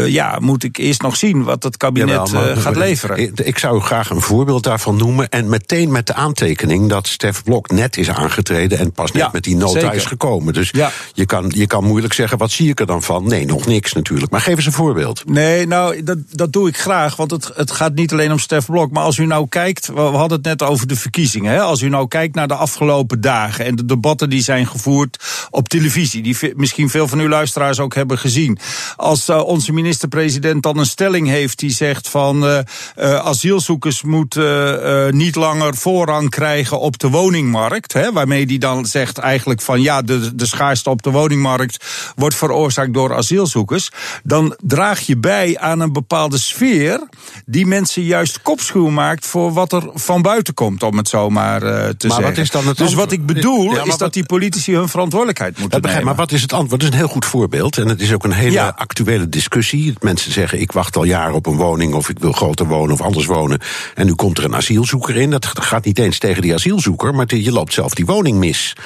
ja, 0.06 0.38
moet 0.40 0.64
ik 0.64 0.76
eerst 0.76 1.02
nog 1.02 1.16
zien 1.16 1.44
wat 1.44 1.62
het 1.62 1.76
kabinet 1.76 2.30
Jawel, 2.30 2.56
gaat 2.56 2.76
leveren. 2.76 3.16
Ik, 3.16 3.40
ik, 3.40 3.58
zou 3.58 3.80
graag 3.80 4.10
een 4.10 4.20
voorbeeld 4.20 4.62
daarvan 4.62 4.96
noemen. 4.96 5.28
En 5.28 5.48
meteen 5.48 5.92
met 5.92 6.06
de 6.06 6.14
aantekening 6.14 6.88
dat 6.88 7.08
Stef 7.08 7.42
Blok 7.42 7.70
net 7.70 7.96
is 7.96 8.10
aangetreden 8.10 8.78
en 8.78 8.92
pas 8.92 9.12
net 9.12 9.22
ja, 9.22 9.30
met 9.32 9.44
die 9.44 9.56
nota 9.56 9.80
zeker. 9.80 9.94
is 9.94 10.04
gekomen. 10.04 10.52
Dus 10.52 10.70
ja. 10.70 10.90
je, 11.12 11.26
kan, 11.26 11.52
je 11.54 11.66
kan 11.66 11.84
moeilijk 11.84 12.12
zeggen, 12.12 12.38
wat 12.38 12.50
zie 12.50 12.68
ik 12.68 12.80
er 12.80 12.86
dan 12.86 13.02
van? 13.02 13.28
Nee, 13.28 13.46
nog 13.46 13.66
niks 13.66 13.92
natuurlijk. 13.92 14.30
Maar 14.30 14.40
geef 14.40 14.56
eens 14.56 14.66
een 14.66 14.72
voorbeeld. 14.72 15.22
Nee, 15.26 15.66
nou, 15.66 16.02
dat, 16.02 16.18
dat 16.30 16.52
doe 16.52 16.68
ik 16.68 16.76
graag. 16.76 17.16
Want 17.16 17.30
het, 17.30 17.50
het 17.54 17.70
gaat 17.70 17.94
niet 17.94 18.12
alleen 18.12 18.32
om 18.32 18.38
Stef 18.38 18.66
Blok. 18.66 18.90
Maar 18.90 19.02
als 19.02 19.18
u 19.18 19.26
nou 19.26 19.48
kijkt, 19.48 19.86
we 19.86 20.00
hadden 20.00 20.38
het 20.38 20.46
net 20.46 20.62
over 20.62 20.86
de 20.86 20.96
verkiezingen. 20.96 21.52
Hè? 21.52 21.60
Als 21.60 21.80
u 21.80 21.88
nou 21.88 22.08
kijkt 22.08 22.34
naar 22.34 22.48
de 22.48 22.54
afgelopen 22.54 23.20
dagen 23.20 23.64
en 23.64 23.76
de 23.76 23.84
debatten 23.84 24.30
die 24.30 24.42
zijn 24.42 24.53
gevoerd 24.62 25.46
op 25.50 25.68
televisie. 25.68 26.22
Die 26.22 26.36
misschien 26.56 26.90
veel 26.90 27.08
van 27.08 27.18
uw 27.18 27.28
luisteraars 27.28 27.80
ook 27.80 27.94
hebben 27.94 28.18
gezien. 28.18 28.58
Als 28.96 29.28
uh, 29.28 29.44
onze 29.44 29.72
minister-president 29.72 30.62
dan 30.62 30.78
een 30.78 30.86
stelling 30.86 31.28
heeft 31.28 31.58
die 31.58 31.70
zegt 31.70 32.08
van 32.08 32.44
uh, 32.44 32.58
uh, 32.96 33.14
asielzoekers 33.14 34.02
moeten 34.02 35.16
niet 35.16 35.34
langer 35.34 35.74
voorrang 35.74 36.30
krijgen 36.30 36.80
op 36.80 36.98
de 36.98 37.08
woningmarkt. 37.08 37.92
Hè, 37.92 38.12
waarmee 38.12 38.46
die 38.46 38.58
dan 38.58 38.86
zegt 38.86 39.18
eigenlijk 39.18 39.60
van 39.60 39.82
ja, 39.82 40.02
de, 40.02 40.34
de 40.34 40.46
schaarste 40.46 40.90
op 40.90 41.02
de 41.02 41.10
woningmarkt 41.10 41.84
wordt 42.16 42.34
veroorzaakt 42.34 42.94
door 42.94 43.14
asielzoekers. 43.14 43.90
Dan 44.22 44.56
draag 44.62 45.00
je 45.00 45.16
bij 45.16 45.58
aan 45.58 45.80
een 45.80 45.92
bepaalde 45.92 46.38
sfeer 46.38 47.08
die 47.46 47.66
mensen 47.66 48.02
juist 48.02 48.42
kopschuw 48.42 48.88
maakt 48.88 49.26
voor 49.26 49.52
wat 49.52 49.72
er 49.72 49.90
van 49.94 50.22
buiten 50.22 50.54
komt, 50.54 50.82
om 50.82 50.96
het 50.96 51.08
zo 51.08 51.30
maar 51.30 51.60
te 51.60 51.66
maar 51.66 51.96
zeggen. 51.98 52.22
Wat 52.22 52.38
is 52.38 52.50
dan 52.50 52.66
het 52.66 52.76
dus 52.76 52.94
wat 52.94 53.12
ik 53.12 53.26
bedoel 53.26 53.74
ja, 53.74 53.84
is 53.84 53.96
dat 53.96 54.12
die 54.12 54.26
politici 54.26 54.43
hun 54.52 54.88
verantwoordelijkheid 54.88 55.58
moeten 55.58 55.80
nemen. 55.82 56.04
Maar 56.04 56.14
wat 56.14 56.32
is 56.32 56.42
het 56.42 56.52
antwoord? 56.52 56.80
Dat 56.80 56.88
is 56.88 56.94
een 56.94 57.00
heel 57.00 57.12
goed 57.12 57.24
voorbeeld. 57.24 57.78
En 57.78 57.88
het 57.88 58.00
is 58.00 58.12
ook 58.12 58.24
een 58.24 58.32
hele 58.32 58.52
ja. 58.52 58.72
actuele 58.76 59.28
discussie. 59.28 59.94
Mensen 60.00 60.32
zeggen, 60.32 60.60
ik 60.60 60.72
wacht 60.72 60.96
al 60.96 61.04
jaren 61.04 61.34
op 61.34 61.46
een 61.46 61.56
woning 61.56 61.94
of 61.94 62.08
ik 62.08 62.18
wil 62.18 62.32
groter 62.32 62.66
wonen 62.66 62.94
of 62.94 63.00
anders 63.00 63.26
wonen. 63.26 63.60
En 63.94 64.06
nu 64.06 64.14
komt 64.14 64.38
er 64.38 64.44
een 64.44 64.54
asielzoeker 64.54 65.16
in. 65.16 65.30
Dat 65.30 65.46
gaat 65.46 65.84
niet 65.84 65.98
eens 65.98 66.18
tegen 66.18 66.42
die 66.42 66.54
asielzoeker, 66.54 67.14
maar 67.14 67.34
je 67.36 67.52
loopt 67.52 67.72
zelf 67.72 67.94
die 67.94 68.06
woning 68.06 68.38
mis. 68.38 68.76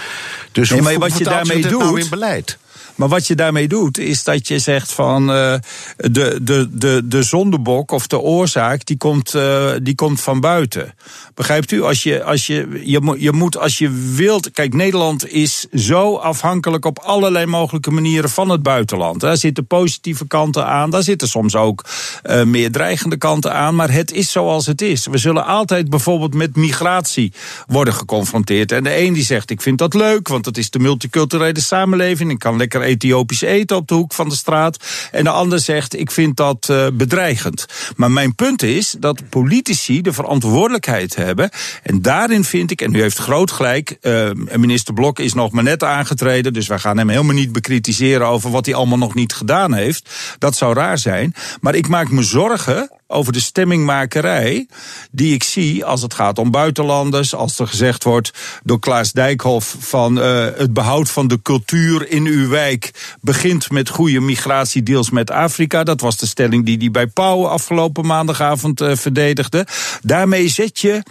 Dus 0.53 0.71
nee, 0.71 0.83
maar 0.83 0.99
wat 0.99 1.19
je 1.19 1.25
daarmee 1.25 1.59
nou 1.59 1.73
doet. 1.73 1.83
Nou 1.83 2.01
in 2.01 2.09
beleid? 2.11 2.59
Maar 2.99 3.09
wat 3.09 3.26
je 3.26 3.34
daarmee 3.34 3.68
doet, 3.68 3.99
is 3.99 4.24
dat 4.24 4.49
je 4.49 4.59
zegt 4.59 4.92
van 4.92 5.22
uh, 5.30 5.55
de, 5.96 6.38
de, 6.42 6.68
de, 6.72 7.03
de 7.05 7.22
zondebok 7.22 7.90
of 7.90 8.07
de 8.07 8.18
oorzaak, 8.18 8.86
die 8.86 8.96
komt, 8.96 9.34
uh, 9.34 9.70
die 9.82 9.94
komt 9.94 10.20
van 10.20 10.40
buiten. 10.40 10.94
Begrijpt 11.34 11.70
u? 11.72 11.82
Als 11.82 12.03
je, 12.03 12.22
als 12.22 12.46
je, 12.46 12.80
je, 12.84 13.14
je 13.18 13.32
moet, 13.32 13.57
als 13.59 13.78
je 13.78 13.90
wilt. 14.14 14.51
Kijk, 14.51 14.74
Nederland 14.74 15.28
is 15.28 15.66
zo 15.72 16.16
afhankelijk 16.16 16.84
op 16.84 16.99
allerlei 16.99 17.46
mogelijke 17.46 17.90
manieren 17.90 18.30
van 18.30 18.49
het 18.49 18.62
buitenland. 18.62 19.20
Daar 19.20 19.36
zitten 19.36 19.66
positieve 19.66 20.26
kanten 20.26 20.66
aan, 20.66 20.90
daar 20.90 21.03
zitten 21.03 21.28
soms 21.28 21.55
ook 21.55 21.84
uh, 22.24 22.42
meer 22.42 22.72
dreigende 22.72 23.16
kanten 23.16 23.55
aan. 23.55 23.74
Maar 23.74 23.92
het 23.92 24.12
is 24.12 24.32
zoals 24.32 24.66
het 24.66 24.82
is. 24.82 25.07
We 25.07 25.18
zullen 25.18 25.46
altijd 25.46 25.90
bijvoorbeeld 25.90 26.34
met 26.34 26.57
migratie 26.57 27.32
worden 27.66 27.94
geconfronteerd. 27.94 28.72
En 28.72 28.84
de 28.84 28.99
een 28.99 29.12
die 29.12 29.24
zegt: 29.24 29.51
Ik 29.51 29.61
vind 29.61 29.78
dat 29.78 29.94
leuk, 29.94 30.28
want 30.28 30.44
het 30.44 30.59
is 30.59 30.70
de 30.70 30.78
multiculturele 30.78 31.61
samenleving. 31.61 32.30
Ik 32.30 32.38
kan 32.38 32.57
lekker 32.57 32.86
Ethiopisch 32.89 33.41
eten 33.41 33.76
op 33.76 33.89
de 33.89 33.95
hoek 33.95 34.14
van 34.14 34.28
de 34.28 34.34
straat. 34.34 34.84
En 35.12 35.24
de 35.24 35.30
ander 35.30 35.61
zegt: 35.61 35.99
Ik 35.99 36.11
vind 36.11 36.36
dat 36.36 36.68
uh, 36.70 36.86
bedreigend. 36.93 37.66
Maar 37.97 38.11
mijn 38.11 38.34
punt 38.34 38.62
is 38.62 38.97
dat 38.99 39.28
politici 39.28 40.03
de 40.03 40.12
verantwoordelijkheid 40.12 41.16
hebben. 41.16 41.51
En 41.82 42.03
daarin 42.03 42.45
vind 42.45 42.70
ik, 42.70 42.80
en 42.80 42.95
u 42.95 43.01
heeft 43.01 43.18
groot 43.18 43.51
gelijk, 43.51 43.97
uh, 44.03 44.30
minister 44.55 44.95
Blok 44.95 45.18
is 45.18 45.34
nog 45.34 45.53
maar 45.53 45.62
net 45.62 45.84
aangetreden, 45.84 46.53
dus 46.53 46.66
wij 46.66 46.78
gaan 46.78 46.99
hem 46.99 47.09
helemaal 47.09 47.34
niet 47.34 47.53
bekritiseren 47.53 48.26
over 48.26 48.51
wat 48.51 48.66
hij 48.66 48.74
allemaal 48.74 48.99
nog 48.99 49.14
niet 49.14 49.32
gedaan 49.32 49.74
heeft. 49.74 50.11
Dat 50.39 50.57
zou 50.57 50.74
raar 50.74 50.99
zijn. 50.99 51.34
Maar 51.61 51.74
ik 51.74 51.89
maak 51.89 52.11
me 52.11 52.22
zorgen 52.22 52.91
over 53.11 53.33
de 53.33 53.41
stemmingmakerij 53.41 54.69
die 55.11 55.35
ik 55.35 55.43
zie 55.43 55.85
als 55.85 56.03
het 56.03 56.15
gaat 56.15 56.39
om 56.39 56.51
buitenlanders. 56.51 57.35
Als 57.35 57.59
er 57.59 57.67
gezegd 57.69 58.05
wordt 58.05 58.31
door 58.63 58.79
Klaas 58.79 59.13
Dijkhoff 59.13 59.77
van 59.79 60.19
uh, 60.19 60.47
het 60.57 60.73
behoud 60.73 61.11
van 61.11 61.29
de 61.29 61.43
cultuur 61.43 62.11
in 62.11 62.27
uw 62.27 62.49
wijk 62.49 63.17
begint 63.21 63.71
met 63.71 63.89
goede 63.89 64.21
migratie, 64.21 64.83
deels 64.83 65.11
met 65.11 65.31
Afrika. 65.31 65.85
Dat 65.85 66.01
was 66.01 66.17
de 66.17 66.27
stelling 66.27 66.65
die 66.65 66.77
hij 66.77 66.91
bij 66.91 67.07
Pauw 67.07 67.47
afgelopen 67.47 68.07
maandagavond 68.07 68.81
uh, 68.81 68.97
verdedigde. 68.97 69.67
Daarmee 70.01 70.49
zet 70.49 70.79
je 70.81 71.03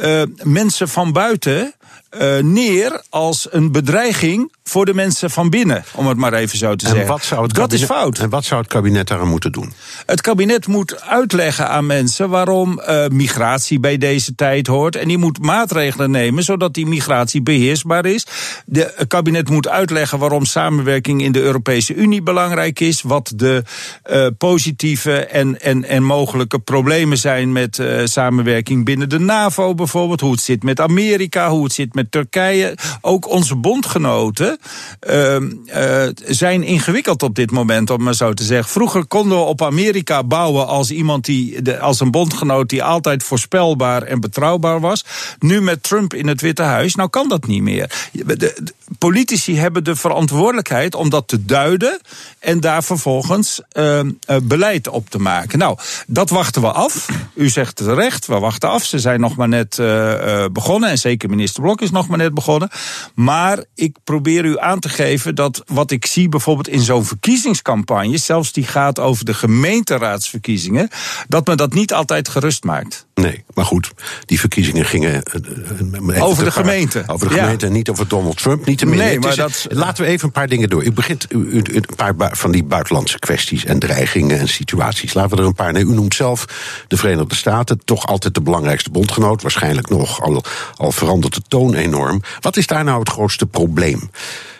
uh, 0.00 0.22
mensen 0.42 0.88
van 0.88 1.12
buiten 1.12 1.74
uh, 2.20 2.38
neer 2.38 3.02
als 3.10 3.48
een 3.50 3.72
bedreiging 3.72 4.52
voor 4.64 4.84
de 4.84 4.94
mensen 4.94 5.30
van 5.30 5.50
binnen, 5.50 5.84
om 5.94 6.06
het 6.06 6.16
maar 6.16 6.32
even 6.32 6.58
zo 6.58 6.74
te 6.74 6.84
en 6.84 6.90
zeggen. 6.90 7.10
Wat 7.10 7.24
zou 7.24 7.42
het 7.42 7.54
dat 7.54 7.72
is 7.72 7.84
fout. 7.84 8.18
En 8.18 8.28
wat 8.28 8.44
zou 8.44 8.60
het 8.60 8.70
kabinet 8.70 9.08
daaraan 9.08 9.28
moeten 9.28 9.52
doen? 9.52 9.72
Het 10.06 10.20
kabinet 10.20 10.66
moet 10.66 11.02
uitleggen 11.02 11.68
aan 11.68 11.86
mensen 11.86 12.28
waarom 12.28 12.80
uh, 12.88 13.06
migratie 13.06 13.80
bij 13.80 13.98
deze 13.98 14.34
tijd 14.34 14.66
hoort. 14.66 14.96
En 14.96 15.08
die 15.08 15.18
moet 15.18 15.38
maatregelen 15.42 16.10
nemen 16.10 16.42
zodat 16.42 16.74
die 16.74 16.86
migratie 16.86 17.42
beheersbaar 17.42 18.06
is. 18.06 18.26
De, 18.64 18.92
het 18.96 19.08
kabinet 19.08 19.48
moet 19.48 19.68
uitleggen 19.68 20.18
waarom 20.18 20.44
samenwerking 20.44 21.22
in 21.22 21.32
de 21.32 21.40
Europese 21.40 21.94
Unie 21.94 22.22
belangrijk 22.22 22.80
is. 22.80 23.02
Wat 23.02 23.32
de 23.34 23.62
uh, 24.10 24.26
positieve 24.38 25.26
en, 25.26 25.60
en, 25.60 25.84
en 25.84 26.02
mogelijke 26.02 26.58
problemen 26.58 27.18
zijn 27.18 27.52
met 27.52 27.82
samenwerking 28.04 28.84
binnen 28.84 29.08
de 29.08 29.18
NAVO 29.18 29.74
bijvoorbeeld. 29.74 30.20
Hoe 30.20 30.32
het 30.32 30.40
zit 30.40 30.62
met 30.62 30.80
Amerika, 30.80 31.50
hoe 31.50 31.64
het 31.64 31.72
zit 31.76 31.94
met 31.94 32.10
Turkije. 32.10 32.76
Ook 33.00 33.28
onze 33.28 33.56
bondgenoten 33.56 34.58
uh, 35.10 35.36
uh, 35.40 36.08
zijn 36.24 36.62
ingewikkeld 36.62 37.22
op 37.22 37.34
dit 37.34 37.50
moment, 37.50 37.90
om 37.90 38.02
maar 38.02 38.14
zo 38.14 38.32
te 38.32 38.44
zeggen. 38.44 38.72
Vroeger 38.72 39.06
konden 39.06 39.38
we 39.38 39.44
op 39.44 39.62
Amerika 39.62 40.22
bouwen 40.22 40.66
als 40.66 40.90
iemand 40.90 41.24
die, 41.24 41.72
als 41.80 42.00
een 42.00 42.10
bondgenoot 42.10 42.68
die 42.68 42.82
altijd 42.82 43.22
voorspelbaar 43.22 44.02
en 44.02 44.20
betrouwbaar 44.20 44.80
was. 44.80 45.04
Nu 45.38 45.60
met 45.62 45.82
Trump 45.82 46.14
in 46.14 46.26
het 46.26 46.40
Witte 46.40 46.62
Huis, 46.62 46.94
nou 46.94 47.08
kan 47.08 47.28
dat 47.28 47.46
niet 47.46 47.62
meer. 47.62 48.10
De, 48.12 48.74
politici 48.98 49.56
hebben 49.56 49.84
de 49.84 49.96
verantwoordelijkheid 49.96 50.94
om 50.94 51.10
dat 51.10 51.28
te 51.28 51.44
duiden 51.44 52.00
en 52.38 52.60
daar 52.60 52.84
vervolgens 52.84 53.60
uh, 53.72 54.00
beleid 54.42 54.88
op 54.88 55.10
te 55.10 55.18
maken. 55.18 55.58
Nou, 55.58 55.78
dat 56.06 56.30
wachten 56.30 56.62
we 56.62 56.72
af. 56.72 57.08
U 57.34 57.48
zegt 57.48 57.76
terecht, 57.76 58.26
we 58.26 58.38
wachten 58.38 58.68
af. 58.68 58.84
Ze 58.84 58.98
zijn 58.98 59.20
nog 59.20 59.36
maar 59.36 59.48
net 59.48 59.78
uh, 59.78 60.44
begonnen 60.52 60.90
en 60.90 60.98
zeker 60.98 61.28
minister 61.28 61.62
Blok 61.66 61.80
is 61.80 61.90
nog 61.90 62.08
maar 62.08 62.18
net 62.18 62.34
begonnen. 62.34 62.68
Maar 63.14 63.64
ik 63.74 63.96
probeer 64.04 64.44
u 64.44 64.58
aan 64.58 64.78
te 64.78 64.88
geven 64.88 65.34
dat 65.34 65.62
wat 65.66 65.90
ik 65.90 66.06
zie 66.06 66.28
bijvoorbeeld 66.28 66.68
in 66.68 66.80
zo'n 66.80 67.04
verkiezingscampagne, 67.04 68.16
zelfs 68.16 68.52
die 68.52 68.66
gaat 68.66 68.98
over 68.98 69.24
de 69.24 69.34
gemeenteraadsverkiezingen, 69.34 70.88
dat 71.28 71.46
me 71.46 71.54
dat 71.54 71.72
niet 71.72 71.92
altijd 71.92 72.28
gerust 72.28 72.64
maakt. 72.64 73.05
Nee, 73.20 73.44
maar 73.54 73.64
goed, 73.64 73.90
die 74.24 74.40
verkiezingen 74.40 74.84
gingen. 74.84 75.22
Uh, 76.08 76.22
over 76.22 76.44
de 76.44 76.50
gemeente. 76.50 77.04
Over 77.06 77.28
de 77.28 77.34
gemeente 77.34 77.66
en 77.66 77.72
niet 77.72 77.88
over 77.90 78.08
Donald 78.08 78.36
Trump. 78.36 78.66
Niet 78.66 78.78
te 78.78 78.86
nee, 78.86 79.18
maar 79.18 79.36
dat, 79.36 79.66
laten 79.68 80.04
we 80.04 80.10
even 80.10 80.26
een 80.26 80.32
paar 80.32 80.48
dingen 80.48 80.68
door. 80.68 80.84
U 80.84 80.92
begint 80.92 81.26
een 81.30 81.84
paar 81.96 82.14
van 82.36 82.50
die 82.50 82.64
buitenlandse 82.64 83.18
kwesties 83.18 83.64
en 83.64 83.78
dreigingen 83.78 84.38
en 84.38 84.48
situaties. 84.48 85.14
Laten 85.14 85.36
we 85.36 85.42
er 85.42 85.48
een 85.48 85.54
paar. 85.54 85.72
Nee, 85.72 85.84
u 85.84 85.92
noemt 85.92 86.14
zelf 86.14 86.44
de 86.88 86.96
Verenigde 86.96 87.34
Staten, 87.34 87.80
toch 87.84 88.06
altijd 88.06 88.34
de 88.34 88.40
belangrijkste 88.40 88.90
bondgenoot. 88.90 89.42
Waarschijnlijk 89.42 89.88
nog, 89.88 90.22
al, 90.22 90.44
al 90.76 90.92
verandert 90.92 91.34
de 91.34 91.42
toon 91.48 91.74
enorm. 91.74 92.22
Wat 92.40 92.56
is 92.56 92.66
daar 92.66 92.84
nou 92.84 92.98
het 92.98 93.08
grootste 93.08 93.46
probleem? 93.46 94.10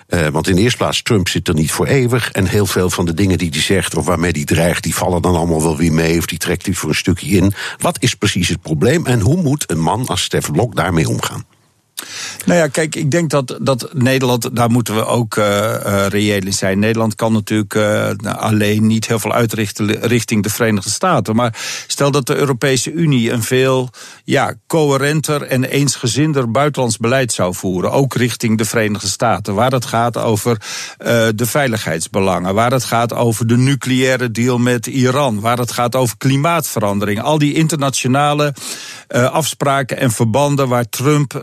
Uh, 0.08 0.26
want 0.28 0.48
in 0.48 0.54
de 0.54 0.60
eerste 0.60 0.78
plaats, 0.78 1.02
Trump 1.02 1.28
zit 1.28 1.48
er 1.48 1.54
niet 1.54 1.70
voor 1.70 1.86
eeuwig. 1.86 2.30
En 2.30 2.46
heel 2.46 2.66
veel 2.66 2.90
van 2.90 3.04
de 3.04 3.14
dingen 3.14 3.38
die 3.38 3.50
hij 3.50 3.60
zegt 3.60 3.96
of 3.96 4.04
waarmee 4.04 4.30
hij 4.30 4.44
dreigt, 4.44 4.82
die 4.82 4.94
vallen 4.94 5.22
dan 5.22 5.36
allemaal 5.36 5.62
wel 5.62 5.76
weer 5.76 5.92
mee. 5.92 6.18
Of 6.18 6.26
die 6.26 6.38
trekt 6.38 6.66
hij 6.66 6.74
voor 6.74 6.88
een 6.88 6.94
stukje 6.94 7.36
in. 7.36 7.52
Wat 7.78 8.02
is 8.02 8.14
precies 8.14 8.48
het 8.48 8.62
probleem 8.62 9.06
en 9.06 9.20
hoe 9.20 9.42
moet 9.42 9.70
een 9.70 9.80
man 9.80 10.06
als 10.06 10.22
Stef 10.22 10.50
Blok 10.50 10.76
daarmee 10.76 11.08
omgaan? 11.08 11.44
Nou 12.44 12.58
ja, 12.58 12.66
kijk, 12.66 12.94
ik 12.94 13.10
denk 13.10 13.30
dat, 13.30 13.58
dat 13.60 13.88
Nederland, 13.92 14.56
daar 14.56 14.70
moeten 14.70 14.94
we 14.94 15.06
ook 15.06 15.36
uh, 15.36 16.06
reëel 16.08 16.42
in 16.42 16.52
zijn. 16.52 16.78
Nederland 16.78 17.14
kan 17.14 17.32
natuurlijk 17.32 17.74
uh, 17.74 18.10
alleen 18.36 18.86
niet 18.86 19.06
heel 19.06 19.18
veel 19.18 19.32
uitrichten 19.32 20.00
richting 20.00 20.42
de 20.42 20.50
Verenigde 20.50 20.90
Staten. 20.90 21.36
Maar 21.36 21.58
stel 21.86 22.10
dat 22.10 22.26
de 22.26 22.36
Europese 22.36 22.92
Unie 22.92 23.32
een 23.32 23.42
veel 23.42 23.90
ja, 24.24 24.54
coherenter 24.66 25.42
en 25.42 25.64
eensgezinder 25.64 26.50
buitenlands 26.50 26.96
beleid 26.96 27.32
zou 27.32 27.54
voeren. 27.54 27.92
Ook 27.92 28.14
richting 28.14 28.58
de 28.58 28.64
Verenigde 28.64 29.08
Staten. 29.08 29.54
Waar 29.54 29.72
het 29.72 29.84
gaat 29.84 30.16
over 30.16 30.60
de 31.34 31.46
veiligheidsbelangen. 31.46 32.54
Waar 32.54 32.72
het 32.72 32.84
gaat 32.84 33.14
over 33.14 33.46
de 33.46 33.56
nucleaire 33.56 34.30
deal 34.30 34.58
met 34.58 34.86
Iran. 34.86 35.40
Waar 35.40 35.58
het 35.58 35.72
gaat 35.72 35.94
over 35.94 36.16
klimaatverandering. 36.16 37.22
Al 37.22 37.38
die 37.38 37.54
internationale 37.54 38.54
afspraken 39.08 39.96
en 39.98 40.10
verbanden 40.10 40.68
waar 40.68 40.88
Trump 40.88 41.34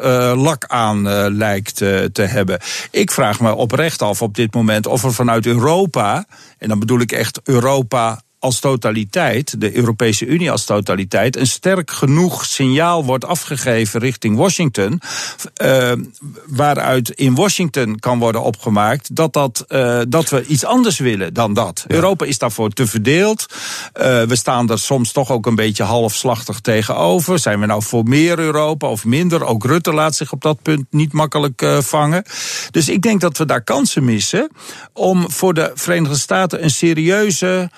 lak 0.44 0.66
aan 0.68 1.08
uh, 1.08 1.26
lijkt 1.30 1.82
uh, 1.82 2.04
te 2.04 2.22
hebben. 2.22 2.60
Ik 2.91 3.12
vraag 3.12 3.39
me 3.39 3.54
oprecht 3.56 4.02
af 4.02 4.22
op 4.22 4.36
dit 4.36 4.54
moment 4.54 4.86
of 4.86 5.04
er 5.04 5.14
vanuit 5.14 5.46
Europa, 5.46 6.26
en 6.58 6.68
dan 6.68 6.80
bedoel 6.80 7.00
ik 7.00 7.12
echt 7.12 7.39
Europa 7.44 8.22
als 8.44 8.60
totaliteit, 8.60 9.62
de 9.62 9.76
Europese 9.76 10.26
Unie 10.26 10.52
als 10.52 10.66
totaliteit, 10.66 11.38
een 11.38 11.48
sterk 11.48 11.91
genoeg 11.91 12.46
signaal 12.46 13.06
wordt 13.06 13.26
afgegeven 13.26 14.00
richting 14.00 14.38
Washington, 14.38 15.02
uh, 15.64 15.91
waaruit 16.46 17.10
in 17.10 17.36
Washington 17.36 18.00
kan 18.00 18.20
worden 18.20 18.44
opgemaakt 18.44 19.16
dat, 19.16 19.34
dat, 19.34 19.66
uh, 19.68 20.02
dat 20.08 20.30
we 20.30 20.46
iets 20.46 20.66
anders 20.66 20.98
willen 21.00 21.34
dan 21.34 21.54
dat. 21.54 21.86
Ja. 21.88 21.96
Europa 21.96 22.26
is 22.26 22.38
daarvoor 22.38 22.70
te 22.70 22.88
verdeeld. 22.88 23.46
Uh, 23.46 24.24
we 24.24 24.36
staan 24.36 24.70
er 24.70 24.80
soms 24.80 25.12
toch 25.12 25.32
ook 25.32 25.46
een 25.46 25.56
beetje 25.56 25.84
halfslachtig 25.84 26.60
tegenover. 26.60 27.39
Zijn 27.39 27.60
we 27.60 27.66
nou 27.66 27.84
voor 27.84 28.04
meer 28.04 28.39
Europa 28.39 28.88
of 28.88 29.06
minder? 29.06 29.46
Ook 29.46 29.66
Rutte 29.66 29.94
laat 29.94 30.16
zich 30.16 30.32
op 30.32 30.41
dat 30.41 30.62
punt 30.62 30.86
niet 30.89 31.14
makkelijk 31.14 31.66
vangen. 31.80 32.24
Dus 32.72 32.89
ik 32.89 33.02
denk 33.02 33.22
dat 33.22 33.38
we 33.38 33.46
daar 33.46 33.64
kansen 33.64 34.04
missen 34.04 34.50
om 34.94 35.32
voor 35.32 35.54
de 35.54 35.72
Verenigde 35.76 36.18
Staten 36.18 36.64
een 36.64 36.70
serieuze 36.70 37.70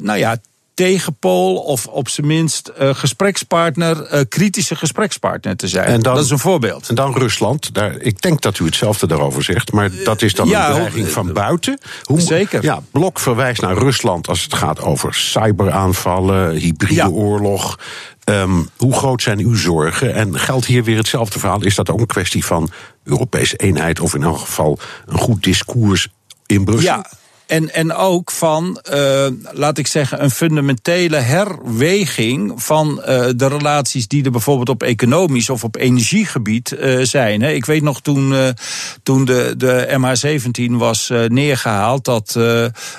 nou 0.00 0.18
ja, 0.18 0.36
tegenpool 0.76 1.56
of 1.56 1.86
op 1.86 2.08
zijn 2.08 2.26
minst 2.26 2.72
uh, 2.80 2.94
gesprekspartner, 2.94 4.14
uh, 4.14 4.20
kritische 4.28 4.76
gesprekspartner 4.76 5.56
te 5.56 5.68
zijn. 5.68 5.86
En 5.86 6.00
dan, 6.00 6.14
dat 6.14 6.24
is 6.24 6.30
een 6.30 6.38
voorbeeld. 6.38 6.88
En 6.88 6.94
dan 6.94 7.14
Rusland. 7.14 7.74
Daar, 7.74 7.96
ik 7.96 8.22
denk 8.22 8.40
dat 8.40 8.58
u 8.58 8.64
hetzelfde 8.64 9.06
daarover 9.06 9.42
zegt, 9.42 9.72
maar 9.72 9.90
dat 10.04 10.22
is 10.22 10.34
dan 10.34 10.48
ja, 10.48 10.68
een 10.68 10.74
dreiging 10.74 11.08
van 11.08 11.32
buiten. 11.32 11.78
Hoe, 12.02 12.20
zeker. 12.20 12.62
Ja, 12.62 12.80
Blok 12.90 13.18
verwijst 13.18 13.60
naar 13.60 13.78
Rusland 13.78 14.28
als 14.28 14.42
het 14.42 14.54
gaat 14.54 14.80
over 14.80 15.14
cyberaanvallen, 15.14 16.54
hybride 16.56 16.94
ja. 16.94 17.08
oorlog. 17.08 17.78
Um, 18.24 18.68
hoe 18.76 18.92
groot 18.92 19.22
zijn 19.22 19.38
uw 19.38 19.54
zorgen? 19.54 20.14
En 20.14 20.38
geldt 20.38 20.66
hier 20.66 20.84
weer 20.84 20.96
hetzelfde 20.96 21.38
verhaal? 21.38 21.62
Is 21.62 21.74
dat 21.74 21.90
ook 21.90 22.00
een 22.00 22.06
kwestie 22.06 22.44
van 22.44 22.70
Europese 23.04 23.56
eenheid 23.56 24.00
of 24.00 24.14
in 24.14 24.22
elk 24.22 24.38
geval 24.38 24.78
een 25.06 25.18
goed 25.18 25.42
discours 25.42 26.08
in 26.46 26.64
Brussel? 26.64 26.94
Ja. 26.94 27.10
En, 27.46 27.74
en 27.74 27.92
ook 27.92 28.30
van, 28.30 28.80
uh, 28.92 29.26
laat 29.52 29.78
ik 29.78 29.86
zeggen, 29.86 30.22
een 30.22 30.30
fundamentele 30.30 31.16
herweging 31.16 32.52
van 32.62 32.88
uh, 32.98 33.04
de 33.36 33.48
relaties 33.48 34.08
die 34.08 34.24
er 34.24 34.30
bijvoorbeeld 34.30 34.68
op 34.68 34.82
economisch 34.82 35.50
of 35.50 35.64
op 35.64 35.76
energiegebied 35.76 36.72
uh, 36.72 37.02
zijn. 37.02 37.42
Hè. 37.42 37.50
Ik 37.50 37.64
weet 37.64 37.82
nog 37.82 38.00
toen, 38.00 38.54
toen 39.02 39.24
de, 39.24 39.54
de 39.56 39.98
MH17 39.98 40.72
was 40.72 41.12
neergehaald, 41.28 42.04
dat 42.04 42.32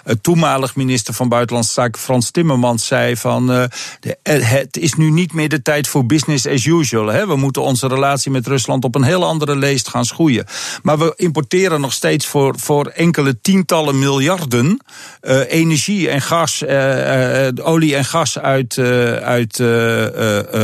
het 0.04 0.24
toenmalig 0.24 0.76
minister 0.76 1.14
van 1.14 1.30
Buitenlandse 1.30 1.74
Zaken 1.74 2.02
Frans 2.02 2.32
Timmermans 2.32 2.88
zei 2.88 3.18
van 3.18 3.70
het 4.22 4.78
is 4.78 4.94
nu 4.94 5.10
niet 5.10 5.34
meer 5.34 5.50
de 5.50 5.62
tijd 5.62 5.88
voor 5.88 6.06
business 6.06 6.48
as 6.48 6.66
usual. 6.66 7.08
Hè. 7.08 7.28
We 7.28 7.36
moeten 7.36 7.62
onze 7.62 7.88
relatie 7.88 8.32
met 8.32 8.48
Rusland 8.48 8.84
op 8.84 8.96
een 8.96 9.04
heel 9.04 9.26
andere 9.26 9.56
leest 9.56 9.88
gaan 9.88 10.06
schoeien. 10.06 10.46
Maar 10.84 10.98
we 10.98 11.14
importeren 11.16 11.82
nog 11.82 11.94
steeds 11.94 12.26
voor, 12.26 12.60
voor 12.60 12.86
enkele 12.86 13.42
tientallen 13.42 14.00
miljard 14.00 14.37
miljarden 14.38 14.82
uh, 15.22 15.52
energie 15.52 16.10
en 16.10 16.22
gas, 16.22 16.62
uh, 16.62 17.48
uh, 17.48 17.48
olie 17.62 17.96
en 17.96 18.06
gas 18.06 18.40
uit, 18.40 18.78
uit 19.24 19.58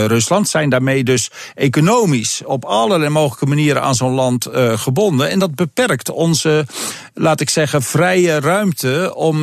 Rusland. 0.08 0.50
Zijn 0.50 0.70
daarmee 0.70 1.04
dus 1.04 1.32
economisch 1.56 2.42
op 2.46 2.66
allerlei 2.66 3.10
mogelijke 3.10 3.46
manieren 3.46 3.82
aan 3.82 3.96
zo'n 3.96 4.14
land 4.14 4.48
gebonden. 4.54 5.30
En 5.30 5.40
dat 5.40 5.56
beperkt 5.56 6.10
onze, 6.10 6.66
laat 7.14 7.42
ik 7.42 7.50
zeggen, 7.50 7.82
vrije 7.82 8.40
ruimte 8.40 9.12
om 9.16 9.40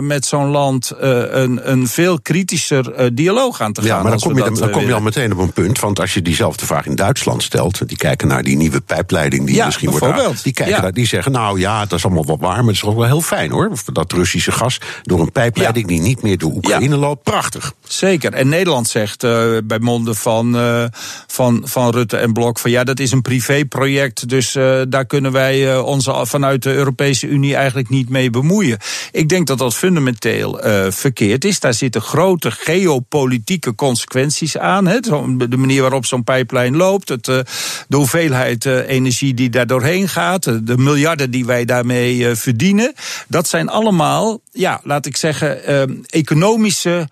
met 0.00 0.26
zo'n 0.26 0.48
land 0.48 0.92
een, 0.98 1.70
een 1.70 1.88
veel 1.88 2.20
kritischer 2.20 3.14
dialoog 3.14 3.60
aan 3.60 3.72
te 3.72 3.80
gaan. 3.80 3.90
Ja, 3.90 4.02
maar 4.02 4.10
dan 4.10 4.20
kom, 4.20 4.36
je, 4.36 4.44
dan, 4.44 4.54
dan 4.54 4.70
kom 4.70 4.86
je 4.86 4.94
al 4.94 5.00
meteen 5.00 5.32
op 5.32 5.38
een 5.38 5.52
punt. 5.52 5.80
Want 5.80 6.00
als 6.00 6.14
je 6.14 6.22
diezelfde 6.22 6.66
vraag 6.66 6.86
in 6.86 6.94
Duitsland 6.94 7.42
stelt, 7.42 7.88
die 7.88 7.96
kijken 7.96 8.28
naar 8.28 8.42
die 8.42 8.56
nieuwe 8.56 8.80
pijpleiding 8.80 9.46
die 9.46 9.54
ja, 9.54 9.66
misschien 9.66 9.90
wordt. 9.90 10.42
Die, 10.42 10.52
kijken 10.52 10.74
ja. 10.74 10.82
naar, 10.82 10.92
die 10.92 11.06
zeggen, 11.06 11.32
nou 11.32 11.58
ja, 11.58 11.80
dat 11.86 11.98
is 11.98 12.04
allemaal 12.04 12.24
wat 12.24 12.40
waar, 12.40 12.56
maar 12.56 12.66
het 12.66 12.74
is 12.74 12.84
ook 12.84 12.96
wel 12.96 13.06
heel 13.06 13.20
fijn 13.20 13.50
hoor 13.50 13.69
dat 13.92 14.12
Russische 14.12 14.52
gas 14.52 14.80
door 15.02 15.20
een 15.20 15.32
pijpleiding 15.32 15.88
ja. 15.90 15.96
die 15.96 16.02
niet 16.02 16.22
meer 16.22 16.38
door 16.38 16.52
Oekraïne 16.52 16.94
ja. 16.94 17.00
loopt. 17.00 17.22
Prachtig. 17.22 17.72
Zeker. 17.84 18.32
En 18.32 18.48
Nederland 18.48 18.88
zegt 18.88 19.24
uh, 19.24 19.56
bij 19.64 19.78
monden 19.78 20.14
van, 20.16 20.56
uh, 20.56 20.84
van, 21.26 21.62
van 21.64 21.90
Rutte 21.90 22.16
en 22.16 22.32
Blok 22.32 22.58
van 22.58 22.70
ja, 22.70 22.84
dat 22.84 23.00
is 23.00 23.12
een 23.12 23.22
privéproject. 23.22 24.28
Dus 24.28 24.54
uh, 24.54 24.80
daar 24.88 25.06
kunnen 25.06 25.32
wij 25.32 25.78
ons 25.78 26.08
vanuit 26.10 26.62
de 26.62 26.74
Europese 26.74 27.26
Unie 27.26 27.54
eigenlijk 27.54 27.88
niet 27.88 28.08
mee 28.08 28.30
bemoeien. 28.30 28.78
Ik 29.12 29.28
denk 29.28 29.46
dat 29.46 29.58
dat 29.58 29.74
fundamenteel 29.74 30.60
verkeerd 30.88 31.44
is. 31.44 31.60
Daar 31.60 31.74
zitten 31.74 32.00
grote 32.02 32.50
geopolitieke 32.50 33.74
consequenties 33.74 34.58
aan. 34.58 34.86
Hè. 34.86 35.00
De 35.00 35.56
manier 35.56 35.80
waarop 35.80 36.06
zo'n 36.06 36.24
pijplijn 36.24 36.76
loopt, 36.76 37.08
het, 37.08 37.24
de 37.24 37.96
hoeveelheid 37.96 38.64
energie 38.64 39.34
die 39.34 39.50
daar 39.50 39.66
doorheen 39.66 40.08
gaat, 40.08 40.42
de 40.66 40.76
miljarden 40.76 41.30
die 41.30 41.46
wij 41.46 41.64
daarmee 41.64 42.34
verdienen. 42.34 42.92
Dat 43.28 43.48
zijn 43.48 43.59
allemaal, 43.68 44.40
ja, 44.50 44.80
laat 44.82 45.06
ik 45.06 45.16
zeggen, 45.16 45.70
uh, 45.70 45.96
economische. 46.06 47.08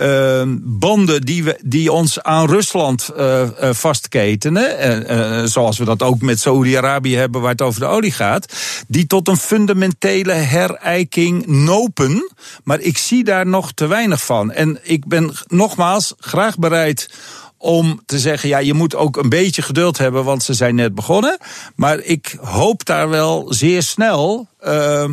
Uh, 0.00 0.42
banden 0.60 1.20
die, 1.20 1.44
we, 1.44 1.58
die 1.64 1.92
ons 1.92 2.22
aan 2.22 2.46
Rusland 2.46 3.10
uh, 3.16 3.40
uh, 3.40 3.72
vastketenen, 3.72 5.48
zoals 5.48 5.78
we 5.78 5.84
dat 5.84 6.02
ook 6.02 6.20
met 6.20 6.40
Saoedi-Arabië 6.40 7.16
hebben, 7.16 7.40
waar 7.40 7.50
het 7.50 7.62
over 7.62 7.80
de 7.80 7.86
olie 7.86 8.12
gaat, 8.12 8.52
die 8.88 9.06
tot 9.06 9.28
een 9.28 9.36
fundamentele 9.36 10.32
herijking 10.32 11.46
nopen. 11.46 12.30
Maar 12.64 12.80
ik 12.80 12.98
zie 12.98 13.24
daar 13.24 13.46
nog 13.46 13.72
te 13.72 13.86
weinig 13.86 14.24
van. 14.24 14.52
En 14.52 14.78
ik 14.82 15.06
ben 15.06 15.32
nogmaals 15.46 16.14
graag 16.18 16.58
bereid 16.58 17.10
om 17.58 18.00
te 18.06 18.18
zeggen, 18.18 18.48
ja, 18.48 18.58
je 18.58 18.74
moet 18.74 18.94
ook 18.94 19.16
een 19.16 19.28
beetje 19.28 19.62
geduld 19.62 19.98
hebben, 19.98 20.24
want 20.24 20.42
ze 20.42 20.54
zijn 20.54 20.74
net 20.74 20.94
begonnen. 20.94 21.38
Maar 21.76 21.98
ik 22.00 22.36
hoop 22.40 22.84
daar 22.84 23.08
wel 23.08 23.46
zeer 23.48 23.82
snel 23.82 24.48
uh, 24.66 25.04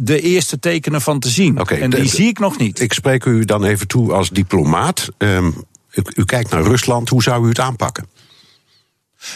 de 0.00 0.20
eerste 0.20 0.58
tekenen 0.58 1.00
van 1.00 1.18
te 1.18 1.28
zien. 1.28 1.60
Okay, 1.60 1.80
en 1.80 1.90
die 1.90 2.02
de, 2.02 2.08
zie 2.08 2.28
ik 2.28 2.38
nog 2.38 2.58
niet. 2.58 2.80
Ik 2.80 2.92
spreek 2.92 3.24
u 3.24 3.44
dan 3.44 3.64
even 3.64 3.88
toe 3.88 4.12
als 4.12 4.30
diplomaat. 4.30 5.08
Um, 5.18 5.54
u, 5.94 6.02
u, 6.14 6.24
kijkt 6.24 6.50
naar 6.50 6.62
Rusland, 6.62 7.08
hoe 7.08 7.22
zou 7.22 7.44
u 7.44 7.48
het 7.48 7.58
aanpakken? 7.58 8.06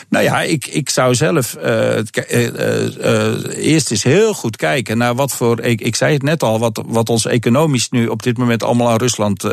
Nou 0.09 0.25
ja, 0.25 0.41
ik, 0.43 0.67
ik 0.67 0.91
zou 0.91 1.15
zelf 1.15 1.57
uh, 1.65 1.97
uh, 1.97 2.47
uh, 2.97 3.57
eerst 3.57 3.91
eens 3.91 4.03
heel 4.03 4.35
goed 4.35 4.57
kijken 4.57 4.99
naar 4.99 5.15
wat 5.15 5.33
voor. 5.33 5.61
Ik, 5.61 5.81
ik 5.81 5.97
zei 5.97 6.13
het 6.13 6.23
net 6.23 6.43
al, 6.43 6.59
wat, 6.59 6.83
wat 6.87 7.09
ons 7.09 7.27
economisch 7.27 7.89
nu 7.89 8.07
op 8.07 8.23
dit 8.23 8.39
moment 8.39 8.63
allemaal 8.63 8.91
aan 8.91 8.97
Rusland 8.97 9.53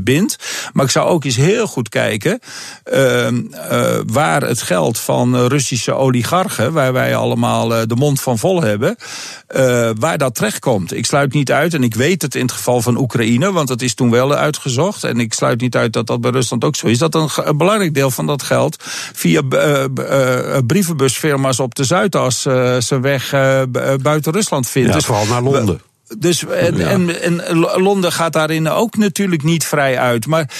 bindt. 0.00 0.36
Maar 0.72 0.84
ik 0.84 0.90
zou 0.90 1.08
ook 1.08 1.24
eens 1.24 1.36
heel 1.36 1.66
goed 1.66 1.88
kijken 1.88 2.38
ehm, 2.84 3.42
waar 4.06 4.42
het 4.42 4.62
geld 4.62 4.98
van 4.98 5.46
Russische 5.46 5.92
oligarchen, 5.92 6.72
waar 6.72 6.92
wij 6.92 7.16
allemaal 7.16 7.68
de 7.68 7.96
mond 7.96 8.20
van 8.20 8.38
vol 8.38 8.62
hebben, 8.62 8.96
waar 9.98 10.18
dat 10.18 10.34
terechtkomt. 10.34 10.94
Ik 10.94 11.06
sluit 11.06 11.32
niet 11.32 11.52
uit, 11.52 11.74
en 11.74 11.82
ik 11.82 11.94
weet 11.94 12.22
het 12.22 12.34
in 12.34 12.42
het 12.42 12.52
geval 12.52 12.82
van 12.82 12.98
Oekraïne, 12.98 13.52
want 13.52 13.68
dat 13.68 13.82
is 13.82 13.94
toen 13.94 14.10
wel 14.10 14.34
uitgezocht. 14.34 15.04
En 15.04 15.20
ik 15.20 15.34
sluit 15.34 15.60
niet 15.60 15.76
uit 15.76 15.92
dat 15.92 16.06
dat 16.06 16.20
bij 16.20 16.30
Rusland 16.30 16.64
ook 16.64 16.76
zo 16.76 16.86
is. 16.86 16.98
Dat 16.98 17.14
een, 17.14 17.28
een 17.34 17.56
belangrijk 17.56 17.94
deel 17.94 18.10
van 18.10 18.26
dat 18.26 18.42
geld 18.42 18.76
via 19.12 19.42
brievenbusfirma's 20.66 21.60
op 21.60 21.74
de 21.74 21.84
Zuidas 21.84 22.42
zijn 22.78 23.00
weg 23.00 23.30
buiten 24.02 24.32
Rusland 24.32 24.68
vindt. 24.68 24.88
Ja, 24.88 24.94
dus 24.94 25.04
vooral 25.04 25.26
naar 25.26 25.42
Londen. 25.42 25.80
Dus, 26.18 26.46
en, 26.46 26.80
en, 26.80 27.22
en, 27.22 27.58
Londen 27.58 28.12
gaat 28.12 28.32
daarin 28.32 28.68
ook 28.68 28.96
natuurlijk 28.96 29.42
niet 29.42 29.64
vrij 29.64 29.98
uit. 29.98 30.26
Maar 30.26 30.50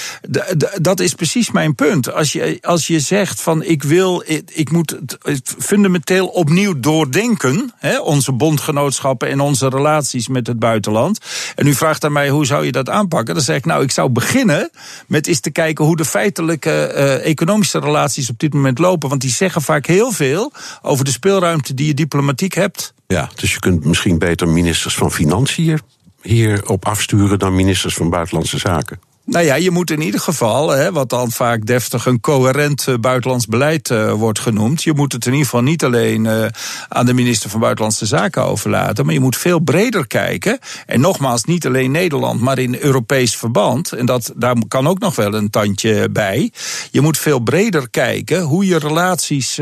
dat 0.81 0.99
is 0.99 1.13
precies 1.13 1.51
mijn 1.51 1.75
punt. 1.75 2.13
Als 2.13 2.31
je, 2.31 2.57
als 2.61 2.87
je 2.87 2.99
zegt 2.99 3.41
van 3.41 3.63
ik 3.63 3.83
wil, 3.83 4.23
ik, 4.25 4.51
ik 4.53 4.71
moet 4.71 4.99
het 5.21 5.55
fundamenteel 5.59 6.27
opnieuw 6.27 6.79
doordenken, 6.79 7.73
hè, 7.77 7.99
onze 7.99 8.31
bondgenootschappen 8.31 9.29
en 9.29 9.39
onze 9.39 9.69
relaties 9.69 10.27
met 10.27 10.47
het 10.47 10.59
buitenland. 10.59 11.19
En 11.55 11.67
u 11.67 11.73
vraagt 11.73 12.03
aan 12.03 12.11
mij 12.11 12.29
hoe 12.29 12.45
zou 12.45 12.65
je 12.65 12.71
dat 12.71 12.89
aanpakken? 12.89 13.33
Dan 13.33 13.43
zeg 13.43 13.57
ik 13.57 13.65
nou, 13.65 13.83
ik 13.83 13.91
zou 13.91 14.09
beginnen 14.09 14.69
met 15.07 15.27
eens 15.27 15.39
te 15.39 15.51
kijken 15.51 15.85
hoe 15.85 15.95
de 15.95 16.05
feitelijke 16.05 16.93
uh, 16.95 17.25
economische 17.25 17.79
relaties 17.79 18.29
op 18.29 18.39
dit 18.39 18.53
moment 18.53 18.79
lopen. 18.79 19.09
Want 19.09 19.21
die 19.21 19.31
zeggen 19.31 19.61
vaak 19.61 19.85
heel 19.85 20.11
veel 20.11 20.51
over 20.81 21.05
de 21.05 21.11
speelruimte 21.11 21.73
die 21.73 21.87
je 21.87 21.93
diplomatiek 21.93 22.53
hebt. 22.53 22.93
Ja, 23.13 23.29
dus 23.35 23.53
je 23.53 23.59
kunt 23.59 23.85
misschien 23.85 24.17
beter 24.17 24.47
ministers 24.47 24.95
van 24.95 25.11
Financiën 25.11 25.79
hierop 26.21 26.85
afsturen 26.85 27.39
dan 27.39 27.55
ministers 27.55 27.93
van 27.93 28.09
Buitenlandse 28.09 28.57
Zaken. 28.57 28.99
Nou 29.29 29.45
ja, 29.45 29.55
je 29.55 29.71
moet 29.71 29.91
in 29.91 30.01
ieder 30.01 30.19
geval, 30.19 30.69
hè, 30.69 30.91
wat 30.91 31.09
dan 31.09 31.31
vaak 31.31 31.65
deftig 31.65 32.05
een 32.05 32.19
coherent 32.19 32.85
uh, 32.89 32.95
buitenlands 32.95 33.45
beleid 33.45 33.89
uh, 33.89 34.11
wordt 34.11 34.39
genoemd. 34.39 34.83
Je 34.83 34.93
moet 34.93 35.11
het 35.11 35.25
in 35.25 35.31
ieder 35.31 35.45
geval 35.45 35.61
niet 35.61 35.83
alleen 35.83 36.25
uh, 36.25 36.45
aan 36.87 37.05
de 37.05 37.13
minister 37.13 37.49
van 37.49 37.59
Buitenlandse 37.59 38.05
Zaken 38.05 38.43
overlaten. 38.43 39.05
Maar 39.05 39.13
je 39.13 39.19
moet 39.19 39.37
veel 39.37 39.59
breder 39.59 40.07
kijken. 40.07 40.59
En 40.85 40.99
nogmaals, 40.99 41.43
niet 41.43 41.65
alleen 41.65 41.91
Nederland, 41.91 42.41
maar 42.41 42.59
in 42.59 42.77
Europees 42.79 43.35
verband. 43.35 43.91
En 43.91 44.05
dat, 44.05 44.33
daar 44.35 44.55
kan 44.67 44.87
ook 44.87 44.99
nog 44.99 45.15
wel 45.15 45.33
een 45.33 45.49
tandje 45.49 46.09
bij. 46.09 46.51
Je 46.91 47.01
moet 47.01 47.17
veel 47.17 47.39
breder 47.39 47.89
kijken 47.89 48.41
hoe 48.41 48.65
je 48.65 48.77
relaties 48.77 49.57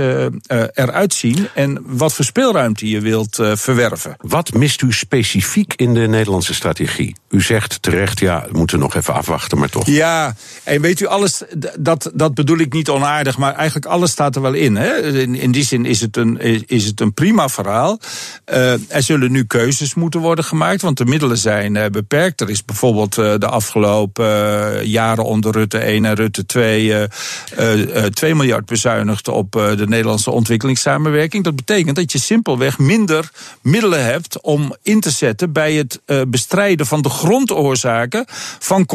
eruit 0.74 1.13
zien. 1.13 1.47
En 1.53 1.80
wat 1.86 2.13
voor 2.13 2.26
speelruimte 2.26 2.89
je 2.89 3.01
wilt 3.01 3.36
verwerven. 3.53 4.15
Wat 4.18 4.53
mist 4.53 4.82
u 4.82 4.93
specifiek 4.93 5.74
in 5.76 5.93
de 5.93 6.07
Nederlandse 6.07 6.53
strategie? 6.53 7.15
U 7.30 7.41
zegt 7.41 7.82
terecht, 7.82 8.20
ja, 8.20 8.45
we 8.51 8.57
moeten 8.57 8.80
nog 8.80 8.95
even 8.95 9.13
afwachten 9.13 9.57
maar 9.58 9.70
toch. 9.70 9.86
Ja, 9.86 10.36
en 10.64 10.82
weet 10.82 10.99
u, 10.99 11.05
alles, 11.05 11.41
dat, 11.80 12.12
dat 12.14 12.34
bedoel 12.34 12.58
ik 12.58 12.74
niet 12.74 12.89
onaardig, 12.89 13.38
maar 13.38 13.53
eigenlijk 13.53 13.86
alles 13.86 14.12
staat 14.12 14.36
er 14.36 14.41
wel 14.41 14.53
in. 14.53 14.76
Hè? 14.76 15.01
In, 15.22 15.36
in 15.36 15.51
die 15.51 15.64
zin 15.64 15.86
is 15.86 16.01
het 16.01 16.18
een, 16.18 16.66
is 16.68 16.86
het 16.86 17.01
een 17.01 17.14
prima 17.14 17.49
verhaal. 17.49 17.99
Uh, 18.45 18.72
er 18.72 19.03
zullen 19.03 19.32
nu 19.32 19.43
keuzes 19.43 19.93
moeten 19.93 20.20
worden 20.20 20.43
gemaakt, 20.43 20.82
want 20.82 20.97
de 20.97 21.05
middelen 21.05 21.38
zijn 21.38 21.76
uh, 21.76 21.86
beperkt. 21.86 22.41
Er 22.41 22.49
is 22.49 22.66
bijvoorbeeld 22.66 23.18
uh, 23.18 23.34
de 23.38 23.47
afgelopen 23.47 24.26
jaren 24.88 25.24
onder 25.24 25.51
Rutte 25.51 25.78
1 25.78 26.05
en 26.05 26.14
Rutte 26.14 26.45
2 26.45 27.08
2 28.10 28.36
miljard 28.36 28.66
bezuinigd 28.66 29.28
op 29.28 29.51
de 29.51 29.86
Nederlandse 29.88 30.32
ontwikkelingssamenwerking. 30.32 31.43
Dat 31.43 31.55
betekent 31.55 31.95
dat 31.95 32.12
je 32.12 32.20
simpelweg 32.20 32.78
minder 32.78 33.32
middelen 33.62 34.05
hebt 34.05 34.41
om 34.41 34.76
in 34.84 34.99
te 34.99 35.12
zetten 35.12 35.51
bij 35.51 35.74
het 35.74 36.01
bestrijden 36.28 36.86
van 36.86 37.01
de 37.01 37.10
grondoorzaken 37.10 38.26
van 38.60 38.86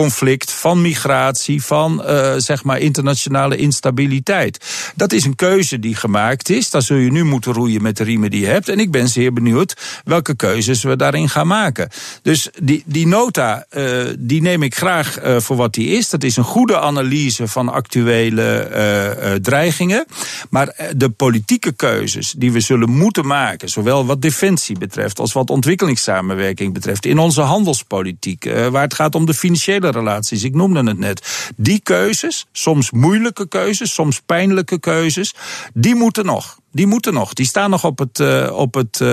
van 0.51 0.81
migratie, 0.81 1.63
van 1.63 2.03
uh, 2.07 2.35
zeg 2.37 2.65
maar 2.65 2.79
internationale 2.79 3.57
instabiliteit. 3.57 4.93
Dat 4.95 5.13
is 5.13 5.25
een 5.25 5.35
keuze 5.35 5.79
die 5.79 5.95
gemaakt 5.95 6.51
is. 6.51 6.71
Daar 6.71 6.83
zul 6.83 6.97
je 6.97 7.11
nu 7.11 7.25
moeten 7.25 7.53
roeien 7.53 7.83
met 7.83 7.97
de 7.97 8.05
riemen 8.05 8.31
die 8.31 8.41
je 8.41 8.47
hebt. 8.47 8.69
En 8.69 8.79
ik 8.79 8.91
ben 8.91 9.09
zeer 9.09 9.33
benieuwd 9.33 10.01
welke 10.05 10.37
keuzes 10.37 10.83
we 10.83 10.97
daarin 10.97 11.29
gaan 11.29 11.47
maken. 11.47 11.89
Dus 12.23 12.51
die, 12.63 12.83
die 12.87 13.07
nota, 13.07 13.67
uh, 13.71 14.05
die 14.19 14.43
neem 14.43 14.63
ik 14.63 14.75
graag 14.75 15.25
uh, 15.25 15.41
voor 15.41 15.57
wat 15.57 15.75
die 15.75 15.89
is. 15.89 16.11
Dat 16.11 16.23
is 16.23 16.37
een 16.37 16.45
goede 16.45 16.81
analyse 16.81 17.49
van 17.49 17.69
actuele 17.69 19.41
dreigingen. 19.43 20.07
Maar 20.51 20.75
de 20.97 21.11
politieke 21.11 21.73
keuzes 21.73 22.35
die 22.37 22.53
we 22.53 22.61
zullen 22.61 22.91
moeten 22.91 23.27
maken, 23.27 23.69
zowel 23.69 24.07
wat 24.07 24.23
defensie 24.23 24.79
betreft 24.79 25.19
als 25.19 25.33
wat 25.33 25.51
ontwikkelingssamenwerking 25.51 26.73
betreft, 26.73 27.07
in 27.07 27.19
onze 27.19 27.41
handelspolitiek, 27.41 28.45
waar 28.71 28.83
het 28.83 28.95
gaat 28.95 29.15
om 29.15 29.27
de 29.27 29.35
financiële 29.35 29.91
ik 30.33 30.55
noemde 30.55 30.83
het 30.85 30.99
net. 30.99 31.51
Die 31.57 31.81
keuzes, 31.83 32.47
soms 32.53 32.91
moeilijke 32.91 33.49
keuzes, 33.49 33.95
soms 33.95 34.21
pijnlijke 34.27 34.81
keuzes, 34.81 35.35
die 35.75 35.95
moeten 35.95 36.25
nog. 36.25 36.59
Die 36.73 36.87
moeten 36.87 37.15
nog. 37.15 37.33
Die 37.33 37.47
staan 37.47 37.71
nog 37.71 37.85
op 37.85 37.99
het, 37.99 38.19
uh, 38.19 38.53
op 38.53 38.75
het 38.75 39.01
uh, 39.03 39.09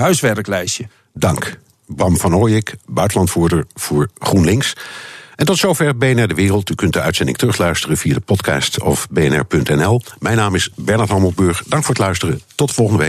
huiswerklijstje. 0.00 0.88
Dank. 1.12 1.58
Bram 1.86 2.16
van 2.16 2.34
Ooyek, 2.34 2.74
buitenlandvoerder 2.86 3.66
voor 3.74 4.08
GroenLinks. 4.18 4.74
En 5.36 5.46
tot 5.46 5.58
zover 5.58 5.96
BNR 5.96 6.28
De 6.28 6.34
Wereld. 6.34 6.70
U 6.70 6.74
kunt 6.74 6.92
de 6.92 7.00
uitzending 7.00 7.36
terugluisteren 7.36 7.96
via 7.96 8.14
de 8.14 8.20
podcast 8.20 8.80
of 8.80 9.06
bnr.nl. 9.10 10.00
Mijn 10.18 10.36
naam 10.36 10.54
is 10.54 10.70
Bernard 10.76 11.10
Hammelburg. 11.10 11.62
Dank 11.66 11.84
voor 11.84 11.94
het 11.94 12.04
luisteren. 12.04 12.40
Tot 12.54 12.72
volgende 12.72 12.98
week. 12.98 13.02